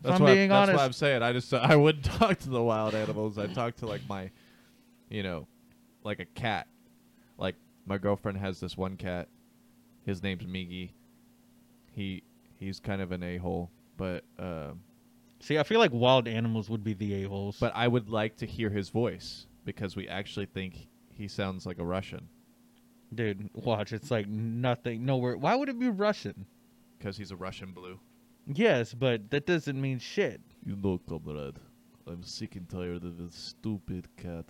If 0.00 0.02
That's 0.02 0.20
I'm 0.20 0.26
being 0.26 0.48
that's 0.48 0.68
honest. 0.68 0.76
what 0.76 0.84
I'm 0.84 0.92
saying. 0.92 1.22
I 1.22 1.32
just 1.32 1.52
I 1.52 1.74
wouldn't 1.74 2.04
talk 2.18 2.38
to 2.40 2.50
the 2.50 2.62
wild 2.62 2.94
animals. 2.94 3.36
I'd 3.38 3.54
talk 3.54 3.76
to 3.76 3.86
like 3.86 4.02
my, 4.08 4.30
you 5.08 5.22
know, 5.22 5.46
like 6.04 6.20
a 6.20 6.24
cat. 6.24 6.68
Like 7.36 7.56
my 7.84 7.98
girlfriend 7.98 8.38
has 8.38 8.60
this 8.60 8.76
one 8.76 8.96
cat. 8.96 9.28
His 10.06 10.22
name's 10.22 10.44
Miggy, 10.44 10.90
he 11.92 12.22
he's 12.58 12.78
kind 12.80 13.02
of 13.02 13.12
an 13.12 13.22
a 13.22 13.38
hole, 13.38 13.70
but 13.96 14.24
uh, 14.38 14.70
See, 15.40 15.58
I 15.58 15.62
feel 15.62 15.78
like 15.78 15.92
wild 15.92 16.26
animals 16.26 16.68
would 16.68 16.82
be 16.82 16.94
the 16.94 17.24
a 17.24 17.28
holes. 17.28 17.58
but 17.60 17.72
I 17.74 17.88
would 17.88 18.08
like 18.08 18.36
to 18.38 18.46
hear 18.46 18.70
his 18.70 18.88
voice 18.88 19.46
because 19.64 19.94
we 19.96 20.08
actually 20.08 20.46
think 20.46 20.88
he 21.12 21.28
sounds 21.28 21.64
like 21.66 21.78
a 21.78 21.84
Russian 21.84 22.28
dude, 23.14 23.48
watch. 23.54 23.92
It's 23.92 24.10
like 24.10 24.28
nothing. 24.28 25.04
Nowhere. 25.04 25.36
Why 25.36 25.54
would 25.54 25.68
it 25.68 25.78
be 25.78 25.88
Russian? 25.88 26.46
because 26.98 27.16
he's 27.16 27.30
a 27.30 27.36
Russian 27.36 27.72
blue. 27.72 28.00
Yes, 28.46 28.92
but 28.92 29.30
that 29.30 29.46
doesn't 29.46 29.80
mean 29.80 29.98
shit. 29.98 30.40
You 30.64 30.76
know, 30.76 30.98
comrade, 31.08 31.58
I'm 32.06 32.22
sick 32.22 32.56
and 32.56 32.68
tired 32.68 33.04
of 33.04 33.18
this 33.18 33.34
stupid 33.34 34.08
cat 34.16 34.46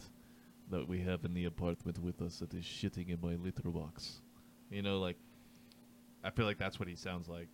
that 0.71 0.89
we 0.89 1.01
have 1.01 1.25
in 1.25 1.35
the 1.35 1.45
apartment 1.45 1.99
with 1.99 2.23
us 2.23 2.39
that 2.39 2.55
is 2.55 2.65
shitting 2.65 3.11
in 3.11 3.19
my 3.21 3.35
litter 3.35 3.69
box. 3.69 4.23
You 4.71 4.83
know, 4.83 4.99
like, 4.99 5.17
I 6.25 6.31
feel 6.31 6.47
like 6.47 6.59
that's 6.59 6.79
what 6.79 6.89
he 6.89 6.97
sounds 6.97 7.29
like. 7.29 7.49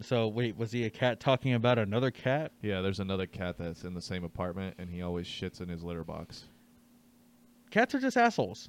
So 0.00 0.28
wait, 0.28 0.56
was 0.56 0.72
he 0.72 0.84
a 0.84 0.90
cat 0.90 1.20
talking 1.20 1.54
about 1.54 1.78
another 1.78 2.10
cat? 2.10 2.52
Yeah, 2.62 2.80
there's 2.80 3.00
another 3.00 3.26
cat 3.26 3.56
that's 3.58 3.84
in 3.84 3.94
the 3.94 4.02
same 4.02 4.24
apartment, 4.24 4.74
and 4.78 4.90
he 4.90 5.02
always 5.02 5.26
shits 5.26 5.60
in 5.60 5.68
his 5.68 5.82
litter 5.82 6.04
box. 6.04 6.44
Cats 7.70 7.94
are 7.94 8.00
just 8.00 8.16
assholes. 8.16 8.68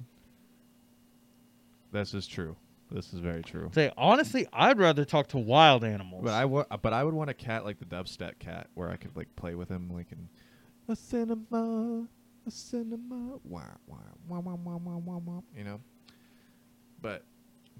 This 1.92 2.14
is 2.14 2.26
true. 2.26 2.56
This 2.90 3.12
is 3.12 3.18
very 3.18 3.42
true. 3.42 3.70
Say 3.74 3.90
honestly, 3.96 4.46
I'd 4.52 4.78
rather 4.78 5.04
talk 5.04 5.26
to 5.28 5.38
wild 5.38 5.82
animals. 5.82 6.22
But 6.24 6.34
I 6.34 6.44
wa- 6.44 6.66
but 6.80 6.92
I 6.92 7.02
would 7.02 7.14
want 7.14 7.30
a 7.30 7.34
cat 7.34 7.64
like 7.64 7.78
the 7.78 7.84
dubstep 7.84 8.38
cat, 8.38 8.68
where 8.74 8.90
I 8.90 8.96
could 8.96 9.16
like 9.16 9.34
play 9.34 9.56
with 9.56 9.68
him, 9.68 9.90
like 9.92 10.12
in 10.12 10.28
a 10.88 10.94
cinema, 10.94 12.06
a 12.46 12.50
cinema, 12.50 13.40
wah 13.42 13.62
wah 13.86 13.96
wah 14.28 14.38
wah 14.38 14.54
wah 14.54 14.76
wah 14.76 14.96
wah 14.98 15.18
wah. 15.18 15.40
You 15.56 15.64
know. 15.64 15.80
But, 17.02 17.24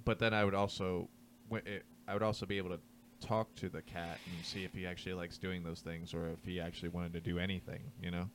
but 0.05 0.19
then 0.19 0.35
I 0.35 0.45
would 0.45 0.55
also, 0.55 1.09
it, 1.51 1.85
I 2.07 2.13
would 2.13 2.23
also 2.23 2.47
be 2.47 2.59
able 2.59 2.71
to 2.71 2.81
talk 3.21 3.55
to 3.57 3.69
the 3.69 3.83
cat 3.83 4.19
and 4.27 4.45
see 4.45 4.65
if 4.65 4.73
he 4.73 4.87
actually 4.87 5.15
likes 5.15 5.39
doing 5.39 5.63
those 5.63 5.81
things, 5.81 6.15
or 6.15 6.29
if 6.29 6.45
he 6.45 6.61
actually 6.61 6.91
wanted 6.91 7.13
to 7.15 7.21
do 7.21 7.39
anything. 7.39 7.81
You 8.03 8.11
know. 8.11 8.31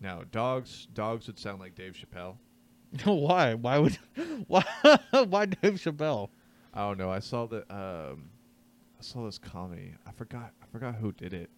Now 0.00 0.22
dogs, 0.30 0.86
dogs 0.94 1.26
would 1.26 1.38
sound 1.38 1.60
like 1.60 1.74
Dave 1.74 1.96
Chappelle. 1.96 2.36
why? 3.04 3.54
Why 3.54 3.78
would? 3.78 3.98
Why? 4.46 4.64
why 5.28 5.46
Dave 5.46 5.74
Chappelle? 5.74 6.30
I 6.72 6.86
don't 6.86 6.98
know. 6.98 7.10
I 7.10 7.18
saw 7.18 7.46
the 7.46 7.60
um, 7.74 8.30
I 8.98 9.02
saw 9.02 9.24
this 9.24 9.38
comedy. 9.38 9.94
I 10.06 10.12
forgot. 10.12 10.52
I 10.62 10.66
forgot 10.66 10.94
who 10.94 11.12
did 11.12 11.32
it. 11.32 11.50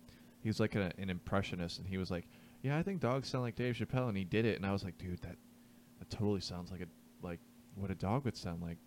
He 0.43 0.49
was 0.49 0.61
like 0.61 0.75
a, 0.75 0.93
an 0.99 1.11
impressionist, 1.11 1.79
and 1.79 1.87
he 1.87 1.99
was 1.99 2.11
like, 2.11 2.27
"Yeah, 2.63 2.79
I 2.79 2.83
think 2.83 3.01
dogs 3.01 3.29
sound 3.29 3.45
like 3.45 3.55
Dave 3.55 3.77
Chappelle," 3.77 4.09
and 4.09 4.17
he 4.17 4.25
did 4.25 4.45
it, 4.45 4.57
and 4.57 4.67
I 4.67 4.73
was 4.73 4.85
like, 4.85 4.99
"Dude, 4.99 5.21
that 5.23 5.37
that 5.99 6.11
totally 6.11 6.41
sounds 6.41 6.71
like 6.71 6.81
a 6.81 6.87
like 7.23 7.41
what 7.75 7.91
a 7.91 7.95
dog 7.95 8.25
would 8.25 8.37
sound 8.37 8.63
like." 8.63 8.79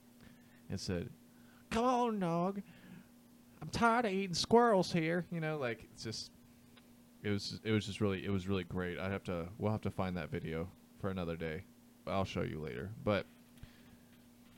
And 0.69 0.79
said, 0.79 1.09
"Come 1.69 1.85
on, 1.85 2.19
dog. 2.19 2.61
I'm 3.63 3.69
tired 3.69 4.03
of 4.03 4.11
eating 4.11 4.35
squirrels 4.35 4.91
here." 4.91 5.25
You 5.31 5.39
know, 5.39 5.57
like 5.57 5.87
it's 5.93 6.03
just. 6.03 6.31
It 7.23 7.29
was 7.29 7.61
it 7.63 7.71
was 7.71 7.85
just 7.85 8.01
really 8.01 8.25
it 8.25 8.29
was 8.29 8.49
really 8.49 8.65
great. 8.65 8.99
I 8.99 9.09
have 9.09 9.23
to 9.23 9.47
we'll 9.57 9.71
have 9.71 9.79
to 9.83 9.89
find 9.89 10.17
that 10.17 10.29
video 10.29 10.67
for 10.99 11.09
another 11.09 11.37
day. 11.37 11.63
I'll 12.05 12.25
show 12.25 12.41
you 12.41 12.59
later. 12.59 12.91
But 13.01 13.25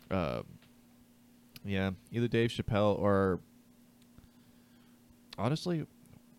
um 0.09 0.45
yeah, 1.63 1.91
either 2.11 2.27
Dave 2.27 2.49
Chappelle 2.49 2.97
or 2.97 3.39
honestly, 5.37 5.85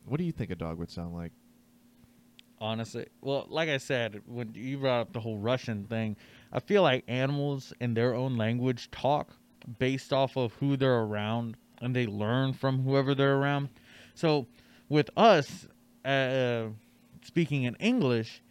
what 0.04 0.18
do 0.18 0.24
you 0.24 0.32
think 0.32 0.50
a 0.50 0.56
dog 0.56 0.78
would 0.78 0.90
sound 0.90 1.14
like? 1.14 1.30
Honestly, 2.60 3.06
well, 3.20 3.46
like 3.48 3.68
I 3.68 3.76
said, 3.76 4.20
when 4.26 4.52
you 4.52 4.78
brought 4.78 5.02
up 5.02 5.12
the 5.12 5.20
whole 5.20 5.38
Russian 5.38 5.84
thing, 5.84 6.16
I 6.52 6.58
feel 6.58 6.82
like 6.82 7.04
animals 7.06 7.72
in 7.80 7.94
their 7.94 8.16
own 8.16 8.36
language 8.36 8.90
talk 8.90 9.30
based 9.78 10.12
off 10.12 10.36
of 10.36 10.54
who 10.54 10.76
they're 10.76 11.02
around, 11.02 11.56
and 11.80 11.94
they 11.94 12.06
learn 12.06 12.52
from 12.52 12.82
whoever 12.82 13.14
they're 13.14 13.36
around. 13.36 13.68
So, 14.14 14.46
with 14.88 15.10
us 15.16 15.66
uh, 16.04 16.66
speaking 17.22 17.64
in 17.64 17.74
English, 17.76 18.42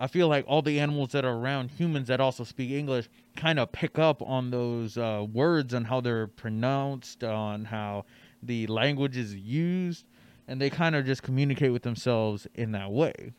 I 0.00 0.08
feel 0.08 0.26
like 0.26 0.44
all 0.48 0.62
the 0.62 0.80
animals 0.80 1.10
that 1.10 1.24
are 1.24 1.36
around 1.36 1.70
humans 1.70 2.08
that 2.08 2.20
also 2.20 2.42
speak 2.42 2.72
English 2.72 3.08
kind 3.36 3.60
of 3.60 3.70
pick 3.70 3.98
up 3.98 4.20
on 4.22 4.50
those 4.50 4.98
uh, 4.98 5.24
words 5.32 5.74
and 5.74 5.86
how 5.86 6.00
they're 6.00 6.26
pronounced, 6.26 7.22
on 7.22 7.66
how 7.66 8.04
the 8.42 8.66
language 8.66 9.16
is 9.16 9.36
used, 9.36 10.06
and 10.48 10.60
they 10.60 10.70
kind 10.70 10.96
of 10.96 11.06
just 11.06 11.22
communicate 11.22 11.72
with 11.72 11.82
themselves 11.82 12.48
in 12.54 12.72
that 12.72 12.90
way. 12.90 13.32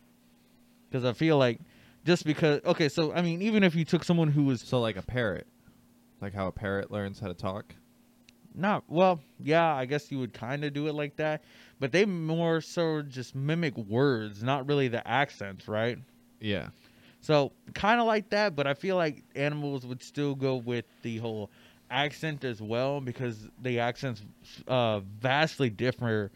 Because 0.90 1.04
I 1.04 1.12
feel 1.12 1.38
like 1.38 1.60
just 2.06 2.26
because, 2.26 2.62
okay, 2.64 2.88
so 2.88 3.12
I 3.14 3.22
mean, 3.22 3.42
even 3.42 3.64
if 3.64 3.76
you 3.76 3.84
took 3.84 4.04
someone 4.04 4.30
who 4.30 4.44
was 4.44 4.62
So 4.62 4.80
like 4.80 4.96
a 4.96 5.02
parrot. 5.02 5.48
Like 6.22 6.34
how 6.34 6.48
a 6.48 6.52
parrot 6.54 6.92
learns 6.92 7.20
how 7.20 7.28
to 7.28 7.34
talk? 7.34 7.76
Not 8.56 8.84
well, 8.88 9.20
yeah, 9.40 9.74
I 9.74 9.86
guess 9.86 10.12
you 10.12 10.20
would 10.20 10.34
kind 10.34 10.64
of 10.64 10.74
do 10.74 10.88
it 10.88 10.94
like 10.94 11.16
that, 11.18 11.44
but 11.80 11.92
they 11.92 12.06
more 12.06 12.62
so 12.62 13.02
just 13.02 13.36
mimic 13.36 13.78
words, 13.78 14.44
not 14.44 14.68
really 14.68 14.88
the 14.88 15.06
accents, 15.08 15.68
right? 15.68 15.98
Yeah. 16.40 16.70
So 17.22 17.54
kind 17.74 18.02
of 18.02 18.08
like 18.08 18.30
that, 18.32 18.56
but 18.56 18.68
I 18.68 18.74
feel 18.74 18.98
like 18.98 19.24
animals 19.36 19.86
would 19.86 20.04
still 20.04 20.36
go 20.36 20.58
with 20.58 20.86
the 21.04 21.18
whole 21.20 21.50
accent 21.90 22.44
as 22.44 22.62
well 22.62 23.00
because 23.00 23.48
the 23.62 23.80
accents 23.80 24.24
uh, 24.68 25.00
vastly 25.22 25.70
differ 25.70 26.32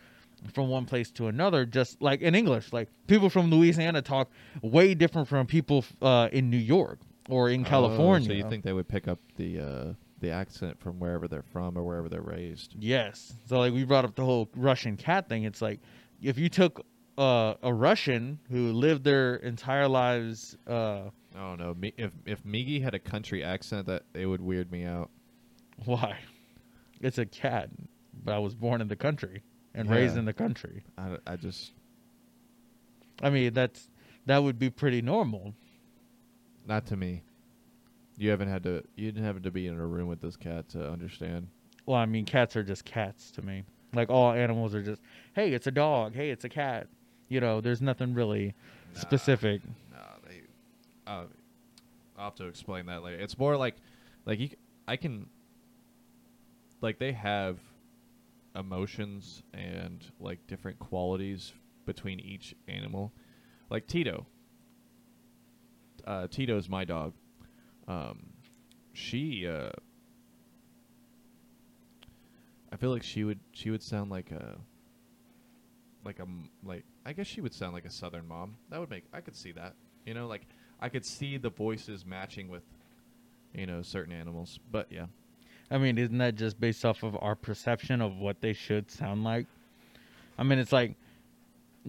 from 0.53 0.70
one 0.70 0.86
place 0.86 1.11
to 1.11 1.28
another. 1.28 1.65
Just 1.65 2.01
like 2.01 2.22
in 2.22 2.36
English, 2.36 2.72
like 2.72 2.89
people 3.07 3.30
from 3.30 3.49
Louisiana 3.49 4.01
talk 4.01 4.30
way 4.61 4.93
different 4.93 5.28
from 5.28 5.45
people 5.45 5.84
uh, 6.01 6.30
in 6.32 6.49
New 6.49 6.57
York 6.57 6.99
or 7.30 7.49
in 7.49 7.65
California. 7.65 8.30
Oh, 8.30 8.34
so 8.34 8.34
you 8.34 8.49
think 8.49 8.63
they 8.63 8.74
would 8.74 8.88
pick 8.88 9.07
up 9.07 9.20
the 9.36 9.59
uh 9.59 9.93
the 10.20 10.32
accent 10.32 10.80
from 10.80 10.99
wherever 10.99 11.28
they're 11.28 11.43
from 11.43 11.78
or 11.78 11.84
wherever 11.84 12.09
they're 12.09 12.22
raised? 12.22 12.76
Yes. 12.78 13.34
So 13.47 13.59
like 13.59 13.74
we 13.74 13.84
brought 13.84 14.05
up 14.05 14.15
the 14.15 14.26
whole 14.26 14.49
Russian 14.55 14.97
cat 14.97 15.30
thing. 15.30 15.43
It's 15.43 15.61
like 15.61 15.80
if 16.22 16.38
you 16.38 16.49
took 16.49 16.86
uh, 17.18 17.55
a 17.61 17.74
Russian 17.74 18.39
who 18.49 18.72
lived 18.74 19.03
their 19.03 19.36
entire 19.36 19.88
lives 19.88 20.57
uh, 20.68 21.09
Oh 21.38 21.55
no, 21.55 21.74
me, 21.76 21.93
if 21.97 22.11
if 22.26 22.43
Miggy 22.43 22.82
had 22.82 22.95
a 22.95 22.99
country 22.99 23.43
accent 23.43 23.86
that 23.88 24.03
it 24.13 24.26
would 24.26 24.41
weird 24.41 24.72
me 24.72 24.86
out. 24.86 25.11
Why? 25.86 26.18
It's 26.99 27.20
a 27.20 27.26
cat, 27.28 27.70
but 28.24 28.34
I 28.34 28.39
was 28.39 28.55
born 28.55 28.82
in 28.82 28.88
the 28.88 28.95
country 28.95 29.43
and 29.76 29.88
raised 29.89 30.18
in 30.18 30.26
the 30.26 30.34
country. 30.34 30.84
I, 30.97 31.18
I 31.28 31.36
just 31.36 31.74
I 33.22 33.30
mean, 33.30 33.53
that's 33.53 33.88
that 34.26 34.41
would 34.41 34.57
be 34.57 34.70
pretty 34.72 35.01
normal. 35.01 35.53
not 36.65 36.88
to 36.88 36.97
me. 36.97 37.24
You 38.18 38.32
haven't 38.32 38.49
had 38.49 38.63
to 38.63 38.84
you 38.95 39.11
didn't 39.11 39.26
have 39.26 39.41
to 39.43 39.51
be 39.51 39.68
in 39.68 39.76
a 39.76 39.86
room 39.86 40.07
with 40.07 40.22
this 40.22 40.36
cat 40.36 40.70
to 40.70 40.89
understand. 40.89 41.47
Well, 41.86 41.97
I 41.97 42.05
mean, 42.05 42.26
cats 42.26 42.55
are 42.55 42.63
just 42.63 42.84
cats 42.84 43.32
to 43.32 43.41
me. 43.41 43.63
Like 43.93 44.09
all 44.09 44.34
animals 44.34 44.76
are 44.76 44.84
just, 44.84 45.01
hey, 45.34 45.53
it's 45.53 45.68
a 45.68 45.72
dog. 45.72 46.13
Hey, 46.13 46.30
it's 46.30 46.43
a 46.43 46.49
cat. 46.49 46.88
You 47.30 47.39
know, 47.39 47.61
there's 47.61 47.82
nothing 47.82 48.13
really 48.13 48.53
specific. 48.93 49.61
No, 49.91 49.99
they. 50.28 50.41
Uh, 51.05 51.24
I'll 52.18 52.26
have 52.26 52.36
to 52.36 52.47
explain 52.47 52.88
that 52.88 53.03
later. 53.03 53.18
It's 53.18 53.38
more 53.38 53.55
like, 53.55 53.76
like 54.26 54.39
you, 54.39 54.49
I 54.88 54.97
can. 54.97 55.28
Like 56.82 56.99
they 56.99 57.11
have 57.13 57.59
emotions 58.55 59.43
and 59.53 60.05
like 60.20 60.45
different 60.47 60.80
qualities 60.80 61.53
between 61.86 62.20
each 62.20 62.55
animal. 62.68 63.13
Like 63.70 63.88
Tito. 63.88 64.26
Uh, 66.05 66.28
Tito's 66.28 66.70
my 66.70 66.86
dog. 66.86 67.13
Um, 67.88 68.27
she. 68.93 69.47
Uh, 69.47 69.69
I 72.71 72.75
feel 72.75 72.91
like 72.91 73.03
she 73.03 73.23
would 73.23 73.39
she 73.53 73.69
would 73.69 73.81
sound 73.81 74.11
like 74.11 74.31
a 74.31 74.57
like 76.03 76.19
a 76.19 76.27
like 76.65 76.83
I 77.05 77.13
guess 77.13 77.27
she 77.27 77.41
would 77.41 77.53
sound 77.53 77.73
like 77.73 77.85
a 77.85 77.89
southern 77.89 78.27
mom. 78.27 78.55
That 78.69 78.79
would 78.79 78.89
make 78.89 79.05
I 79.13 79.21
could 79.21 79.35
see 79.35 79.51
that. 79.53 79.73
You 80.05 80.13
know, 80.13 80.27
like 80.27 80.43
I 80.81 80.89
could 80.89 81.05
see 81.05 81.38
the 81.38 81.49
voices 81.49 82.05
matching 82.05 82.49
with 82.49 82.63
you 83.53 83.65
know 83.65 83.81
certain 83.81 84.13
animals. 84.13 84.59
But 84.71 84.88
yeah. 84.91 85.05
I 85.69 85.77
mean, 85.77 85.97
isn't 85.97 86.17
that 86.19 86.35
just 86.35 86.59
based 86.59 86.85
off 86.85 87.03
of 87.03 87.17
our 87.19 87.35
perception 87.35 88.01
of 88.01 88.17
what 88.17 88.39
they 88.39 88.53
should 88.53 88.89
sound 88.89 89.25
like? 89.25 89.47
I 90.38 90.43
mean, 90.43 90.59
it's 90.59 90.71
like 90.71 90.95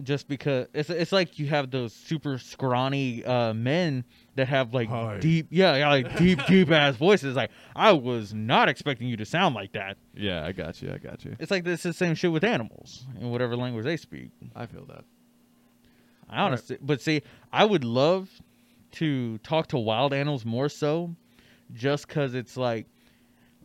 just 0.03 0.27
because 0.27 0.67
it's 0.73 0.89
it's 0.89 1.11
like 1.11 1.39
you 1.39 1.47
have 1.47 1.71
those 1.71 1.93
super 1.93 2.37
scrawny 2.37 3.23
uh, 3.25 3.53
men 3.53 4.03
that 4.35 4.47
have 4.47 4.73
like 4.73 4.89
Hi. 4.89 5.19
deep, 5.19 5.47
yeah, 5.49 5.75
yeah, 5.75 5.89
like 5.89 6.17
deep, 6.17 6.39
deep 6.47 6.71
ass 6.71 6.95
voices. 6.95 7.35
Like 7.35 7.51
I 7.75 7.91
was 7.91 8.33
not 8.33 8.69
expecting 8.69 9.07
you 9.07 9.17
to 9.17 9.25
sound 9.25 9.55
like 9.55 9.73
that. 9.73 9.97
Yeah, 10.13 10.45
I 10.45 10.51
got 10.51 10.81
you. 10.81 10.91
I 10.91 10.97
got 10.97 11.25
you. 11.25 11.35
It's 11.39 11.51
like 11.51 11.63
this 11.63 11.85
is 11.85 11.95
the 11.95 12.05
same 12.05 12.15
shit 12.15 12.31
with 12.31 12.43
animals 12.43 13.05
in 13.19 13.29
whatever 13.31 13.55
language 13.55 13.85
they 13.85 13.97
speak. 13.97 14.29
I 14.55 14.65
feel 14.65 14.85
that. 14.85 15.03
I 16.29 16.41
honestly, 16.41 16.77
but 16.81 17.01
see, 17.01 17.23
I 17.51 17.65
would 17.65 17.83
love 17.83 18.29
to 18.93 19.37
talk 19.39 19.67
to 19.67 19.77
wild 19.77 20.13
animals 20.13 20.45
more 20.45 20.69
so, 20.69 21.15
just 21.73 22.07
because 22.07 22.35
it's 22.35 22.55
like, 22.55 22.85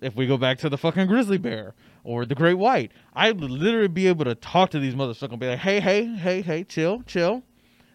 if 0.00 0.16
we 0.16 0.26
go 0.26 0.36
back 0.36 0.58
to 0.58 0.68
the 0.68 0.78
fucking 0.78 1.06
grizzly 1.06 1.38
bear 1.38 1.74
or 2.04 2.24
the 2.26 2.34
great 2.34 2.54
white, 2.54 2.92
I 3.14 3.32
would 3.32 3.50
literally 3.50 3.88
be 3.88 4.06
able 4.06 4.24
to 4.26 4.34
talk 4.34 4.70
to 4.70 4.78
these 4.78 4.94
motherfuckers 4.94 5.30
and 5.32 5.40
be 5.40 5.48
like, 5.48 5.58
hey, 5.60 5.80
hey, 5.80 6.04
hey, 6.04 6.42
hey, 6.42 6.62
chill, 6.64 7.02
chill. 7.06 7.42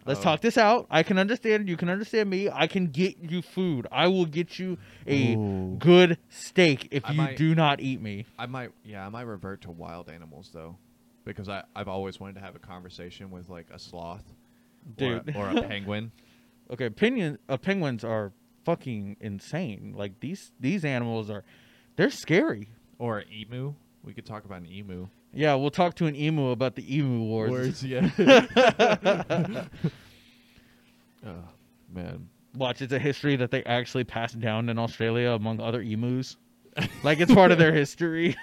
Let's 0.06 0.22
Oh. 0.22 0.24
talk 0.24 0.42
this 0.42 0.58
out. 0.58 0.88
I 0.90 1.04
can 1.04 1.20
understand. 1.20 1.70
You 1.70 1.78
can 1.78 1.88
understand 1.90 2.30
me. 2.30 2.50
I 2.50 2.66
can 2.68 2.88
get 2.88 3.18
you 3.20 3.42
food. 3.44 3.86
I 3.92 4.08
will 4.08 4.26
get 4.26 4.58
you 4.58 4.78
a 5.06 5.36
Ooh. 5.36 5.76
good 5.78 6.18
steak 6.30 6.88
if 6.90 7.06
I 7.06 7.12
you 7.12 7.18
might- 7.18 7.38
do 7.38 7.54
not 7.54 7.80
eat 7.80 8.02
me. 8.02 8.26
I 8.40 8.48
might, 8.48 8.72
yeah, 8.84 9.06
I 9.06 9.10
might 9.10 9.24
revert 9.24 9.62
to 9.62 9.72
wild 9.72 10.10
animals 10.10 10.50
though, 10.54 10.78
because 11.26 11.48
I 11.48 11.64
I've 11.76 11.88
always 11.90 12.20
wanted 12.20 12.36
to 12.36 12.42
have 12.42 12.56
a 12.56 12.60
conversation 12.60 13.30
with 13.30 13.50
like 13.50 13.68
a 13.72 13.78
sloth, 13.78 14.24
Dude. 14.98 15.36
or 15.36 15.50
a, 15.50 15.54
or 15.54 15.58
a 15.60 15.62
penguin. 15.68 16.12
Okay. 16.72 16.86
Uh, 17.48 17.58
penguins 17.58 18.04
are 18.04 18.32
fucking 18.64 19.18
insane. 19.20 19.94
Like 19.96 20.20
these 20.22 20.52
these 20.60 20.84
animals 20.86 21.30
are, 21.30 21.44
they're 21.98 22.10
scary. 22.10 22.70
or 22.98 23.20
an 23.20 23.32
emu. 23.32 23.76
We 24.04 24.14
could 24.14 24.26
talk 24.26 24.46
about 24.46 24.62
an 24.62 24.72
emu. 24.72 25.08
Yeah, 25.34 25.56
we'll 25.56 25.72
talk 25.72 25.96
to 25.96 26.06
an 26.06 26.16
emu 26.16 26.50
about 26.50 26.76
the 26.76 26.96
emu 26.96 27.22
wars. 27.24 27.52
Words, 27.52 27.84
yeah. 27.84 28.10
oh 31.26 31.44
man, 31.94 32.30
Watch, 32.56 32.82
it's 32.82 32.94
a 32.94 33.00
history 33.00 33.36
that 33.36 33.52
they 33.52 33.64
actually 33.64 34.04
passed 34.04 34.40
down 34.40 34.70
in 34.70 34.80
Australia 34.80 35.32
among 35.32 35.62
other 35.62 35.82
emus. 35.82 36.36
like 37.04 37.20
it's 37.20 37.34
part 37.34 37.52
of 37.52 37.58
their 37.58 37.74
history. 37.74 38.36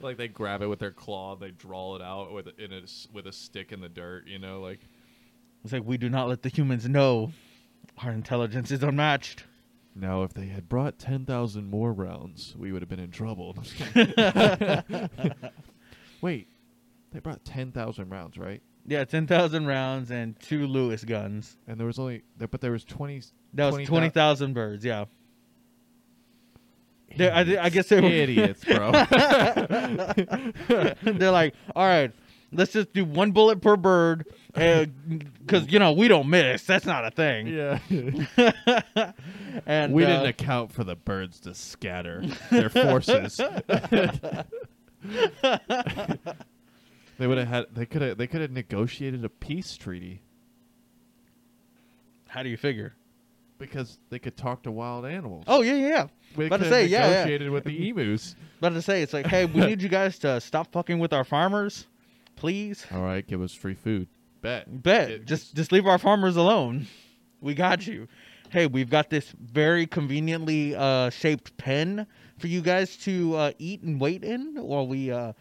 like 0.00 0.16
they 0.16 0.28
grab 0.28 0.62
it 0.62 0.66
with 0.66 0.78
their 0.78 0.90
claw, 0.90 1.36
they 1.36 1.52
draw 1.52 1.96
it 1.96 2.02
out 2.02 2.32
with 2.32 2.48
in 2.58 2.72
a 2.72 2.82
with 3.12 3.26
a 3.26 3.32
stick 3.32 3.72
in 3.72 3.80
the 3.80 3.88
dirt. 3.88 4.26
You 4.26 4.38
know, 4.38 4.60
like 4.60 4.80
It's 5.64 5.72
like 5.72 5.84
we 5.84 5.96
do 5.96 6.08
not 6.08 6.28
let 6.28 6.42
the 6.42 6.48
humans 6.48 6.88
know 6.88 7.32
our 8.02 8.10
intelligence 8.10 8.70
is 8.70 8.82
unmatched. 8.82 9.44
Now 9.98 10.22
if 10.22 10.34
they 10.34 10.46
had 10.46 10.68
brought 10.68 10.98
ten 10.98 11.24
thousand 11.24 11.70
more 11.70 11.92
rounds, 11.92 12.54
we 12.56 12.72
would 12.72 12.82
have 12.82 12.88
been 12.88 13.00
in 13.00 13.10
trouble. 13.10 13.56
Wait, 16.20 16.48
they 17.12 17.20
brought 17.20 17.44
ten 17.44 17.72
thousand 17.72 18.10
rounds, 18.10 18.38
right? 18.38 18.62
Yeah, 18.86 19.04
ten 19.04 19.26
thousand 19.26 19.66
rounds 19.66 20.10
and 20.10 20.38
two 20.40 20.66
Lewis 20.66 21.04
guns. 21.04 21.56
And 21.66 21.78
there 21.78 21.86
was 21.86 21.98
only, 21.98 22.22
there, 22.36 22.48
but 22.48 22.60
there 22.60 22.72
was 22.72 22.84
twenty. 22.84 23.22
That 23.54 23.66
was 23.66 23.74
20,000 23.74 23.86
twenty 23.86 24.08
thousand 24.10 24.54
birds. 24.54 24.84
Yeah. 24.84 25.04
I 27.18 27.58
I 27.60 27.70
guess 27.70 27.88
they 27.88 28.00
were- 28.00 28.08
idiots, 28.08 28.64
bro. 28.64 28.92
They're 31.02 31.30
like, 31.30 31.54
all 31.74 31.86
right, 31.86 32.12
let's 32.52 32.72
just 32.72 32.92
do 32.92 33.04
one 33.04 33.32
bullet 33.32 33.62
per 33.62 33.76
bird, 33.76 34.26
because 34.56 35.70
you 35.70 35.78
know 35.78 35.92
we 35.92 36.08
don't 36.08 36.28
miss. 36.28 36.64
That's 36.64 36.86
not 36.86 37.04
a 37.06 37.10
thing. 37.10 37.46
yeah. 37.46 37.78
and 39.66 39.92
we 39.92 40.04
uh, 40.04 40.08
didn't 40.08 40.26
account 40.26 40.72
for 40.72 40.82
the 40.84 40.96
birds 40.96 41.40
to 41.40 41.54
scatter 41.54 42.24
their 42.50 42.70
forces. 42.70 43.36
they 47.18 47.26
would 47.26 47.38
have 47.38 47.48
had. 47.48 47.66
They 47.74 47.86
could 47.86 48.02
have. 48.02 48.18
They 48.18 48.26
could 48.26 48.40
have 48.40 48.50
negotiated 48.50 49.24
a 49.24 49.28
peace 49.28 49.76
treaty 49.76 50.22
How 52.28 52.42
do 52.42 52.48
you 52.48 52.56
figure? 52.56 52.96
because 53.58 53.98
they 54.10 54.18
could 54.18 54.36
talk 54.36 54.62
to 54.62 54.70
wild 54.70 55.06
animals. 55.06 55.44
Oh 55.46 55.62
yeah, 55.62 55.74
yeah. 55.74 55.88
yeah. 55.88 56.06
they 56.36 56.46
about 56.46 56.58
to 56.58 56.64
could 56.64 56.72
have 56.72 56.82
say, 56.82 56.86
yeah, 56.86 57.04
yeah. 57.04 57.10
negotiated 57.10 57.50
with 57.50 57.64
the 57.64 57.88
emus. 57.88 58.34
About 58.58 58.70
to 58.70 58.82
say, 58.82 59.02
it's 59.02 59.12
like, 59.12 59.26
hey, 59.26 59.44
we 59.46 59.60
need 59.60 59.82
you 59.82 59.88
guys 59.88 60.18
to 60.20 60.40
stop 60.40 60.72
fucking 60.72 60.98
with 60.98 61.12
our 61.12 61.24
farmers, 61.24 61.86
please. 62.36 62.86
All 62.92 63.02
right, 63.02 63.26
give 63.26 63.42
us 63.42 63.52
free 63.52 63.74
food. 63.74 64.08
Bet. 64.46 64.82
Bet. 64.84 65.10
It- 65.10 65.26
just 65.26 65.56
just 65.56 65.72
leave 65.72 65.86
our 65.88 65.98
farmers 65.98 66.36
alone. 66.36 66.86
We 67.40 67.52
got 67.52 67.84
you. 67.84 68.06
Hey, 68.50 68.68
we've 68.68 68.88
got 68.88 69.10
this 69.10 69.34
very 69.40 69.88
conveniently 69.88 70.72
uh, 70.72 71.10
shaped 71.10 71.56
pen 71.56 72.06
for 72.38 72.46
you 72.46 72.60
guys 72.60 72.96
to 72.98 73.34
uh, 73.34 73.52
eat 73.58 73.82
and 73.82 74.00
wait 74.00 74.22
in 74.22 74.54
while 74.54 74.86
we 74.86 75.10
uh, 75.10 75.32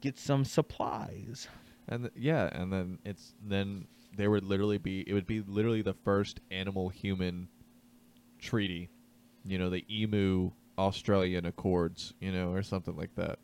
get 0.00 0.16
some 0.16 0.44
supplies. 0.44 1.48
And 1.88 2.04
th- 2.04 2.12
yeah, 2.16 2.50
and 2.52 2.72
then 2.72 3.00
it's 3.04 3.34
then 3.44 3.88
there 4.16 4.30
would 4.30 4.44
literally 4.44 4.78
be 4.78 5.00
it 5.08 5.12
would 5.12 5.26
be 5.26 5.40
literally 5.40 5.82
the 5.82 5.94
first 6.04 6.38
animal 6.52 6.88
human 6.88 7.48
treaty. 8.38 8.90
You 9.44 9.58
know, 9.58 9.70
the 9.70 9.84
emu 9.90 10.52
Australian 10.78 11.46
Accords, 11.46 12.14
you 12.20 12.30
know, 12.30 12.52
or 12.52 12.62
something 12.62 12.96
like 12.96 13.12
that. 13.16 13.40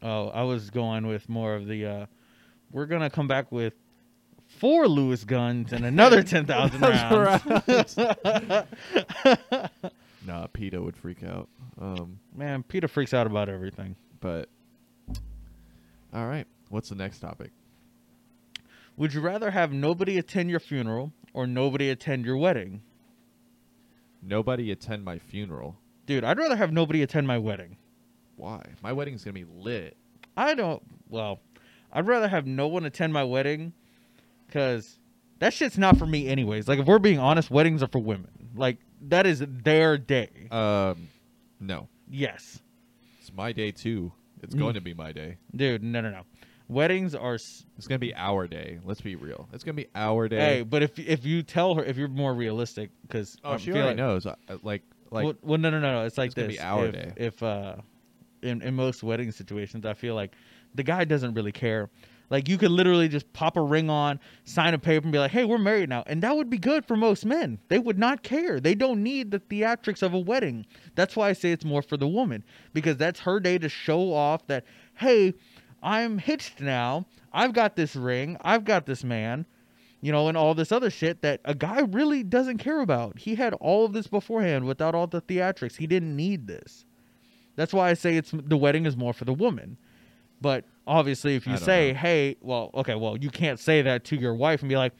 Oh, 0.00 0.28
I 0.28 0.44
was 0.44 0.70
going 0.70 1.08
with 1.08 1.28
more 1.28 1.56
of 1.56 1.66
the. 1.66 1.86
Uh, 1.86 2.06
we're 2.70 2.86
gonna 2.86 3.10
come 3.10 3.26
back 3.26 3.50
with 3.50 3.74
four 4.60 4.86
Lewis 4.86 5.24
guns 5.24 5.72
and 5.72 5.84
another 5.84 6.22
ten 6.32 6.46
thousand 6.46 6.80
rounds. 6.82 7.96
Nah, 10.26 10.46
PETA 10.48 10.80
would 10.80 10.96
freak 10.98 11.24
out. 11.24 11.48
Um, 11.80 12.20
Man, 12.36 12.62
PETA 12.62 12.88
freaks 12.88 13.14
out 13.14 13.26
about 13.26 13.48
everything. 13.48 13.96
but 14.20 14.48
all 16.12 16.26
right, 16.26 16.46
what's 16.68 16.90
the 16.90 16.94
next 16.94 17.20
topic? 17.20 17.52
Would 18.96 19.14
you 19.14 19.22
rather 19.22 19.50
have 19.50 19.72
nobody 19.72 20.18
attend 20.18 20.50
your 20.50 20.60
funeral 20.60 21.12
or 21.32 21.46
nobody 21.46 21.88
attend 21.88 22.26
your 22.26 22.36
wedding? 22.36 22.82
Nobody 24.22 24.70
attend 24.70 25.04
my 25.04 25.18
funeral. 25.18 25.78
Dude, 26.04 26.22
I'd 26.24 26.36
rather 26.36 26.56
have 26.56 26.70
nobody 26.72 27.02
attend 27.02 27.26
my 27.26 27.38
wedding. 27.38 27.76
Why? 28.36 28.62
My 28.82 28.92
wedding's 28.92 29.24
gonna 29.24 29.32
be 29.34 29.44
lit. 29.44 29.96
I 30.36 30.54
don't. 30.54 30.82
Well, 31.08 31.40
I'd 31.92 32.06
rather 32.06 32.28
have 32.28 32.46
no 32.46 32.68
one 32.68 32.84
attend 32.84 33.12
my 33.14 33.24
wedding, 33.24 33.72
cause 34.50 34.98
that 35.38 35.52
shit's 35.54 35.78
not 35.78 35.96
for 35.96 36.06
me 36.06 36.28
anyways. 36.28 36.68
Like 36.68 36.78
if 36.78 36.86
we're 36.86 36.98
being 36.98 37.18
honest, 37.18 37.50
weddings 37.50 37.82
are 37.82 37.88
for 37.88 37.98
women. 38.00 38.30
Like 38.54 38.78
that 39.08 39.26
is 39.26 39.42
their 39.46 39.96
day. 39.98 40.48
Um, 40.50 41.08
no, 41.60 41.88
yes, 42.08 42.60
it's 43.20 43.32
my 43.32 43.52
day 43.52 43.70
too. 43.70 44.12
It's 44.42 44.54
Mm. 44.54 44.58
going 44.58 44.74
to 44.74 44.80
be 44.80 44.94
my 44.94 45.12
day. 45.12 45.36
dude. 45.54 45.82
No, 45.82 46.00
no, 46.00 46.10
no. 46.10 46.22
Weddings 46.68 47.14
are. 47.16 47.34
s- 47.34 47.64
It's 47.78 47.88
gonna 47.88 47.98
be 47.98 48.14
our 48.14 48.46
day. 48.46 48.78
Let's 48.84 49.00
be 49.00 49.16
real. 49.16 49.48
It's 49.52 49.64
gonna 49.64 49.74
be 49.74 49.88
our 49.94 50.28
day. 50.28 50.38
Hey, 50.38 50.62
but 50.62 50.82
if 50.84 50.98
if 51.00 51.24
you 51.26 51.42
tell 51.42 51.74
her, 51.74 51.82
if 51.84 51.96
you're 51.96 52.06
more 52.08 52.32
realistic, 52.32 52.90
because 53.02 53.36
oh, 53.44 53.56
she 53.56 53.72
already 53.72 53.96
knows. 53.96 54.24
I- 54.26 54.36
I- 54.48 54.58
Like, 54.62 54.82
like 55.10 55.24
well, 55.24 55.34
well, 55.42 55.58
no, 55.58 55.70
no, 55.70 55.80
no, 55.80 55.92
no. 56.00 56.06
It's 56.06 56.16
like 56.16 56.26
It's 56.26 56.34
gonna 56.36 56.46
this. 56.48 56.56
be 56.58 56.62
our 56.62 56.86
if, 56.86 56.92
day. 56.92 57.12
If 57.16 57.42
uh, 57.42 57.76
in 58.42 58.62
in 58.62 58.74
most 58.74 59.02
wedding 59.02 59.32
situations, 59.32 59.84
I 59.84 59.94
feel 59.94 60.14
like 60.14 60.32
the 60.76 60.84
guy 60.84 61.04
doesn't 61.04 61.34
really 61.34 61.50
care. 61.52 61.90
Like 62.30 62.48
you 62.48 62.56
could 62.56 62.70
literally 62.70 63.08
just 63.08 63.30
pop 63.32 63.56
a 63.56 63.62
ring 63.62 63.90
on, 63.90 64.20
sign 64.44 64.72
a 64.72 64.78
paper, 64.78 65.04
and 65.04 65.12
be 65.12 65.18
like, 65.18 65.32
"Hey, 65.32 65.44
we're 65.44 65.58
married 65.58 65.88
now," 65.88 66.04
and 66.06 66.22
that 66.22 66.36
would 66.36 66.48
be 66.48 66.58
good 66.58 66.86
for 66.86 66.96
most 66.96 67.26
men. 67.26 67.58
They 67.68 67.78
would 67.78 67.98
not 67.98 68.22
care. 68.22 68.60
They 68.60 68.74
don't 68.74 69.02
need 69.02 69.30
the 69.32 69.40
theatrics 69.40 70.02
of 70.02 70.14
a 70.14 70.18
wedding. 70.18 70.64
That's 70.94 71.16
why 71.16 71.28
I 71.28 71.32
say 71.32 71.50
it's 71.50 71.64
more 71.64 71.82
for 71.82 71.96
the 71.96 72.08
woman 72.08 72.44
because 72.72 72.96
that's 72.96 73.20
her 73.20 73.40
day 73.40 73.58
to 73.58 73.68
show 73.68 74.12
off 74.12 74.46
that, 74.46 74.64
"Hey, 74.94 75.34
I'm 75.82 76.18
hitched 76.18 76.60
now. 76.60 77.06
I've 77.32 77.52
got 77.52 77.74
this 77.74 77.96
ring. 77.96 78.36
I've 78.42 78.64
got 78.64 78.86
this 78.86 79.02
man." 79.02 79.46
you 80.02 80.12
know, 80.12 80.28
and 80.28 80.36
all 80.36 80.54
this 80.54 80.72
other 80.72 80.90
shit 80.90 81.20
that 81.22 81.40
a 81.44 81.54
guy 81.54 81.80
really 81.80 82.22
doesn't 82.22 82.58
care 82.58 82.80
about. 82.80 83.18
He 83.18 83.34
had 83.34 83.52
all 83.54 83.84
of 83.84 83.92
this 83.92 84.06
beforehand 84.06 84.64
without 84.64 84.94
all 84.94 85.06
the 85.06 85.20
theatrics. 85.20 85.76
He 85.76 85.86
didn't 85.86 86.16
need 86.16 86.46
this. 86.46 86.86
That's 87.56 87.74
why 87.74 87.90
I 87.90 87.94
say 87.94 88.16
it's 88.16 88.30
the 88.32 88.56
wedding 88.56 88.86
is 88.86 88.96
more 88.96 89.12
for 89.12 89.26
the 89.26 89.34
woman. 89.34 89.76
But 90.40 90.64
obviously, 90.90 91.36
if 91.36 91.46
you 91.46 91.56
say, 91.56 91.92
know. 91.92 91.98
"Hey, 91.98 92.36
well, 92.40 92.70
okay, 92.74 92.94
well, 92.96 93.16
you 93.16 93.30
can't 93.30 93.58
say 93.58 93.80
that 93.82 94.04
to 94.06 94.16
your 94.16 94.34
wife 94.34 94.60
and 94.60 94.68
be 94.68 94.76
like, 94.76 94.92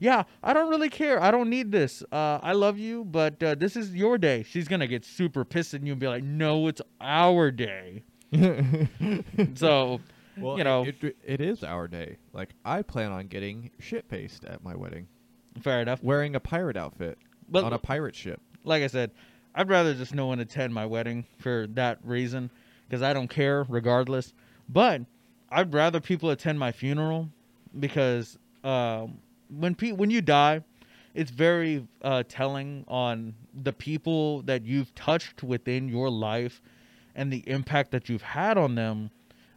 "Yeah, 0.00 0.24
I 0.42 0.52
don't 0.52 0.68
really 0.68 0.90
care. 0.90 1.20
I 1.22 1.30
don't 1.30 1.48
need 1.50 1.72
this. 1.72 2.02
Uh, 2.12 2.38
I 2.42 2.52
love 2.52 2.78
you, 2.78 3.04
but 3.04 3.42
uh, 3.42 3.54
this 3.54 3.74
is 3.74 3.94
your 3.94 4.18
day." 4.18 4.44
She's 4.44 4.68
gonna 4.68 4.86
get 4.86 5.04
super 5.04 5.44
pissed 5.44 5.74
at 5.74 5.82
you 5.82 5.92
and 5.92 6.00
be 6.00 6.06
like, 6.06 6.22
"No, 6.22 6.68
it's 6.68 6.82
our 7.00 7.50
day." 7.50 8.04
so, 9.54 10.00
well, 10.36 10.58
you 10.58 10.64
know. 10.64 10.84
it, 10.84 11.02
it, 11.02 11.16
it 11.24 11.40
is 11.40 11.64
our 11.64 11.88
day. 11.88 12.18
Like, 12.32 12.50
I 12.64 12.82
plan 12.82 13.12
on 13.12 13.26
getting 13.26 13.70
shit 13.78 14.08
faced 14.08 14.44
at 14.44 14.62
my 14.62 14.76
wedding, 14.76 15.06
fair 15.62 15.80
enough. 15.80 16.02
wearing 16.02 16.34
a 16.34 16.40
pirate 16.40 16.76
outfit 16.76 17.18
But 17.48 17.64
on 17.64 17.72
a 17.72 17.78
pirate 17.78 18.14
ship. 18.14 18.40
like 18.64 18.82
I 18.82 18.86
said, 18.86 19.10
I'd 19.54 19.68
rather 19.68 19.94
just 19.94 20.14
no 20.14 20.26
one 20.26 20.40
attend 20.40 20.72
my 20.74 20.86
wedding 20.86 21.24
for 21.38 21.66
that 21.70 21.98
reason 22.04 22.50
because 22.86 23.02
I 23.02 23.12
don't 23.12 23.28
care 23.28 23.64
regardless. 23.68 24.32
But 24.68 25.02
I'd 25.50 25.72
rather 25.72 26.00
people 26.00 26.30
attend 26.30 26.58
my 26.58 26.72
funeral 26.72 27.28
because 27.78 28.38
um, 28.64 29.18
when 29.48 29.74
pe- 29.74 29.92
when 29.92 30.10
you 30.10 30.20
die, 30.20 30.62
it's 31.14 31.30
very 31.30 31.86
uh, 32.02 32.22
telling 32.28 32.84
on 32.88 33.34
the 33.62 33.72
people 33.72 34.42
that 34.42 34.64
you've 34.64 34.94
touched 34.94 35.42
within 35.42 35.88
your 35.88 36.10
life 36.10 36.60
and 37.14 37.32
the 37.32 37.48
impact 37.48 37.90
that 37.92 38.08
you've 38.08 38.22
had 38.22 38.58
on 38.58 38.74
them 38.74 39.10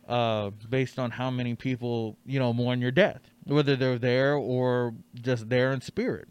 uh, 0.07 0.49
based 0.69 0.97
on 0.97 1.11
how 1.11 1.29
many 1.29 1.55
people 1.55 2.17
you 2.25 2.39
know 2.39 2.53
mourn 2.53 2.81
your 2.81 2.91
death, 2.91 3.21
whether 3.45 3.75
they're 3.75 3.99
there 3.99 4.35
or 4.35 4.93
just 5.21 5.49
there 5.49 5.71
in 5.71 5.81
spirit, 5.81 6.27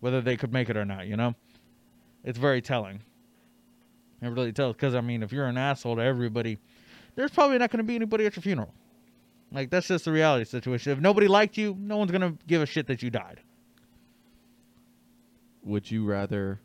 whether 0.00 0.20
they 0.20 0.36
could 0.36 0.52
make 0.52 0.68
it 0.68 0.76
or 0.76 0.84
not. 0.84 1.06
You 1.06 1.16
know 1.16 1.34
it's 2.24 2.38
very 2.38 2.60
telling. 2.60 3.00
It 4.22 4.28
really 4.28 4.52
tells 4.52 4.76
because 4.76 4.94
I 4.94 5.00
mean, 5.00 5.22
if 5.22 5.32
you're 5.32 5.46
an 5.46 5.56
asshole 5.56 5.96
to 5.96 6.02
everybody, 6.02 6.58
there's 7.14 7.30
probably 7.30 7.58
not 7.58 7.70
going 7.70 7.78
to 7.78 7.84
be 7.84 7.96
anybody 7.96 8.26
at 8.26 8.36
your 8.36 8.42
funeral. 8.42 8.72
Like 9.52 9.70
that's 9.70 9.88
just 9.88 10.04
the 10.04 10.12
reality 10.12 10.44
situation. 10.44 10.92
If 10.92 11.00
nobody 11.00 11.28
liked 11.28 11.56
you, 11.56 11.76
no 11.78 11.96
one's 11.96 12.10
going 12.10 12.20
to 12.20 12.38
give 12.46 12.62
a 12.62 12.66
shit 12.66 12.86
that 12.86 13.02
you 13.02 13.10
died. 13.10 13.40
Would 15.64 15.90
you 15.90 16.04
rather 16.04 16.60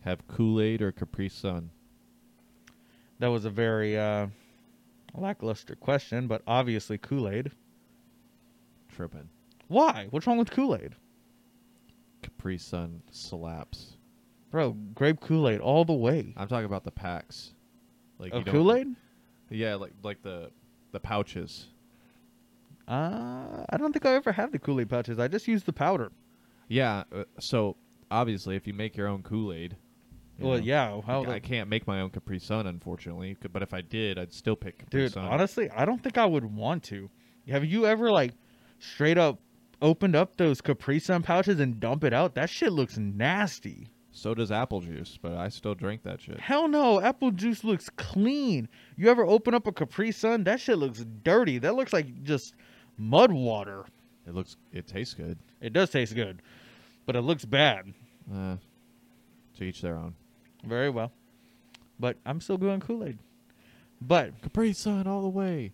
have 0.00 0.26
Kool 0.26 0.60
Aid 0.60 0.82
or 0.82 0.92
Capri 0.92 1.28
Sun? 1.28 1.70
That 3.20 3.28
was 3.28 3.44
a 3.44 3.50
very 3.50 3.98
uh, 3.98 4.26
lackluster 5.14 5.76
question, 5.76 6.26
but 6.26 6.42
obviously 6.46 6.98
Kool 6.98 7.28
Aid. 7.28 7.52
Tripping. 8.88 9.28
Why? 9.68 10.08
What's 10.10 10.26
wrong 10.26 10.38
with 10.38 10.50
Kool 10.50 10.74
Aid? 10.74 10.94
Capri 12.22 12.58
Sun 12.58 13.02
slaps. 13.10 13.96
Bro, 14.50 14.72
grape 14.94 15.20
Kool 15.20 15.48
Aid 15.48 15.60
all 15.60 15.84
the 15.84 15.92
way. 15.92 16.32
I'm 16.36 16.48
talking 16.48 16.66
about 16.66 16.84
the 16.84 16.90
packs. 16.90 17.52
Like 18.18 18.32
Of 18.32 18.44
Kool 18.46 18.72
Aid? 18.74 18.88
Yeah, 19.50 19.74
like 19.74 19.92
like 20.02 20.22
the 20.22 20.50
the 20.92 21.00
pouches. 21.00 21.66
Uh, 22.88 23.64
I 23.70 23.76
don't 23.78 23.92
think 23.92 24.04
I 24.06 24.14
ever 24.14 24.32
had 24.32 24.52
the 24.52 24.58
Kool 24.58 24.80
Aid 24.80 24.90
pouches. 24.90 25.18
I 25.18 25.28
just 25.28 25.48
use 25.48 25.62
the 25.64 25.72
powder. 25.72 26.12
Yeah. 26.68 27.04
Uh, 27.14 27.24
so 27.40 27.76
obviously, 28.10 28.56
if 28.56 28.66
you 28.66 28.74
make 28.74 28.96
your 28.96 29.08
own 29.08 29.22
Kool 29.22 29.52
Aid. 29.52 29.76
Well, 30.38 30.58
yeah. 30.58 31.00
How 31.02 31.22
I 31.24 31.34
the- 31.34 31.40
can't 31.40 31.68
make 31.70 31.86
my 31.86 32.00
own 32.00 32.10
Capri 32.10 32.38
Sun, 32.40 32.66
unfortunately. 32.66 33.36
c- 33.40 33.48
But 33.52 33.62
if 33.62 33.72
I 33.72 33.80
did, 33.82 34.18
I'd 34.18 34.32
still 34.32 34.56
pick 34.56 34.78
Capri 34.78 35.02
Dude, 35.02 35.12
Sun. 35.12 35.24
honestly, 35.24 35.70
I 35.70 35.84
don't 35.84 36.02
think 36.02 36.18
I 36.18 36.26
would 36.26 36.44
want 36.44 36.82
to. 36.84 37.08
Have 37.48 37.64
you 37.64 37.86
ever 37.86 38.10
like 38.10 38.32
straight 38.80 39.16
up 39.18 39.38
opened 39.80 40.16
up 40.16 40.36
those 40.36 40.60
Capri 40.60 40.98
Sun 40.98 41.22
pouches 41.22 41.60
and 41.60 41.78
dump 41.78 42.02
it 42.04 42.12
out? 42.12 42.34
That 42.34 42.50
shit 42.50 42.72
looks 42.72 42.98
nasty. 42.98 43.88
so 44.10 44.32
does 44.34 44.50
apple 44.52 44.80
juice, 44.80 45.18
but 45.20 45.32
I 45.36 45.48
still 45.48 45.74
drink 45.74 46.02
that 46.04 46.20
shit. 46.20 46.38
Hell 46.40 46.68
no, 46.68 47.00
apple 47.00 47.30
juice 47.32 47.62
looks 47.64 47.88
clean. 47.90 48.68
You 48.96 49.10
ever 49.10 49.24
open 49.24 49.54
up 49.54 49.66
a 49.66 49.72
Capri 49.72 50.10
Sun? 50.12 50.44
That 50.44 50.60
shit 50.60 50.78
looks 50.78 51.04
dirty. 51.22 51.58
That 51.58 51.74
looks 51.76 51.92
like 51.92 52.22
just 52.22 52.54
mud 52.96 53.32
water. 53.32 53.84
It 54.26 54.34
looks, 54.34 54.56
it 54.72 54.86
tastes 54.86 55.14
good. 55.14 55.38
It 55.60 55.72
does 55.72 55.90
taste 55.90 56.14
good, 56.14 56.40
but 57.06 57.16
it 57.16 57.22
looks 57.22 57.44
bad. 57.44 57.92
Uh, 58.32 58.56
to 59.56 59.64
each 59.64 59.80
their 59.82 59.96
own. 59.96 60.14
Very 60.64 60.90
well. 60.90 61.12
But 62.00 62.16
I'm 62.26 62.40
still 62.40 62.56
going 62.56 62.80
Kool 62.80 63.04
Aid. 63.04 63.18
But 64.00 64.40
Capri 64.42 64.72
Sun 64.72 65.06
all 65.06 65.22
the 65.22 65.28
way. 65.28 65.72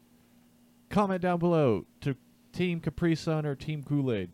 Comment 0.89 1.21
down 1.23 1.39
below 1.39 1.87
to 2.03 2.14
Team 2.53 2.81
Capri 2.81 3.14
Sun 3.14 3.47
or 3.47 3.55
Team 3.55 3.83
Kool 3.83 4.12
Aid. 4.12 4.31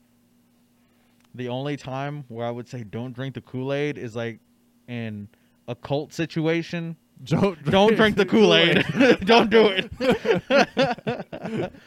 the 1.35 1.49
only 1.49 1.77
time 1.77 2.25
where 2.29 2.47
I 2.47 2.51
would 2.51 2.69
say 2.69 2.83
don't 2.83 3.13
drink 3.13 3.35
the 3.35 3.41
Kool 3.43 3.73
Aid 3.73 3.99
is 3.99 4.17
like 4.17 4.41
in 4.89 5.29
a 5.69 5.75
cult 5.75 6.13
situation. 6.13 6.97
Don't 7.25 7.63
Don't 7.65 7.95
drink 7.95 8.17
the 8.17 8.27
Kool 8.27 8.55
Aid. 8.55 8.85
don't 9.25 9.51
do 9.51 9.69
it. 9.69 11.73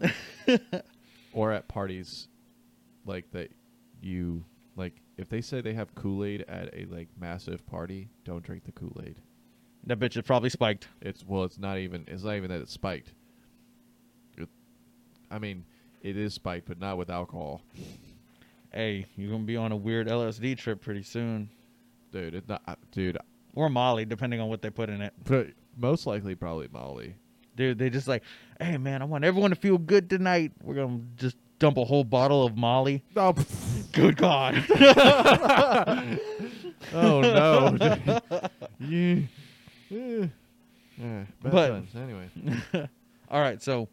or 1.32 1.52
at 1.52 1.68
parties 1.68 2.28
like 3.04 3.30
that 3.32 3.50
you 4.00 4.44
like 4.76 4.94
if 5.16 5.28
they 5.28 5.40
say 5.40 5.60
they 5.60 5.74
have 5.74 5.94
Kool-Aid 5.94 6.44
at 6.48 6.72
a 6.74 6.86
like 6.86 7.08
massive 7.18 7.66
party, 7.66 8.08
don't 8.24 8.42
drink 8.42 8.64
the 8.64 8.72
Kool-Aid. 8.72 9.16
that 9.86 9.98
bitch 9.98 10.16
is 10.16 10.22
probably 10.22 10.50
spiked. 10.50 10.88
It's 11.00 11.24
well, 11.26 11.44
it's 11.44 11.58
not 11.58 11.78
even 11.78 12.04
it's 12.06 12.22
not 12.24 12.36
even 12.36 12.50
that 12.50 12.60
it's 12.60 12.72
spiked. 12.72 13.12
It, 14.36 14.48
I 15.30 15.38
mean, 15.38 15.64
it 16.02 16.16
is 16.16 16.34
spiked, 16.34 16.68
but 16.68 16.78
not 16.78 16.96
with 16.98 17.10
alcohol, 17.10 17.62
Hey, 18.72 19.06
you're 19.16 19.30
gonna 19.30 19.44
be 19.44 19.56
on 19.56 19.72
a 19.72 19.76
weird 19.76 20.06
LSD 20.08 20.56
trip 20.58 20.80
pretty 20.80 21.02
soon, 21.02 21.48
dude. 22.12 22.34
It's 22.34 22.48
not, 22.48 22.62
uh, 22.68 22.74
dude. 22.92 23.16
or 23.54 23.68
Molly, 23.70 24.04
depending 24.04 24.40
on 24.40 24.48
what 24.48 24.60
they 24.62 24.70
put 24.70 24.90
in 24.90 25.00
it. 25.00 25.14
But 25.24 25.48
most 25.76 26.06
likely, 26.06 26.34
probably 26.34 26.68
Molly. 26.70 27.14
Dude, 27.58 27.76
they 27.76 27.90
just 27.90 28.06
like, 28.06 28.22
hey 28.60 28.78
man, 28.78 29.02
I 29.02 29.04
want 29.04 29.24
everyone 29.24 29.50
to 29.50 29.56
feel 29.56 29.78
good 29.78 30.08
tonight. 30.08 30.52
We're 30.62 30.76
gonna 30.76 31.00
just 31.16 31.36
dump 31.58 31.76
a 31.76 31.84
whole 31.84 32.04
bottle 32.04 32.46
of 32.46 32.56
Molly. 32.56 33.02
Oh, 33.16 33.34
Good 33.92 34.16
God. 34.16 34.64
oh 36.94 37.20
no. 37.20 38.20
you, 38.78 39.26
eh. 39.90 40.26
Yeah, 40.96 41.24
But- 41.42 41.68
times. 41.68 41.90
anyway, 41.96 42.30
All 43.28 43.40
right, 43.40 43.60
so 43.60 43.88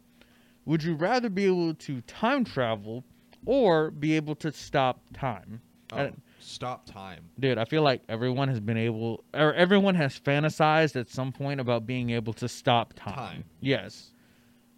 would 0.64 0.82
you 0.84 0.94
rather 0.94 1.28
be 1.28 1.46
able 1.46 1.74
to 1.74 2.00
time 2.02 2.44
travel 2.44 3.02
or 3.46 3.90
be 3.90 4.14
able 4.14 4.36
to 4.36 4.52
stop 4.52 5.00
time? 5.12 5.60
Oh, 5.92 6.10
stop 6.38 6.86
time. 6.86 7.24
Dude, 7.38 7.58
I 7.58 7.64
feel 7.64 7.82
like 7.82 8.02
everyone 8.08 8.48
has 8.48 8.60
been 8.60 8.76
able, 8.76 9.24
or 9.34 9.52
everyone 9.54 9.94
has 9.96 10.18
fantasized 10.18 10.96
at 10.96 11.08
some 11.08 11.32
point 11.32 11.60
about 11.60 11.86
being 11.86 12.10
able 12.10 12.32
to 12.34 12.48
stop 12.48 12.92
time. 12.94 13.14
Time. 13.14 13.44
Yes. 13.60 14.12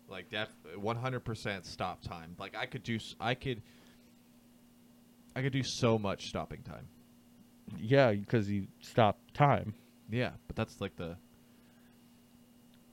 like 0.09 0.31
def 0.31 0.49
100% 0.77 1.65
stop 1.67 2.01
time 2.01 2.35
like 2.39 2.57
i 2.57 2.65
could 2.65 2.83
do 2.83 2.99
i 3.21 3.35
could 3.35 3.61
i 5.37 5.43
could 5.43 5.53
do 5.53 5.63
so 5.63 5.99
much 5.99 6.29
stopping 6.29 6.63
time 6.63 6.89
Yeah, 7.79 8.13
because 8.13 8.51
you 8.51 8.69
stop 8.81 9.19
time. 9.35 9.75
yeah 10.11 10.31
but 10.47 10.57
that's 10.57 10.81
like 10.81 10.97
the 10.97 11.17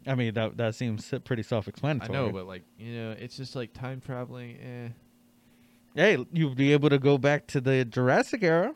I 0.08 0.14
mean, 0.14 0.34
that 0.36 0.58
that 0.58 0.76
seems 0.76 1.12
pretty 1.24 1.42
self-explanatory. 1.42 2.10
I 2.18 2.22
know 2.22 2.32
but 2.32 2.46
like 2.46 2.64
you 2.78 2.94
know 2.96 3.12
it's 3.18 3.38
just 3.38 3.56
like 3.56 3.74
time 3.74 4.02
traveling 4.02 4.58
eh 4.58 4.90
hey, 5.96 6.24
you'd 6.32 6.56
be 6.56 6.74
able 6.74 6.90
to 6.90 7.00
go 7.00 7.18
back 7.18 7.48
to 7.48 7.62
the 7.62 7.86
Jurassic 7.86 8.44
era. 8.44 8.74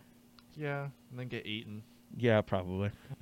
yeah 0.56 0.88
and 1.12 1.20
then 1.20 1.28
get 1.28 1.46
eaten 1.46 1.84
Yeah, 2.18 2.42
probably. 2.42 2.92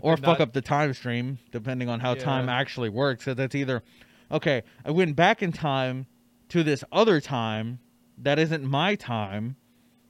or 0.00 0.16
fuck 0.16 0.38
not- 0.38 0.40
up 0.40 0.52
the 0.52 0.60
time 0.62 0.92
stream, 0.94 1.38
depending 1.50 1.88
on 1.88 2.00
how 2.00 2.14
time 2.14 2.48
actually 2.48 2.88
works. 2.88 3.24
So 3.24 3.34
that's 3.34 3.54
either, 3.54 3.82
okay, 4.30 4.62
I 4.84 4.90
went 4.90 5.16
back 5.16 5.42
in 5.42 5.52
time 5.52 6.06
to 6.50 6.62
this 6.62 6.84
other 6.92 7.20
time 7.20 7.78
that 8.18 8.38
isn't 8.38 8.64
my 8.64 8.94
time. 8.94 9.56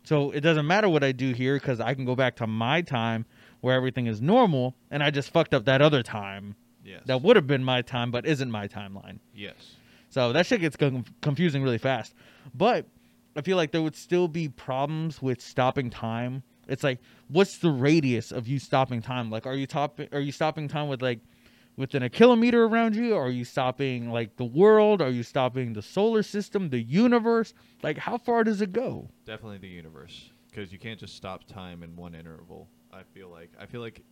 So 0.05 0.31
it 0.31 0.41
doesn't 0.41 0.67
matter 0.67 0.89
what 0.89 1.03
I 1.03 1.13
do 1.13 1.33
here 1.33 1.57
because 1.57 1.81
I 1.81 1.95
can 1.95 2.05
go 2.05 2.15
back 2.15 2.37
to 2.37 2.47
my 2.47 2.83
time 2.83 3.25
where 3.61 3.75
everything 3.75 4.07
is 4.07 4.21
normal, 4.21 4.77
and 4.91 5.03
I 5.03 5.11
just 5.11 5.31
fucked 5.31 5.55
up 5.55 5.65
that 5.65 5.81
other 5.83 6.03
time 6.03 6.55
yes 6.85 7.01
that 7.07 7.21
would 7.23 7.35
have 7.35 7.47
been 7.49 7.65
my 7.65 7.83
time 7.83 8.11
but 8.13 8.25
isn't 8.27 8.51
my 8.51 8.69
timeline. 8.69 9.19
yes 9.35 9.76
So 10.09 10.33
that 10.33 10.47
shit 10.47 10.61
gets 10.61 10.77
confusing 11.21 11.63
really 11.63 11.79
fast. 11.79 12.15
But 12.55 12.87
I 13.37 13.43
feel 13.43 13.57
like 13.57 13.71
there 13.73 13.83
would 13.83 13.97
still 13.97 14.29
be 14.29 14.49
problems 14.49 15.21
with 15.21 15.41
stopping 15.41 15.91
time. 15.91 16.43
It's 16.69 16.83
like, 16.83 16.99
what's 17.29 17.59
the 17.59 17.71
radius 17.71 18.33
of 18.33 18.49
you 18.49 18.59
stopping 18.59 19.03
time? 19.03 19.31
Like, 19.31 19.47
are 19.47 19.55
you 19.55 19.67
top? 19.67 20.01
Are 20.13 20.21
you 20.21 20.33
stopping 20.33 20.69
time 20.69 20.89
with 20.89 21.03
like 21.03 21.21
within 21.77 22.03
a 22.03 22.09
kilometer 22.09 22.65
around 22.65 22.97
you? 22.97 23.15
Are 23.15 23.31
you 23.31 23.45
stopping 23.45 24.11
like 24.11 24.37
the 24.37 24.45
world? 24.45 25.03
Are 25.03 25.11
you 25.11 25.23
stopping 25.23 25.75
the 25.75 25.83
solar 25.83 26.23
system, 26.23 26.71
the 26.71 26.81
universe? 26.81 27.53
Like, 27.83 27.99
how 27.99 28.17
far 28.19 28.43
does 28.45 28.61
it 28.61 28.73
go? 28.73 29.11
definitely 29.27 29.59
the 29.59 29.69
universe 29.69 30.31
because 30.51 30.73
you 30.73 30.79
can't 30.79 30.99
just 30.99 31.15
stop 31.17 31.45
time 31.45 31.83
in 31.83 31.95
one 31.97 32.15
interval 32.15 32.69
i 32.93 33.03
feel 33.13 33.29
like 33.29 33.51
i 33.61 33.67
feel 33.67 33.81
like 33.81 34.03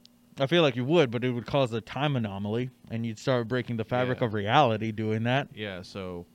I 0.41 0.47
feel 0.47 0.62
like 0.62 0.74
you 0.74 0.85
would, 0.85 1.11
but 1.11 1.22
it 1.24 1.30
would 1.30 1.47
cause 1.47 1.72
a 1.72 1.80
time 1.80 2.16
anomaly, 2.16 2.70
and 2.91 3.07
you'd 3.07 3.18
start 3.18 3.47
breaking 3.47 3.76
the 3.76 3.85
fabric 3.85 4.20
Yeah. 4.20 4.26
of 4.26 4.35
reality 4.35 4.91
doing 4.93 5.22
that. 5.24 5.49
yeah 5.55 5.82
so 5.82 6.26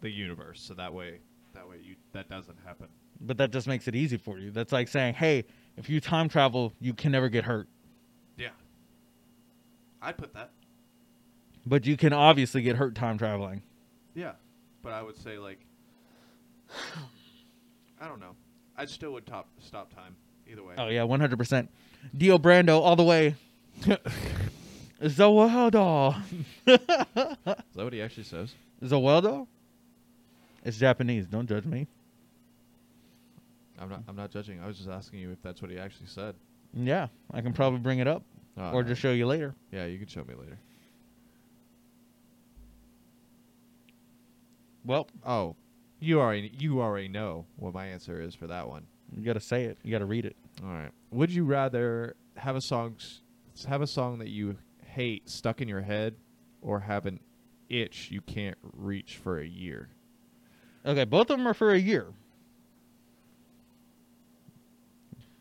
the 0.00 0.10
universe 0.10 0.62
so 0.62 0.72
that 0.74 0.94
way 0.94 1.18
that 1.52 1.68
way 1.68 1.76
you 1.82 1.94
that 2.12 2.26
doesn't 2.30 2.56
happen 2.64 2.86
But 3.20 3.36
that 3.38 3.50
just 3.50 3.66
makes 3.66 3.86
it 3.88 3.94
easy 3.94 4.16
for 4.16 4.38
you. 4.38 4.50
That's 4.50 4.72
like 4.72 4.88
saying, 4.88 5.14
hey, 5.14 5.44
if 5.76 5.90
you 5.90 6.00
time 6.00 6.28
travel, 6.30 6.72
you 6.80 6.94
can 6.94 7.12
never 7.12 7.28
get 7.28 7.44
hurt. 7.44 7.68
yeah 8.38 8.48
i'd 10.02 10.16
put 10.16 10.32
that 10.34 10.50
But 11.66 11.84
you 11.86 11.96
can 11.96 12.12
obviously 12.14 12.62
get 12.62 12.76
hurt 12.76 12.94
time 12.94 13.18
traveling. 13.18 13.62
Yeah, 14.14 14.32
but 14.82 14.92
I 14.92 15.02
would 15.02 15.18
say 15.18 15.36
like 15.38 15.58
I 18.00 18.08
don't 18.08 18.20
know. 18.20 18.34
I 18.76 18.86
still 18.86 19.12
would 19.12 19.26
top 19.26 19.48
stop 19.58 19.92
time 19.94 20.16
either 20.50 20.62
way. 20.62 20.74
Oh 20.78 20.88
yeah, 20.88 21.02
one 21.02 21.20
hundred 21.20 21.36
percent. 21.38 21.68
Dio 22.16 22.38
Brando 22.38 22.80
all 22.80 22.96
the 22.96 23.02
way. 23.04 23.34
Zaweldo. 25.02 26.16
Is 26.66 26.78
that 26.86 27.56
what 27.74 27.92
he 27.92 28.02
actually 28.02 28.24
says? 28.24 28.52
Zaweldo? 28.82 29.46
It's 30.64 30.76
Japanese. 30.76 31.26
Don't 31.26 31.48
judge 31.48 31.64
me. 31.64 31.86
I'm 33.80 33.88
not. 33.88 34.02
I'm 34.08 34.16
not 34.16 34.30
judging. 34.30 34.60
I 34.62 34.66
was 34.66 34.76
just 34.76 34.90
asking 34.90 35.20
you 35.20 35.30
if 35.30 35.40
that's 35.42 35.62
what 35.62 35.70
he 35.70 35.78
actually 35.78 36.08
said. 36.08 36.34
Yeah, 36.74 37.06
I 37.32 37.40
can 37.40 37.52
probably 37.54 37.78
bring 37.80 37.98
it 37.98 38.06
up 38.06 38.22
Uh, 38.58 38.72
or 38.72 38.82
just 38.82 39.00
show 39.00 39.10
you 39.12 39.26
later. 39.26 39.54
Yeah, 39.72 39.86
you 39.86 39.98
can 39.98 40.06
show 40.06 40.22
me 40.24 40.34
later. 40.34 40.58
Well, 44.84 45.08
Oh, 45.26 45.56
you 45.98 46.20
already 46.20 46.52
you 46.58 46.80
already 46.80 47.08
know 47.08 47.46
what 47.56 47.74
my 47.74 47.86
answer 47.86 48.20
is 48.20 48.34
for 48.34 48.46
that 48.48 48.68
one. 48.68 48.86
you 49.16 49.24
got 49.24 49.34
to 49.34 49.40
say 49.40 49.64
it. 49.64 49.78
You 49.82 49.90
got 49.90 49.98
to 49.98 50.04
read 50.06 50.24
it. 50.26 50.36
All 50.62 50.70
right. 50.70 50.90
Would 51.10 51.30
you 51.30 51.44
rather 51.44 52.16
have 52.36 52.56
a 52.56 52.60
song 52.60 52.96
have 53.68 53.82
a 53.82 53.86
song 53.86 54.18
that 54.18 54.28
you 54.28 54.56
hate 54.84 55.28
stuck 55.28 55.60
in 55.60 55.68
your 55.68 55.82
head, 55.82 56.14
or 56.62 56.80
have 56.80 57.06
an 57.06 57.20
itch 57.68 58.10
you 58.10 58.20
can't 58.20 58.58
reach 58.62 59.16
for 59.16 59.38
a 59.38 59.46
year? 59.46 59.88
Okay, 60.84 61.04
both 61.04 61.30
of 61.30 61.38
them 61.38 61.46
are 61.46 61.54
for 61.54 61.72
a 61.72 61.78
year. 61.78 62.06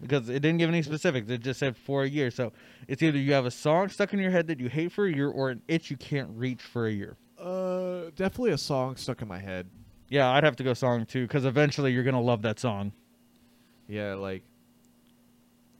Because 0.01 0.30
it 0.30 0.39
didn't 0.39 0.57
give 0.57 0.70
any 0.70 0.82
specifics. 0.82 1.30
It 1.30 1.41
just 1.41 1.59
said 1.59 1.76
for 1.76 2.03
a 2.03 2.09
year. 2.09 2.32
So 2.32 2.53
it's 2.88 3.03
either 3.03 3.17
you 3.17 3.34
have 3.34 3.45
a 3.45 3.51
song 3.51 3.89
stuck 3.89 4.13
in 4.13 4.20
your 4.20 4.32
head 4.32 4.47
that 4.47 4.59
you 4.59 4.70
hate 4.70 4.93
for 4.93 5.05
a 5.05 5.13
year 5.13 5.30
or 5.30 5.49
an 5.49 5.61
itch 5.67 5.91
you 5.91 5.97
can't 5.97 6.30
reach 6.34 6.61
for 6.61 6.88
a 6.88 6.91
year. 6.91 7.17
Uh, 7.38 8.09
definitely 8.15 8.51
a 8.51 8.57
song 8.57 8.95
stuck 8.95 9.22
in 9.22 9.28
my 9.28 9.39
head. 9.39 9.67
Yeah, 10.07 10.32
I'd 10.32 10.43
have 10.43 10.55
to 10.57 10.63
go 10.63 10.74
song 10.74 11.05
too, 11.05 11.28
because 11.28 11.45
eventually 11.45 11.91
you're 11.91 12.03
gonna 12.03 12.22
love 12.22 12.41
that 12.43 12.59
song. 12.59 12.93
Yeah, 13.88 14.15
like. 14.15 14.43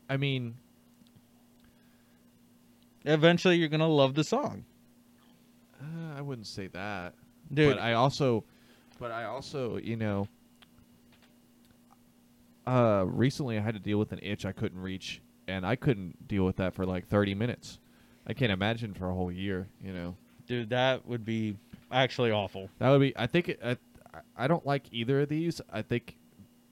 I 0.10 0.18
mean, 0.18 0.56
Eventually 3.06 3.56
you're 3.56 3.70
gonna 3.70 3.88
love 3.88 4.14
the 4.16 4.24
song, 4.26 4.66
uh, 5.82 6.18
I 6.18 6.22
wouldn't 6.22 6.48
say 6.48 6.68
that. 6.68 7.14
dude. 7.54 7.76
But 7.78 7.82
I 7.82 7.94
also, 7.94 8.44
But 9.00 9.12
I 9.12 9.24
also, 9.24 9.78
you 9.78 9.96
know, 9.96 10.28
uh, 12.68 13.06
recently 13.08 13.58
I 13.58 13.62
had 13.62 13.74
to 13.74 13.80
deal 13.80 13.98
with 13.98 14.12
an 14.12 14.20
itch 14.22 14.46
I 14.46 14.52
couldn't 14.52 14.80
reach, 14.82 15.22
and 15.48 15.66
I 15.66 15.76
couldn't 15.76 16.28
deal 16.28 16.46
with 16.46 16.58
that 16.58 16.74
for 16.74 16.86
like 16.86 17.08
30 17.08 17.34
minutes. 17.36 17.80
I 18.28 18.34
can't 18.34 18.52
imagine 18.52 18.94
for 18.94 19.10
a 19.10 19.14
whole 19.14 19.32
year. 19.32 19.68
You 19.82 19.94
know, 19.94 20.16
Dude, 20.46 20.70
that 20.70 21.08
would 21.08 21.24
be 21.26 21.56
actually 21.92 22.32
awful. 22.32 22.70
that 22.80 22.90
would 22.90 23.02
be. 23.02 23.18
I 23.18 23.28
think 23.28 23.50
it, 23.50 23.60
I, 23.64 23.78
I 24.38 24.48
don't 24.48 24.66
like 24.66 24.84
either 24.92 25.22
of 25.22 25.30
these. 25.30 25.62
I 25.72 25.82
think 25.82 26.18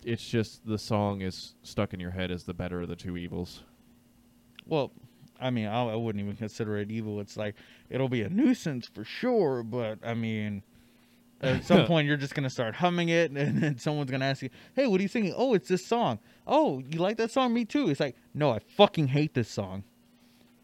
it's 0.03 0.27
just 0.27 0.65
the 0.65 0.77
song 0.77 1.21
is 1.21 1.55
stuck 1.63 1.93
in 1.93 1.99
your 1.99 2.11
head 2.11 2.31
as 2.31 2.43
the 2.43 2.53
better 2.53 2.81
of 2.81 2.89
the 2.89 2.95
two 2.95 3.17
evils. 3.17 3.63
Well, 4.65 4.91
I 5.39 5.49
mean, 5.49 5.67
I, 5.67 5.83
I 5.83 5.95
wouldn't 5.95 6.23
even 6.23 6.35
consider 6.35 6.77
it 6.77 6.91
evil. 6.91 7.19
It's 7.19 7.37
like 7.37 7.55
it'll 7.89 8.09
be 8.09 8.21
a 8.21 8.29
nuisance 8.29 8.87
for 8.87 9.03
sure, 9.03 9.63
but 9.63 9.99
I 10.03 10.13
mean, 10.13 10.63
at 11.41 11.63
some 11.65 11.85
point 11.85 12.07
you're 12.07 12.17
just 12.17 12.35
gonna 12.35 12.49
start 12.49 12.75
humming 12.75 13.09
it, 13.09 13.31
and 13.31 13.61
then 13.61 13.77
someone's 13.77 14.11
gonna 14.11 14.25
ask 14.25 14.41
you, 14.41 14.49
"Hey, 14.75 14.87
what 14.87 14.99
are 14.99 15.03
you 15.03 15.09
singing?" 15.09 15.33
Oh, 15.35 15.53
it's 15.53 15.67
this 15.67 15.85
song. 15.85 16.19
Oh, 16.45 16.79
you 16.79 16.99
like 16.99 17.17
that 17.17 17.31
song? 17.31 17.53
Me 17.53 17.65
too. 17.65 17.89
It's 17.89 17.99
like, 17.99 18.15
no, 18.33 18.51
I 18.51 18.59
fucking 18.59 19.07
hate 19.07 19.33
this 19.33 19.49
song. 19.49 19.83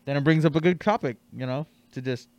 Then 0.06 0.18
it 0.18 0.24
brings 0.24 0.46
up 0.46 0.56
a 0.56 0.62
good 0.62 0.80
topic, 0.80 1.18
you 1.36 1.46
know, 1.46 1.68
to 1.92 2.02
just 2.02 2.30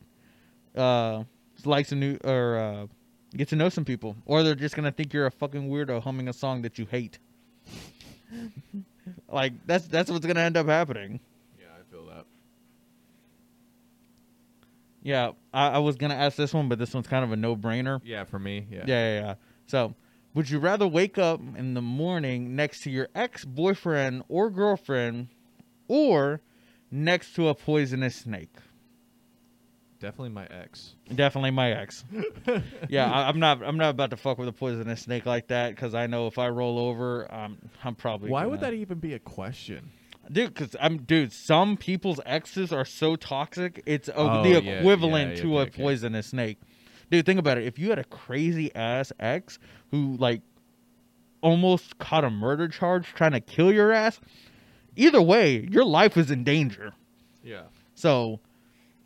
uh 0.76 1.24
like 1.64 1.86
some 1.86 2.01
new 2.01 2.18
or 2.24 2.59
uh 2.59 2.86
get 3.37 3.49
to 3.49 3.57
know 3.57 3.68
some 3.68 3.85
people, 3.85 4.16
or 4.26 4.43
they're 4.43 4.55
just 4.55 4.76
gonna 4.76 4.93
think 4.93 5.12
you're 5.12 5.26
a 5.26 5.30
fucking 5.30 5.68
weirdo 5.68 6.03
humming 6.03 6.28
a 6.28 6.32
song 6.32 6.62
that 6.62 6.78
you 6.78 6.87
hate. 6.87 7.18
like 9.28 9.53
that's 9.66 9.87
that's 9.87 10.11
what's 10.11 10.26
gonna 10.26 10.41
end 10.41 10.57
up 10.57 10.66
happening. 10.66 11.20
Yeah, 11.59 11.66
I 11.78 11.91
feel 11.91 12.07
that. 12.07 12.26
Yeah, 15.03 15.32
I, 15.53 15.68
I 15.68 15.78
was 15.78 15.97
gonna 15.97 16.14
ask 16.14 16.37
this 16.37 16.55
one, 16.55 16.68
but 16.68 16.78
this 16.78 16.95
one's 16.95 17.07
kind 17.07 17.24
of 17.24 17.32
a 17.32 17.37
no-brainer. 17.37 18.01
Yeah, 18.05 18.24
for 18.24 18.39
me. 18.39 18.66
Yeah. 18.70 18.85
Yeah, 18.87 18.87
yeah, 18.87 19.20
yeah. 19.20 19.35
So, 19.66 19.95
would 20.35 20.49
you 20.51 20.59
rather 20.59 20.87
wake 20.87 21.18
up 21.18 21.41
in 21.57 21.74
the 21.74 21.82
morning 21.82 22.57
next 22.57 22.82
to 22.82 22.91
your 22.91 23.09
ex-boyfriend 23.14 24.24
or 24.28 24.51
girlfriend, 24.51 25.28
or 25.89 26.41
next 26.91 27.35
to 27.35 27.49
a 27.49 27.55
poisonous 27.55 28.16
snake? 28.16 28.57
Definitely 30.05 30.31
my 30.31 30.47
ex. 30.51 30.95
Definitely 31.15 31.53
my 31.53 31.71
ex. 31.71 32.05
yeah, 32.91 33.11
I, 33.11 33.27
I'm 33.27 33.39
not. 33.39 33.63
I'm 33.63 33.79
not 33.79 33.89
about 33.89 34.11
to 34.11 34.19
fuck 34.19 34.37
with 34.37 34.49
a 34.49 34.53
poisonous 34.53 35.01
snake 35.01 35.25
like 35.25 35.47
that 35.47 35.71
because 35.75 35.95
I 35.95 36.07
know 36.07 36.27
if 36.27 36.37
I 36.39 36.49
roll 36.51 36.79
over, 36.79 37.27
um, 37.35 37.57
I'm 37.83 37.95
probably. 37.95 38.29
Why 38.29 38.45
would 38.45 38.61
gonna- 38.61 38.73
that 38.73 38.77
even 38.77 38.99
be 38.99 39.15
a 39.15 39.19
question? 39.19 39.91
dude? 40.31 40.53
Because 40.53 40.77
I'm, 40.79 40.99
dude. 40.99 41.33
Some 41.33 41.79
people's 41.79 42.21
exes 42.27 42.71
are 42.71 42.85
so 42.85 43.17
toxic. 43.17 43.83
It's 43.87 44.09
a, 44.09 44.17
Oh, 44.17 44.43
the 44.43 44.61
yeah, 44.63 44.73
equivalent 44.81 45.37
yeah, 45.37 45.43
to 45.43 45.59
a 45.61 45.67
poisonous 45.69 46.27
snake. 46.27 46.59
Dude, 47.11 47.25
think 47.25 47.39
about 47.41 47.57
it. 47.57 47.65
If 47.65 47.79
you 47.79 47.89
had 47.89 47.99
a 47.99 48.05
crazy 48.05 48.75
ass 48.75 49.11
ex 49.19 49.59
who 49.91 50.19
like 50.19 50.43
almost 51.41 51.97
caught 51.99 52.25
a 52.25 52.31
murder 52.31 52.69
charge 52.69 53.07
trying 53.15 53.33
to 53.33 53.41
kill 53.41 53.73
your 53.73 53.91
ass, 53.91 54.21
either 54.97 55.23
way, 55.23 55.67
your 55.71 55.85
life 55.85 56.19
is 56.19 56.31
in 56.31 56.45
danger. 56.45 56.93
Yeah. 57.43 57.63
So, 57.95 58.41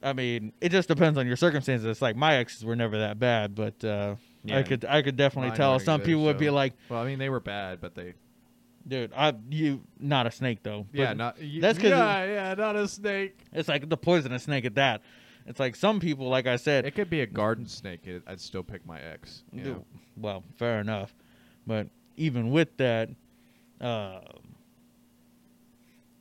I 0.03 0.13
mean, 0.13 0.53
it 0.61 0.71
just 0.71 0.89
depends 0.89 1.19
on 1.19 1.27
your 1.27 1.37
circumstances. 1.37 1.87
It's 1.87 2.01
like 2.03 2.15
my 2.17 2.37
exes 2.37 2.65
were 2.65 2.77
never 2.77 2.99
that 2.99 3.19
bad, 3.19 3.55
but 3.55 3.83
uh, 3.85 4.15
Yeah, 4.45 4.59
I 4.59 4.63
could 4.63 4.85
I 4.85 5.03
could 5.03 5.17
definitely 5.17 5.57
tell 5.57 5.79
some 5.81 5.95
either, 6.01 6.05
people 6.05 6.25
would 6.25 6.39
be 6.39 6.51
like, 6.51 6.75
Well, 6.89 7.01
I 7.01 7.07
mean, 7.07 7.19
they 7.19 7.29
were 7.29 7.41
bad, 7.41 7.81
but 7.81 7.95
they. 7.95 8.15
"Dude, 8.87 9.13
I 9.15 9.35
you 9.51 9.83
not 9.99 10.27
a 10.27 10.31
snake 10.31 10.63
though." 10.63 10.87
Yeah, 10.93 11.13
not. 11.15 11.37
y- 11.41 11.59
that's 11.61 11.79
'cause 11.79 11.91
yeah, 11.91 12.25
yeah, 12.25 12.55
not 12.55 12.77
a 12.77 12.87
snake. 12.89 13.39
it's 13.53 13.69
like 13.69 13.89
the 13.89 13.97
poisonous 13.97 14.45
snake 14.45 14.65
at 14.65 14.77
that. 14.77 15.03
It's 15.47 15.59
like 15.59 15.75
some 15.77 15.99
people, 15.99 16.29
like 16.29 16.47
I 16.47 16.57
said, 16.57 16.85
It 16.87 16.95
could 16.95 17.11
be 17.11 17.23
a 17.23 17.27
garden 17.27 17.67
snake. 17.67 18.07
It, 18.07 18.23
I'd 18.27 18.41
still 18.41 18.63
pick 18.63 18.87
my 18.87 19.01
ex. 19.01 19.43
You 19.53 19.63
know? 19.65 19.85
well, 20.17 20.45
fair 20.57 20.79
enough, 20.81 21.15
but 21.67 21.89
even 22.17 22.51
with 22.51 22.77
that, 22.77 23.09
uh, 23.81 24.21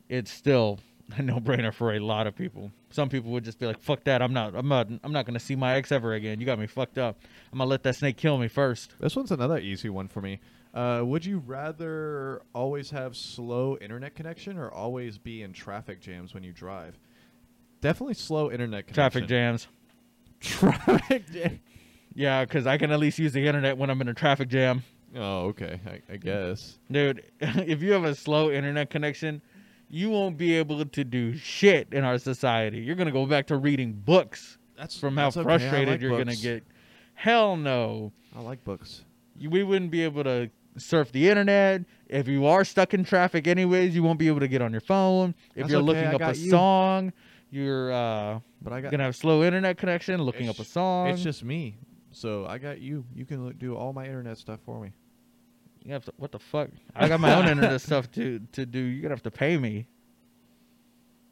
it's 0.10 0.32
still 0.32 0.80
a 1.18 1.22
no-brainer 1.22 1.74
for 1.74 1.94
a 1.94 2.00
lot 2.00 2.26
of 2.28 2.36
people. 2.36 2.72
Some 2.90 3.10
people 3.10 3.32
would 3.32 3.44
just 3.44 3.60
be 3.60 3.66
like, 3.66 3.80
"Fuck 3.80 4.04
that! 4.06 4.22
I'm 4.22 4.34
not. 4.34 4.56
I'm 4.56 4.68
not. 4.68 4.88
I'm 5.04 5.12
not 5.12 5.26
gonna 5.26 5.40
see 5.40 5.56
my 5.56 5.76
ex 5.76 5.92
ever 5.92 6.14
again. 6.14 6.40
You 6.40 6.46
got 6.46 6.58
me 6.60 6.68
fucked 6.68 6.98
up. 6.98 7.20
I'm 7.52 7.58
gonna 7.60 7.70
let 7.70 7.84
that 7.84 7.96
snake 7.96 8.18
kill 8.18 8.38
me 8.38 8.48
first. 8.48 8.94
This 9.00 9.16
one's 9.16 9.32
another 9.32 9.60
easy 9.60 9.90
one 9.90 10.08
for 10.08 10.22
me. 10.22 10.40
Uh, 10.74 11.02
would 11.04 11.26
you 11.26 11.40
rather 11.40 12.42
always 12.54 12.92
have 12.92 13.16
slow 13.16 13.78
internet 13.82 14.16
connection 14.16 14.58
or 14.58 14.72
always 14.72 15.18
be 15.18 15.42
in 15.42 15.52
traffic 15.52 16.00
jams 16.00 16.34
when 16.34 16.44
you 16.44 16.54
drive? 16.54 16.98
Definitely 17.82 18.16
slow 18.16 18.52
internet 18.52 18.88
connection. 18.88 18.94
Traffic 18.94 19.28
jams. 19.28 19.68
Traffic 20.40 21.32
jam. 21.32 21.60
Yeah, 22.14 22.46
because 22.46 22.68
I 22.68 22.78
can 22.78 22.92
at 22.92 23.00
least 23.00 23.20
use 23.20 23.34
the 23.34 23.46
internet 23.46 23.78
when 23.78 23.90
I'm 23.90 24.02
in 24.02 24.08
a 24.08 24.14
traffic 24.14 24.50
jam. 24.50 24.84
Oh, 25.16 25.46
okay. 25.48 25.80
I, 25.86 26.14
I 26.14 26.18
guess. 26.18 26.78
Dude, 26.92 27.24
if 27.40 27.82
you 27.82 27.94
have 27.94 28.04
a 28.04 28.16
slow 28.16 28.52
internet 28.52 28.90
connection, 28.90 29.42
you 29.90 30.10
won't 30.10 30.38
be 30.38 30.54
able 30.56 30.84
to 30.86 31.04
do 31.04 31.38
shit 31.38 31.88
in 31.92 32.04
our 32.04 32.18
society. 32.18 32.80
You're 32.80 32.96
gonna 32.96 33.12
go 33.12 33.26
back 33.26 33.48
to 33.48 33.58
reading 33.58 33.94
books 33.94 34.58
That's 34.78 34.98
from 35.00 35.16
how 35.18 35.26
that's 35.26 35.38
okay. 35.38 35.44
Frustrated 35.46 35.90
like 35.90 36.02
you're 36.02 36.18
gonna 36.18 36.36
get. 36.36 36.64
Hell 37.14 37.56
no. 37.58 38.12
I 38.36 38.42
like 38.42 38.64
books. 38.64 39.04
We 39.40 39.64
wouldn't 39.64 39.92
be 39.92 40.04
able 40.04 40.24
to 40.24 40.50
surf 40.78 41.12
the 41.12 41.30
internet. 41.30 41.86
If 42.08 42.28
you 42.28 42.46
are 42.46 42.64
stuck 42.64 42.94
in 42.94 43.04
traffic 43.04 43.48
anyways, 43.48 43.96
you 43.96 44.04
won't 44.04 44.20
be 44.20 44.28
able 44.28 44.40
to 44.42 44.48
get 44.48 44.62
on 44.62 44.72
your 44.72 44.82
phone. 44.82 45.34
If 45.56 45.64
That's 45.64 45.72
you're 45.72 45.80
okay, 45.82 45.86
looking 45.88 46.06
I 46.08 46.14
up 46.14 46.22
a 46.36 46.38
you. 46.38 46.50
song, 46.50 47.14
you're 47.50 47.92
uh, 47.92 48.40
But 48.62 48.74
I 48.74 48.82
got. 48.82 48.92
gonna 48.92 49.04
have 49.04 49.16
slow 49.16 49.44
internet 49.44 49.78
connection, 49.78 50.22
looking 50.22 50.50
up 50.50 50.60
a 50.60 50.64
song. 50.64 51.08
It's 51.08 51.24
just 51.24 51.44
me. 51.44 51.78
So 52.12 52.46
I 52.46 52.58
got 52.58 52.80
you. 52.82 53.06
You 53.16 53.26
can 53.26 53.46
look, 53.46 53.58
do 53.60 53.76
all 53.76 53.94
my 53.94 54.06
internet 54.06 54.38
stuff 54.38 54.60
for 54.66 54.80
me. 54.80 54.92
You 55.88 55.94
have 55.94 56.04
to, 56.06 56.14
what 56.18 56.34
the 56.34 56.40
fuck? 56.40 56.70
I 56.94 57.08
got 57.08 57.22
my 57.22 57.34
own 57.34 57.48
internet 57.48 57.80
stuff 57.82 58.12
to 58.12 58.42
to 58.52 58.66
do. 58.66 58.78
You're 58.80 59.02
gonna 59.04 59.14
have 59.16 59.24
to 59.24 59.32
pay 59.32 59.58
me 59.58 59.88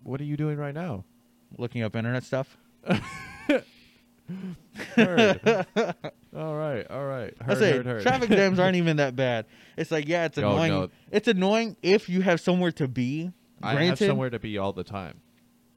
What 0.04 0.22
are 0.22 0.24
you 0.24 0.38
doing 0.38 0.58
right 0.58 0.74
now? 0.74 1.04
looking 1.58 1.84
up 1.84 1.96
internet 1.96 2.24
stuff. 2.24 2.58
Heard. 4.96 5.66
all 6.36 6.56
right, 6.56 6.86
all 6.90 7.06
right. 7.06 7.34
I 7.46 7.54
say 7.54 7.74
heard, 7.74 7.86
heard. 7.86 8.02
traffic 8.02 8.30
jams 8.30 8.58
aren't 8.60 8.76
even 8.76 8.98
that 8.98 9.16
bad. 9.16 9.46
It's 9.78 9.92
like 9.92 10.08
yeah, 10.08 10.26
it's 10.26 10.38
Oh, 10.40 10.52
annoying. 10.54 10.72
no. 10.72 10.90
It's 11.12 11.28
annoying 11.28 11.78
if 11.84 12.10
you 12.10 12.22
have 12.22 12.40
somewhere 12.42 12.72
to 12.74 12.88
be. 12.88 13.32
I 13.62 13.74
have 13.86 14.00
somewhere 14.00 14.30
to 14.30 14.40
be 14.40 14.58
all 14.58 14.74
the 14.74 14.84
time. 14.84 15.22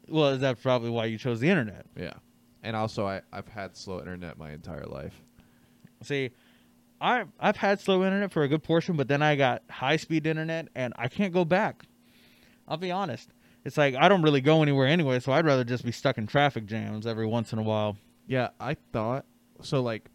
well, 0.09 0.29
is 0.29 0.41
that 0.41 0.61
probably 0.63 0.91
why 0.91 1.05
you 1.07 1.19
chose 1.19 1.41
the 1.41 1.49
internet. 1.51 1.87
Yeah. 1.97 2.15
And 2.63 2.75
also, 2.75 3.07
I, 3.07 3.21
I've 3.33 3.49
had 3.49 3.77
slow 3.77 3.99
internet 4.01 4.39
my 4.39 4.51
entire 4.53 4.85
life. 4.87 5.15
See, 6.03 6.31
I 7.01 7.25
I've 7.39 7.57
had 7.57 7.81
slow 7.81 8.05
internet 8.05 8.33
for 8.33 8.43
a 8.43 8.49
good 8.49 8.63
portion, 8.63 8.97
but 8.97 9.09
then 9.09 9.23
I 9.23 9.37
got 9.37 9.63
high 9.71 9.97
speed 9.97 10.27
internet, 10.27 10.69
and 10.75 10.93
I 10.97 11.09
can't 11.09 11.33
go 11.33 11.45
back. 11.45 11.85
I'll 12.67 12.77
be 12.77 12.91
honest. 12.91 13.31
It's 13.65 13.77
like 13.77 13.95
I 13.95 14.09
don't 14.09 14.23
really 14.23 14.41
go 14.41 14.63
anywhere 14.63 14.87
anyway, 14.87 15.21
so 15.21 15.33
I'd 15.33 15.45
rather 15.45 15.65
just 15.65 15.85
be 15.85 15.93
stuck 15.93 16.19
in 16.19 16.27
traffic 16.27 16.67
jams 16.67 17.07
every 17.07 17.27
once 17.27 17.53
in 17.53 17.59
a 17.59 17.63
while. 17.63 17.97
Yeah, 18.27 18.49
I 18.61 18.77
thought 18.93 19.25
so. 19.63 19.83
Like, 19.83 20.11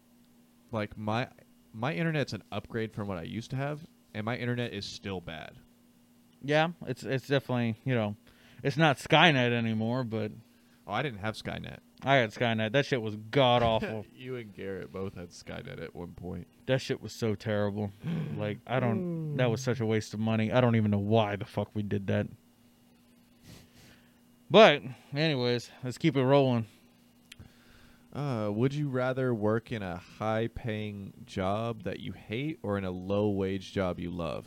like 0.72 0.96
my 0.96 1.28
my 1.72 1.92
internet's 1.94 2.32
an 2.32 2.42
upgrade 2.52 2.92
from 2.92 3.08
what 3.08 3.18
I 3.18 3.22
used 3.22 3.50
to 3.50 3.56
have, 3.56 3.80
and 4.14 4.24
my 4.24 4.36
internet 4.36 4.72
is 4.72 4.84
still 4.84 5.20
bad. 5.20 5.52
Yeah, 6.42 6.68
it's 6.86 7.02
it's 7.02 7.26
definitely 7.26 7.76
you 7.84 7.94
know, 7.94 8.16
it's 8.62 8.76
not 8.76 8.98
Skynet 8.98 9.52
anymore, 9.52 10.04
but 10.04 10.32
Oh, 10.86 10.92
I 10.92 11.02
didn't 11.02 11.20
have 11.20 11.34
Skynet. 11.34 11.78
I 12.02 12.16
had 12.16 12.30
Skynet. 12.32 12.72
That 12.72 12.84
shit 12.84 13.00
was 13.00 13.16
god 13.30 13.62
awful. 13.62 14.04
you 14.14 14.36
and 14.36 14.52
Garrett 14.54 14.92
both 14.92 15.14
had 15.14 15.30
Skynet 15.30 15.82
at 15.82 15.94
one 15.94 16.12
point. 16.12 16.46
that 16.66 16.80
shit 16.80 17.00
was 17.02 17.12
so 17.12 17.34
terrible. 17.34 17.90
Like 18.36 18.58
I 18.66 18.80
don't. 18.80 19.36
That 19.36 19.50
was 19.50 19.62
such 19.62 19.80
a 19.80 19.86
waste 19.86 20.12
of 20.12 20.20
money. 20.20 20.52
I 20.52 20.60
don't 20.60 20.74
even 20.76 20.90
know 20.90 20.98
why 20.98 21.36
the 21.36 21.44
fuck 21.44 21.70
we 21.72 21.82
did 21.82 22.08
that. 22.08 22.26
But 24.50 24.82
anyways, 25.14 25.70
let's 25.82 25.98
keep 25.98 26.16
it 26.16 26.22
rolling. 26.22 26.66
Uh, 28.12 28.48
would 28.52 28.74
you 28.74 28.88
rather 28.88 29.34
work 29.34 29.72
in 29.72 29.82
a 29.82 29.96
high-paying 29.96 31.12
job 31.24 31.82
that 31.84 32.00
you 32.00 32.12
hate 32.12 32.58
or 32.62 32.78
in 32.78 32.84
a 32.84 32.90
low-wage 32.90 33.72
job 33.72 33.98
you 33.98 34.10
love? 34.10 34.46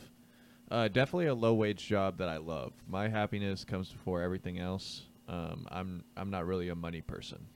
Uh, 0.70 0.88
definitely 0.88 1.26
a 1.26 1.34
low-wage 1.34 1.84
job 1.86 2.16
that 2.18 2.28
I 2.28 2.38
love. 2.38 2.72
My 2.86 3.08
happiness 3.08 3.64
comes 3.64 3.90
before 3.90 4.22
everything 4.22 4.58
else. 4.58 5.07
Um, 5.28 5.66
I'm 5.70 6.04
I'm 6.16 6.30
not 6.30 6.46
really 6.46 6.68
a 6.70 6.74
money 6.74 7.02
person. 7.02 7.46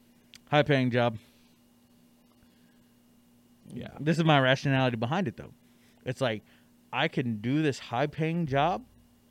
High 0.51 0.63
paying 0.63 0.91
job. 0.91 1.19
Yeah. 3.73 3.89
This 3.99 4.19
is 4.19 4.25
my 4.25 4.39
rationality 4.39 4.97
behind 4.97 5.29
it 5.29 5.37
though. 5.37 5.53
It's 6.05 6.21
like 6.21 6.43
I 6.93 7.09
can 7.09 7.39
do 7.39 7.63
this 7.63 7.79
high 7.79 8.07
paying 8.07 8.47
job 8.47 8.85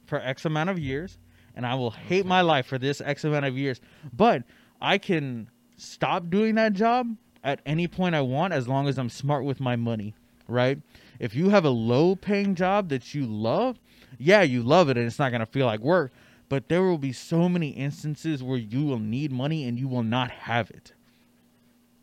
for 0.06 0.20
X 0.20 0.46
amount 0.46 0.72
of 0.72 0.80
years 0.80 1.20
and 1.56 1.66
I 1.66 1.76
will 1.76 1.92
hate 1.92 2.26
my 2.26 2.42
life 2.42 2.66
for 2.66 2.78
this 2.78 3.02
X 3.02 3.24
amount 3.24 3.46
of 3.46 3.58
years. 3.58 3.80
But 4.12 4.44
I 4.82 4.98
can 4.98 5.50
stop 5.78 6.30
doing 6.30 6.56
that 6.56 6.74
job 6.74 7.16
at 7.44 7.62
any 7.66 7.88
point 7.88 8.16
I 8.16 8.22
want 8.22 8.54
as 8.54 8.68
long 8.68 8.88
as 8.88 8.98
I'm 8.98 9.10
smart 9.10 9.44
with 9.44 9.60
my 9.60 9.76
money, 9.76 10.16
right? 10.48 10.80
If 11.20 11.36
you 11.36 11.50
have 11.50 11.66
a 11.66 11.70
low 11.70 12.16
paying 12.16 12.56
job 12.56 12.90
that 12.90 13.14
you 13.14 13.26
love, 13.26 13.80
yeah, 14.18 14.42
you 14.42 14.64
love 14.64 14.90
it 14.90 14.98
and 14.98 15.06
it's 15.06 15.20
not 15.20 15.30
going 15.30 15.42
to 15.42 15.46
feel 15.46 15.66
like 15.66 15.80
work, 15.82 16.12
but 16.52 16.68
there 16.68 16.82
will 16.82 16.98
be 16.98 17.14
so 17.14 17.48
many 17.48 17.70
instances 17.70 18.44
where 18.44 18.58
you 18.58 18.84
will 18.84 19.00
need 19.00 19.32
money 19.32 19.64
and 19.64 19.80
you 19.80 19.88
will 19.88 20.04
not 20.04 20.30
have 20.30 20.70
it. 20.70 20.92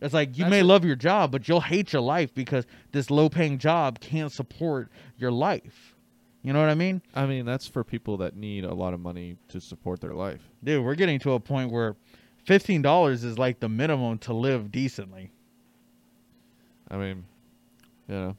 It's 0.01 0.15
like 0.15 0.39
you 0.39 0.45
That's 0.45 0.51
may 0.51 0.63
love 0.63 0.87
your 0.87 0.97
job, 0.97 1.31
but 1.33 1.47
you'll 1.47 1.61
hate 1.61 1.93
your 1.93 2.01
life 2.01 2.33
because 2.33 2.65
this 2.93 3.11
low 3.11 3.29
paying 3.29 3.59
job 3.59 4.01
can't 4.01 4.33
support 4.33 4.89
your 5.19 5.31
life. 5.31 5.95
You 6.43 6.55
know 6.55 6.61
what 6.61 6.71
I 6.71 6.75
mean? 6.75 7.03
I 7.15 7.27
mean, 7.27 7.45
that's 7.45 7.67
for 7.67 7.85
people 7.85 8.17
that 8.17 8.37
need 8.37 8.65
a 8.65 8.73
lot 8.73 8.95
of 8.95 9.01
money 9.01 9.37
to 9.49 9.61
support 9.61 10.01
their 10.01 10.15
life. 10.15 10.41
Dude, 10.65 10.83
we're 10.83 10.95
getting 10.95 11.19
to 11.19 11.33
a 11.33 11.41
point 11.41 11.71
where 11.71 11.95
fifteen 12.47 12.81
dollars 12.81 13.25
is 13.25 13.39
like 13.39 13.61
the 13.61 13.69
minimum 13.69 14.17
to 14.21 14.33
live 14.33 14.73
decently. 14.73 15.31
I 16.91 16.97
mean, 16.97 17.27
you 18.09 18.15
know, 18.15 18.37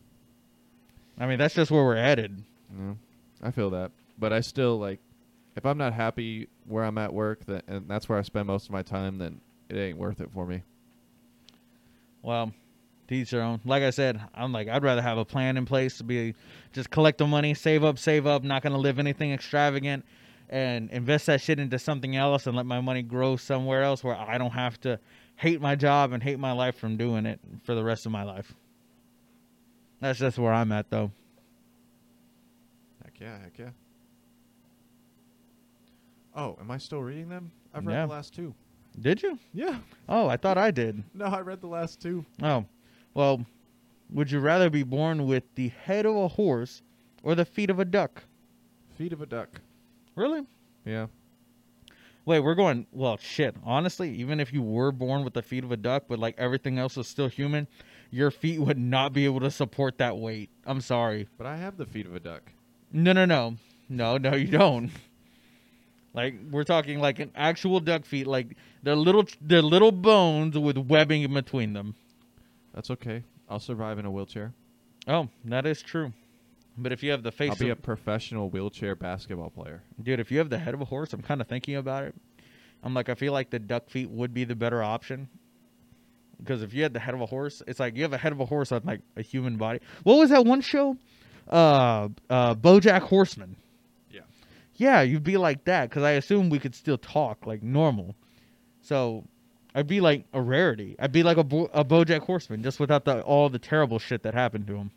I 1.20 1.28
mean, 1.28 1.38
that's 1.38 1.53
just 1.53 1.70
where 1.70 1.84
we're 1.84 1.97
headed. 1.97 2.41
know, 2.76 2.97
I 3.43 3.51
feel 3.51 3.70
that, 3.70 3.91
but 4.18 4.34
I 4.34 4.39
still 4.39 4.80
like 4.80 4.99
if 5.60 5.66
I'm 5.66 5.78
not 5.78 5.91
happy 5.91 6.47
where 6.68 6.86
I'm 6.86 6.97
at 6.97 7.14
work, 7.14 7.45
that 7.47 7.66
and 7.68 7.86
that's 7.86 8.07
where 8.07 8.18
I 8.18 8.22
spend 8.22 8.47
most 8.47 8.68
of 8.68 8.72
my 8.72 8.82
time, 8.82 9.18
then 9.18 9.41
it 9.68 9.78
ain't 9.78 9.97
worth 9.97 10.22
it 10.22 10.32
for 10.32 10.45
me. 10.45 10.64
Well, 12.22 12.53
to 13.10 13.16
each 13.16 13.32
their 13.32 13.41
own. 13.41 13.60
Like 13.66 13.84
I 13.84 13.89
said, 13.89 14.22
I'm 14.34 14.53
like 14.53 14.70
I'd 14.70 14.84
rather 14.84 15.01
have 15.01 15.18
a 15.18 15.26
plan 15.26 15.57
in 15.57 15.66
place 15.66 15.97
to 15.97 16.05
be 16.05 16.34
just 16.72 16.89
collect 16.89 17.18
the 17.18 17.28
money, 17.28 17.53
save 17.53 17.84
up, 17.84 17.99
save 17.99 18.26
up, 18.26 18.45
not 18.45 18.64
gonna 18.64 18.78
live 18.78 18.99
anything 18.99 19.34
extravagant, 19.34 20.05
and 20.49 20.89
invest 20.91 21.26
that 21.26 21.41
shit 21.41 21.60
into 21.60 21.78
something 21.78 22.16
else 22.16 22.47
and 22.47 22.55
let 22.55 22.66
my 22.66 22.80
money 22.80 23.01
grow 23.01 23.36
somewhere 23.36 23.84
else 23.84 24.01
where 24.01 24.16
I 24.16 24.38
don't 24.38 24.51
have 24.51 24.80
to 24.82 24.97
hate 25.36 25.60
my 25.60 25.76
job 25.76 26.14
and 26.14 26.24
hate 26.24 26.39
my 26.39 26.53
life 26.53 26.78
from 26.78 26.95
doing 26.95 27.26
it 27.26 27.41
for 27.66 27.76
the 27.76 27.84
rest 27.84 28.05
of 28.05 28.14
my 28.14 28.24
life. 28.24 28.53
That's 29.99 30.20
just 30.20 30.39
where 30.39 30.53
I'm 30.53 30.72
at 30.72 30.89
though. 30.89 31.12
Heck 33.03 33.20
yeah, 33.20 33.39
heck 33.39 33.60
yeah. 33.60 33.72
Oh, 36.36 36.58
am 36.60 36.72
I 36.72 36.78
still 36.78 37.02
reading 37.02 37.30
them? 37.30 37.52
I've 37.74 37.86
read 37.86 37.94
Yeah. 37.94 38.06
the 38.06 38.12
last 38.12 38.34
two. 38.34 38.54
Did 39.00 39.22
you? 39.24 39.38
Yeah. 39.54 39.80
Oh, 40.08 40.28
I 40.28 40.38
thought 40.38 40.58
I 40.58 40.72
did. 40.72 41.04
No, 41.14 41.26
I 41.26 41.42
read 41.42 41.62
the 41.62 41.68
last 41.68 42.02
two. 42.02 42.26
Oh, 42.42 42.66
well, 43.14 43.46
would 44.12 44.32
you 44.32 44.40
rather 44.40 44.70
be 44.70 44.84
born 44.84 45.26
with 45.28 45.44
the 45.56 45.70
head 45.70 46.06
of 46.06 46.16
a 46.16 46.28
horse 46.28 46.82
or 47.24 47.36
the 47.36 47.46
feet 47.46 47.70
of 47.70 47.80
a 47.80 47.86
duck? 47.86 48.24
Feet 48.96 49.14
of 49.14 49.22
a 49.22 49.26
duck. 49.26 49.62
Really? 50.16 50.42
Yeah. 50.86 51.08
Wait, 52.26 52.42
we're 52.42 52.56
going. 52.56 52.86
Well, 52.92 53.18
shit. 53.18 53.56
Honestly, 53.64 54.12
even 54.16 54.40
if 54.40 54.54
you 54.54 54.62
were 54.62 54.92
born 54.92 55.24
with 55.24 55.34
the 55.34 55.42
feet 55.42 55.64
of 55.64 55.72
a 55.72 55.78
duck, 55.78 56.04
but 56.08 56.20
like 56.20 56.36
everything 56.38 56.78
else 56.78 56.96
was 56.98 57.08
still 57.08 57.28
human, 57.28 57.68
your 58.12 58.30
feet 58.30 58.60
would 58.60 58.78
not 58.78 59.14
be 59.14 59.26
able 59.26 59.40
to 59.40 59.50
support 59.52 59.98
that 60.00 60.18
weight. 60.18 60.50
I'm 60.66 60.82
sorry. 60.82 61.28
But 61.38 61.48
I 61.48 61.58
have 61.58 61.78
the 61.78 61.86
feet 61.86 62.06
of 62.06 62.16
a 62.16 62.20
duck. 62.20 62.52
No, 62.92 63.14
no, 63.14 63.26
no, 63.26 63.56
no, 63.88 64.18
no. 64.18 64.36
You 64.36 64.48
don't. 64.48 64.92
Like 66.14 66.36
we're 66.49 66.64
talking 66.64 66.99
like 66.99 67.20
an 67.20 67.32
actual 67.36 67.80
duck 67.80 68.05
feet. 68.05 68.28
Like 68.28 68.55
they're 68.84 68.95
little, 68.95 69.26
they're 69.41 69.62
little 69.62 69.91
bones 69.91 70.57
with 70.57 70.78
webbing 70.78 71.24
in 71.24 71.34
between 71.34 71.74
them. 71.74 71.95
That's 72.74 72.89
okay. 72.91 73.24
I'll 73.47 73.60
survive 73.60 73.99
in 73.99 74.05
a 74.05 74.12
wheelchair. 74.12 74.53
Oh, 75.07 75.30
that 75.45 75.66
is 75.66 75.82
true. 75.82 76.14
But 76.78 76.91
if 76.91 77.03
you 77.03 77.12
have 77.12 77.24
the 77.24 77.32
face 77.32 77.51
I'll 77.51 77.57
be 77.57 77.70
a 77.70 77.76
professional 77.76 78.49
wheelchair 78.49 78.95
basketball 78.95 79.49
player. 79.49 79.84
dude, 80.01 80.20
if 80.20 80.32
you 80.32 80.38
have 80.38 80.49
the 80.49 80.57
head 80.57 80.74
of 80.74 80.82
a 80.82 80.86
horse, 80.86 81.14
I'm 81.14 81.22
kind 81.22 81.41
of 81.41 81.47
thinking 81.47 81.76
about 81.76 82.05
it. 82.05 82.16
I'm 82.84 82.93
like, 82.93 83.10
I 83.10 83.16
feel 83.16 83.34
like 83.34 83.49
the 83.49 83.60
duck 83.60 83.89
feet 83.89 84.10
would 84.10 84.34
be 84.34 84.45
the 84.45 84.55
better 84.55 84.82
option. 84.82 85.28
Because 86.38 86.64
if 86.64 86.74
you 86.74 86.84
had 86.84 86.93
the 86.93 86.99
head 86.99 87.14
of 87.14 87.22
a 87.22 87.26
horse, 87.26 87.62
it's 87.68 87.80
like 87.80 87.97
you 87.97 88.03
have 88.03 88.14
a 88.14 88.18
head 88.18 88.32
of 88.32 88.39
a 88.39 88.45
horse 88.45 88.72
on 88.72 88.82
like 88.86 89.01
a 89.18 89.22
human 89.22 89.57
body. 89.57 89.80
What 90.03 90.16
was 90.16 90.30
that 90.30 90.45
one 90.45 90.62
show? 90.62 90.95
Uh, 91.49 92.10
uh, 92.30 92.55
BoJack 92.55 93.01
Horseman. 93.01 93.57
Yeah. 94.80 95.02
You'd 95.02 95.24
be 95.24 95.38
like 95.38 95.66
that 95.66 95.90
because 95.90 96.04
I 96.04 96.12
assume 96.12 96.50
we 96.50 96.58
could 96.58 96.74
still 96.74 96.98
talk 96.98 97.46
like 97.46 97.62
normal. 97.62 98.16
So 98.82 99.26
I'd 99.76 99.88
be 99.88 100.02
like 100.02 100.26
a 100.34 100.42
rarity. 100.42 100.96
I'd 100.98 101.12
be 101.12 101.22
like 101.22 101.38
a, 101.38 101.44
Bo- 101.44 101.70
a 101.74 101.86
BoJack 101.86 102.22
Horseman 102.22 102.64
just 102.64 102.80
without 102.80 103.06
the 103.06 103.22
all 103.22 103.50
the 103.50 103.60
terrible 103.60 104.00
shit 104.00 104.24
that 104.24 104.34
happened 104.34 104.66
to 104.68 104.76
him. 104.76 104.92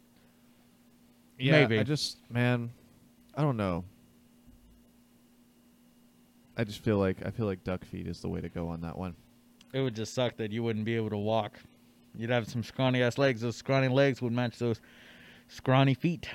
Yeah, 1.38 1.52
Maybe. 1.52 1.78
I 1.78 1.82
just, 1.82 2.18
man, 2.30 2.70
I 3.34 3.42
don't 3.42 3.56
know. 3.56 3.84
I 6.56 6.64
just 6.64 6.80
feel 6.80 6.98
like 6.98 7.16
I 7.24 7.30
feel 7.30 7.46
like 7.46 7.64
duck 7.64 7.84
feet 7.84 8.06
is 8.06 8.20
the 8.20 8.28
way 8.28 8.40
to 8.40 8.48
go 8.48 8.68
on 8.68 8.82
that 8.82 8.96
one. 8.96 9.14
It 9.72 9.80
would 9.80 9.96
just 9.96 10.14
suck 10.14 10.36
that 10.36 10.52
you 10.52 10.62
wouldn't 10.62 10.84
be 10.84 10.94
able 10.96 11.10
to 11.10 11.16
walk. 11.16 11.58
You'd 12.14 12.30
have 12.30 12.46
some 12.46 12.62
scrawny 12.62 13.02
ass 13.02 13.16
legs. 13.16 13.40
Those 13.40 13.56
scrawny 13.56 13.88
legs 13.88 14.20
would 14.20 14.32
match 14.32 14.58
those 14.58 14.80
scrawny 15.48 15.94
feet. 15.94 16.28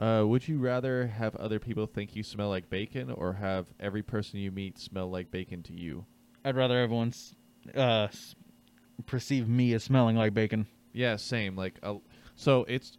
Uh, 0.00 0.24
would 0.26 0.48
you 0.48 0.58
rather 0.58 1.06
have 1.08 1.36
other 1.36 1.58
people 1.58 1.86
think 1.86 2.16
you 2.16 2.22
smell 2.22 2.48
like 2.48 2.70
bacon, 2.70 3.10
or 3.10 3.34
have 3.34 3.66
every 3.78 4.02
person 4.02 4.40
you 4.40 4.50
meet 4.50 4.78
smell 4.78 5.10
like 5.10 5.30
bacon 5.30 5.62
to 5.64 5.74
you? 5.74 6.06
I'd 6.42 6.56
rather 6.56 6.78
everyone's 6.80 7.34
uh, 7.76 8.08
s- 8.08 8.34
perceive 9.04 9.46
me 9.46 9.74
as 9.74 9.84
smelling 9.84 10.16
like 10.16 10.32
bacon. 10.32 10.66
Yeah, 10.94 11.16
same. 11.16 11.54
Like, 11.54 11.78
uh, 11.82 11.96
so 12.34 12.64
it's. 12.66 12.96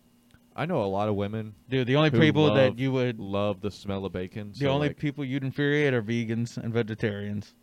I 0.56 0.66
know 0.66 0.84
a 0.84 0.86
lot 0.86 1.08
of 1.08 1.16
women 1.16 1.56
Dude, 1.70 1.88
the 1.88 1.96
only 1.96 2.10
Who 2.10 2.20
people 2.20 2.44
love- 2.44 2.56
that 2.56 2.78
you 2.78 2.92
would, 2.92 3.20
love 3.20 3.62
the 3.62 3.72
smell 3.72 4.06
of 4.06 4.12
bacon. 4.12 4.52
the 4.52 4.60
so, 4.66 4.68
only 4.70 4.90
like, 4.90 4.98
people 4.98 5.24
you'd 5.24 5.44
infuriate 5.46 5.94
are 5.94 6.02
vegans 6.04 6.58
and 6.58 6.74
vegetarians. 6.74 7.56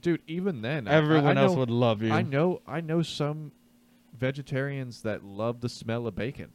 dude, 0.00 0.22
even 0.28 0.62
then, 0.62 0.86
I- 0.88 0.92
Everyone 0.94 1.36
I 1.36 1.42
else 1.42 1.52
know, 1.52 1.58
would 1.58 1.70
love 1.70 2.00
you. 2.02 2.12
I 2.12 2.22
know, 2.22 2.62
I 2.68 2.80
know 2.80 3.02
some 3.02 3.50
vegetarians 4.16 5.02
that 5.02 5.24
love 5.24 5.60
the 5.60 5.68
smell 5.68 6.06
of 6.06 6.14
bacon. 6.14 6.52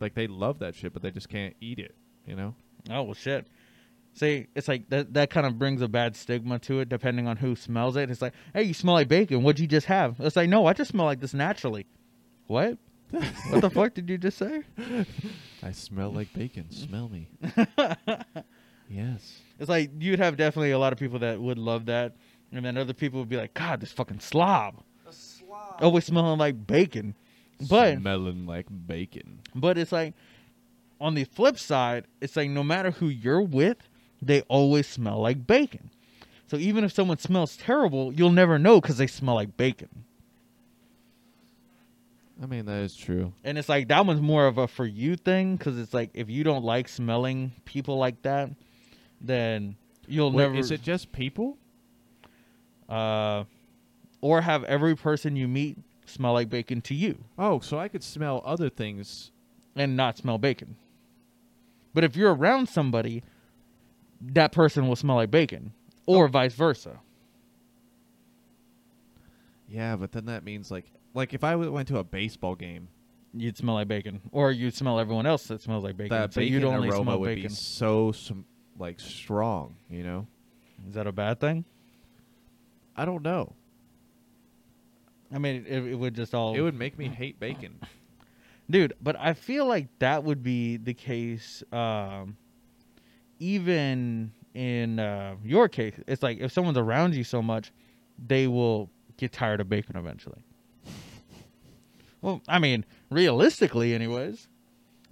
Like 0.00 0.14
they 0.14 0.26
love 0.26 0.60
that 0.60 0.74
shit, 0.74 0.92
but 0.92 1.02
they 1.02 1.10
just 1.10 1.28
can't 1.28 1.54
eat 1.60 1.78
it. 1.78 1.94
You 2.26 2.36
know? 2.36 2.54
Oh 2.90 3.02
well, 3.02 3.14
shit. 3.14 3.46
See, 4.14 4.46
it's 4.54 4.68
like 4.68 4.88
that. 4.90 5.14
That 5.14 5.30
kind 5.30 5.46
of 5.46 5.58
brings 5.58 5.80
a 5.80 5.88
bad 5.88 6.16
stigma 6.16 6.58
to 6.60 6.80
it, 6.80 6.88
depending 6.88 7.28
on 7.28 7.36
who 7.36 7.54
smells 7.54 7.96
it. 7.96 8.10
It's 8.10 8.22
like, 8.22 8.34
hey, 8.52 8.64
you 8.64 8.74
smell 8.74 8.94
like 8.94 9.08
bacon. 9.08 9.42
What'd 9.42 9.60
you 9.60 9.66
just 9.66 9.86
have? 9.86 10.16
It's 10.18 10.36
like, 10.36 10.48
no, 10.48 10.66
I 10.66 10.72
just 10.72 10.90
smell 10.90 11.06
like 11.06 11.20
this 11.20 11.34
naturally. 11.34 11.86
What? 12.46 12.78
what 13.10 13.60
the 13.60 13.70
fuck 13.74 13.94
did 13.94 14.08
you 14.10 14.18
just 14.18 14.38
say? 14.38 14.62
I 15.62 15.72
smell 15.72 16.10
like 16.12 16.32
bacon. 16.32 16.70
Smell 16.70 17.08
me. 17.08 17.28
yes. 18.88 19.40
It's 19.58 19.68
like 19.68 19.90
you'd 19.98 20.18
have 20.18 20.36
definitely 20.36 20.72
a 20.72 20.78
lot 20.78 20.92
of 20.92 20.98
people 20.98 21.20
that 21.20 21.40
would 21.40 21.58
love 21.58 21.86
that, 21.86 22.16
and 22.52 22.64
then 22.64 22.76
other 22.76 22.92
people 22.94 23.20
would 23.20 23.28
be 23.28 23.36
like, 23.36 23.54
God, 23.54 23.80
this 23.80 23.92
fucking 23.92 24.20
slob, 24.20 24.82
A 25.08 25.12
slob. 25.12 25.76
Oh, 25.80 25.86
always 25.86 26.04
smelling 26.04 26.38
like 26.38 26.66
bacon. 26.66 27.14
But 27.68 27.98
smelling 27.98 28.46
like 28.46 28.66
bacon. 28.86 29.40
but 29.54 29.78
it's 29.78 29.92
like 29.92 30.14
on 31.00 31.14
the 31.14 31.24
flip 31.24 31.58
side, 31.58 32.06
it's 32.20 32.36
like 32.36 32.50
no 32.50 32.62
matter 32.62 32.90
who 32.92 33.06
you're 33.08 33.42
with, 33.42 33.78
they 34.22 34.42
always 34.42 34.86
smell 34.86 35.20
like 35.20 35.46
bacon. 35.46 35.90
So 36.46 36.56
even 36.56 36.84
if 36.84 36.92
someone 36.92 37.18
smells 37.18 37.56
terrible, 37.56 38.12
you'll 38.12 38.30
never 38.32 38.58
know 38.58 38.80
because 38.80 38.98
they 38.98 39.06
smell 39.06 39.34
like 39.34 39.56
bacon. 39.56 40.04
I 42.40 42.46
mean, 42.46 42.66
that 42.66 42.82
is 42.82 42.94
true. 42.94 43.32
And 43.42 43.58
it's 43.58 43.68
like 43.68 43.88
that 43.88 44.06
one's 44.06 44.20
more 44.20 44.46
of 44.46 44.58
a 44.58 44.68
for 44.68 44.86
you 44.86 45.16
thing 45.16 45.56
because 45.56 45.78
it's 45.78 45.92
like 45.92 46.10
if 46.14 46.30
you 46.30 46.44
don't 46.44 46.64
like 46.64 46.88
smelling 46.88 47.52
people 47.64 47.98
like 47.98 48.22
that, 48.22 48.50
then 49.20 49.76
you'll 50.06 50.30
Wait, 50.30 50.44
never. 50.44 50.54
is 50.54 50.70
it 50.70 50.82
just 50.82 51.10
people? 51.12 51.58
uh, 52.88 53.44
or 54.20 54.40
have 54.40 54.64
every 54.64 54.96
person 54.96 55.36
you 55.36 55.46
meet 55.46 55.76
smell 56.08 56.32
like 56.32 56.48
bacon 56.48 56.80
to 56.82 56.94
you 56.94 57.24
Oh, 57.38 57.60
so 57.60 57.78
I 57.78 57.88
could 57.88 58.02
smell 58.02 58.42
other 58.44 58.68
things. 58.68 59.30
and 59.76 59.96
not 59.96 60.18
smell 60.18 60.38
bacon. 60.38 60.76
But 61.94 62.04
if 62.04 62.16
you're 62.16 62.34
around 62.34 62.68
somebody, 62.68 63.22
that 64.20 64.52
person 64.52 64.88
will 64.88 64.96
smell 64.96 65.16
like 65.16 65.30
bacon, 65.30 65.72
or 66.06 66.24
oh. 66.26 66.28
vice 66.28 66.54
versa. 66.54 66.98
Yeah, 69.68 69.96
but 69.96 70.12
then 70.12 70.26
that 70.26 70.44
means 70.44 70.70
like, 70.70 70.86
like 71.14 71.34
if 71.34 71.44
I 71.44 71.52
w- 71.52 71.70
went 71.70 71.88
to 71.88 71.98
a 71.98 72.04
baseball 72.04 72.54
game, 72.54 72.88
You'd 73.34 73.58
smell 73.58 73.74
like 73.74 73.88
bacon, 73.88 74.22
or 74.32 74.50
you'd 74.50 74.74
smell 74.74 74.98
everyone 74.98 75.26
else 75.26 75.46
that 75.48 75.60
smells 75.60 75.84
like 75.84 75.98
bacon. 75.98 76.16
that 76.16 76.32
so 76.32 76.40
bacon 76.40 76.54
you'd 76.54 76.64
only 76.64 76.88
aroma 76.88 77.02
smell 77.04 77.20
would 77.20 77.26
bacon. 77.26 77.42
be 77.48 77.54
so 77.54 78.10
some 78.10 78.46
like 78.78 78.98
strong. 78.98 79.76
You 79.90 80.02
know? 80.02 80.26
Is 80.88 80.94
that 80.94 81.06
a 81.06 81.12
bad 81.12 81.38
thing? 81.38 81.66
I 82.96 83.04
don't 83.04 83.22
know. 83.22 83.52
I 85.32 85.38
mean, 85.38 85.64
it, 85.68 85.84
it 85.84 85.94
would 85.94 86.14
just 86.14 86.34
all 86.34 86.54
It 86.54 86.60
would 86.60 86.74
make 86.78 86.98
me 86.98 87.08
hate 87.08 87.38
bacon. 87.38 87.78
dude 88.70 88.92
but 89.00 89.16
i 89.18 89.32
feel 89.32 89.64
like 89.66 89.86
that 89.98 90.22
would 90.24 90.42
be 90.42 90.76
the 90.76 90.92
case 90.92 91.62
um 91.72 92.36
even 93.38 94.30
in 94.54 94.98
uh, 94.98 95.36
your 95.44 95.68
case 95.68 95.94
it's 96.06 96.22
like 96.22 96.38
if 96.38 96.52
someone's 96.52 96.76
around 96.76 97.14
you 97.14 97.24
so 97.24 97.40
much 97.40 97.72
they 98.26 98.46
will 98.46 98.90
get 99.16 99.32
tired 99.32 99.60
of 99.60 99.68
bacon 99.68 99.96
eventually 99.96 100.42
well 102.20 102.42
i 102.48 102.58
mean 102.58 102.84
realistically 103.10 103.94
anyways 103.94 104.48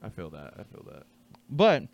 I 0.03 0.09
feel 0.11 0.31
that. 0.31 0.55
I 0.59 0.63
feel 0.63 0.85
that. 0.93 1.05
but 1.51 1.85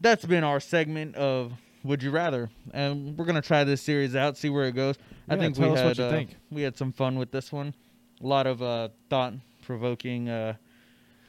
that's 0.00 0.24
been 0.24 0.44
our 0.44 0.60
segment 0.60 1.16
of 1.16 1.52
would 1.88 2.02
you 2.02 2.10
rather 2.10 2.50
and 2.72 3.16
we're 3.16 3.24
gonna 3.24 3.40
try 3.42 3.64
this 3.64 3.80
series 3.80 4.14
out 4.14 4.36
see 4.36 4.50
where 4.50 4.66
it 4.66 4.72
goes 4.72 4.96
i 5.28 5.36
think 5.36 5.56
tell 5.56 5.72
we 5.72 5.76
us 5.78 5.96
had 5.96 6.00
uh, 6.00 6.10
think. 6.10 6.36
we 6.50 6.62
had 6.62 6.76
some 6.76 6.92
fun 6.92 7.18
with 7.18 7.30
this 7.30 7.50
one 7.50 7.74
a 8.22 8.26
lot 8.26 8.46
of 8.46 8.62
uh 8.62 8.88
thought 9.08 9.32
provoking 9.62 10.28
uh 10.28 10.52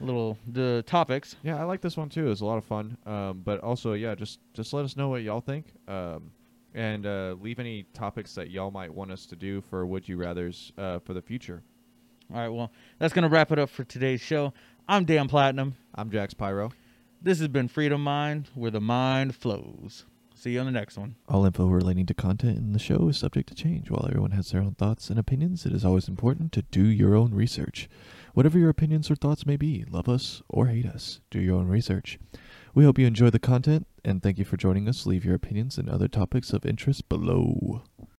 little 0.01 0.38
the 0.47 0.84
topics 0.86 1.36
Yeah, 1.43 1.60
I 1.60 1.64
like 1.64 1.82
this 1.82 1.97
one 1.97 2.10
too. 2.10 2.32
It's 2.32 2.41
a 2.41 2.45
lot 2.45 2.57
of 2.57 2.64
fun. 2.64 2.97
Um, 3.05 3.41
but 3.43 3.60
also, 3.60 3.93
yeah, 3.93 4.16
just 4.16 4.39
just 4.53 4.72
let 4.72 4.86
us 4.86 4.95
know 4.95 5.10
what 5.10 5.24
y'all 5.24 5.41
think. 5.41 5.74
Um, 5.88 6.32
and 6.74 7.05
uh, 7.05 7.36
leave 7.41 7.60
any 7.60 7.84
topics 7.93 8.34
that 8.36 8.49
y'all 8.49 8.72
might 8.72 8.93
want 8.93 9.12
us 9.12 9.26
to 9.26 9.36
do 9.36 9.60
for 9.62 9.86
Would 9.86 10.07
You 10.07 10.18
Rather's 10.18 10.72
uh, 10.78 10.99
for 10.99 11.14
the 11.14 11.22
future. 11.22 11.64
All 12.34 12.39
right, 12.39 12.47
well, 12.47 12.72
that's 12.99 13.14
going 13.14 13.24
to 13.24 13.30
wrap 13.30 13.51
it 13.51 13.57
up 13.60 13.70
for 13.70 13.84
today's 13.84 14.22
show. 14.22 14.53
I'm 14.88 15.03
Dan 15.03 15.28
Platinum. 15.28 15.76
I'm 15.95 16.12
Jax 16.12 16.34
Pyro. 16.34 16.72
This 17.22 17.39
has 17.39 17.47
been 17.47 17.68
Freedom 17.68 18.01
Mind, 18.03 18.47
where 18.53 18.72
the 18.72 18.80
mind 18.80 19.36
flows. 19.36 20.05
See 20.39 20.51
you 20.51 20.61
on 20.61 20.67
the 20.67 20.71
next 20.71 20.97
one. 20.97 21.15
All 21.27 21.45
info 21.45 21.67
relating 21.67 22.05
to 22.05 22.13
content 22.13 22.57
in 22.57 22.71
the 22.71 22.79
show 22.79 23.09
is 23.09 23.17
subject 23.17 23.49
to 23.49 23.55
change. 23.55 23.91
While 23.91 24.05
everyone 24.07 24.31
has 24.31 24.51
their 24.51 24.61
own 24.61 24.73
thoughts 24.73 25.09
and 25.09 25.19
opinions, 25.19 25.65
it 25.65 25.73
is 25.73 25.83
always 25.83 26.07
important 26.07 26.53
to 26.53 26.61
do 26.61 26.85
your 26.85 27.13
own 27.13 27.33
research. 27.33 27.89
Whatever 28.33 28.57
your 28.57 28.69
opinions 28.69 29.11
or 29.11 29.17
thoughts 29.17 29.45
may 29.45 29.57
be, 29.57 29.83
love 29.89 30.07
us 30.07 30.41
or 30.47 30.67
hate 30.67 30.85
us, 30.85 31.19
do 31.29 31.41
your 31.41 31.57
own 31.57 31.67
research. 31.67 32.19
We 32.73 32.85
hope 32.85 32.97
you 32.97 33.05
enjoy 33.05 33.31
the 33.31 33.37
content, 33.37 33.85
and 34.05 34.23
thank 34.23 34.37
you 34.37 34.45
for 34.45 34.55
joining 34.55 34.87
us. 34.87 35.05
Leave 35.05 35.25
your 35.25 35.35
opinions 35.35 35.77
and 35.77 35.89
other 35.89 36.07
topics 36.07 36.53
of 36.53 36.65
interest 36.65 37.09
below. 37.09 37.83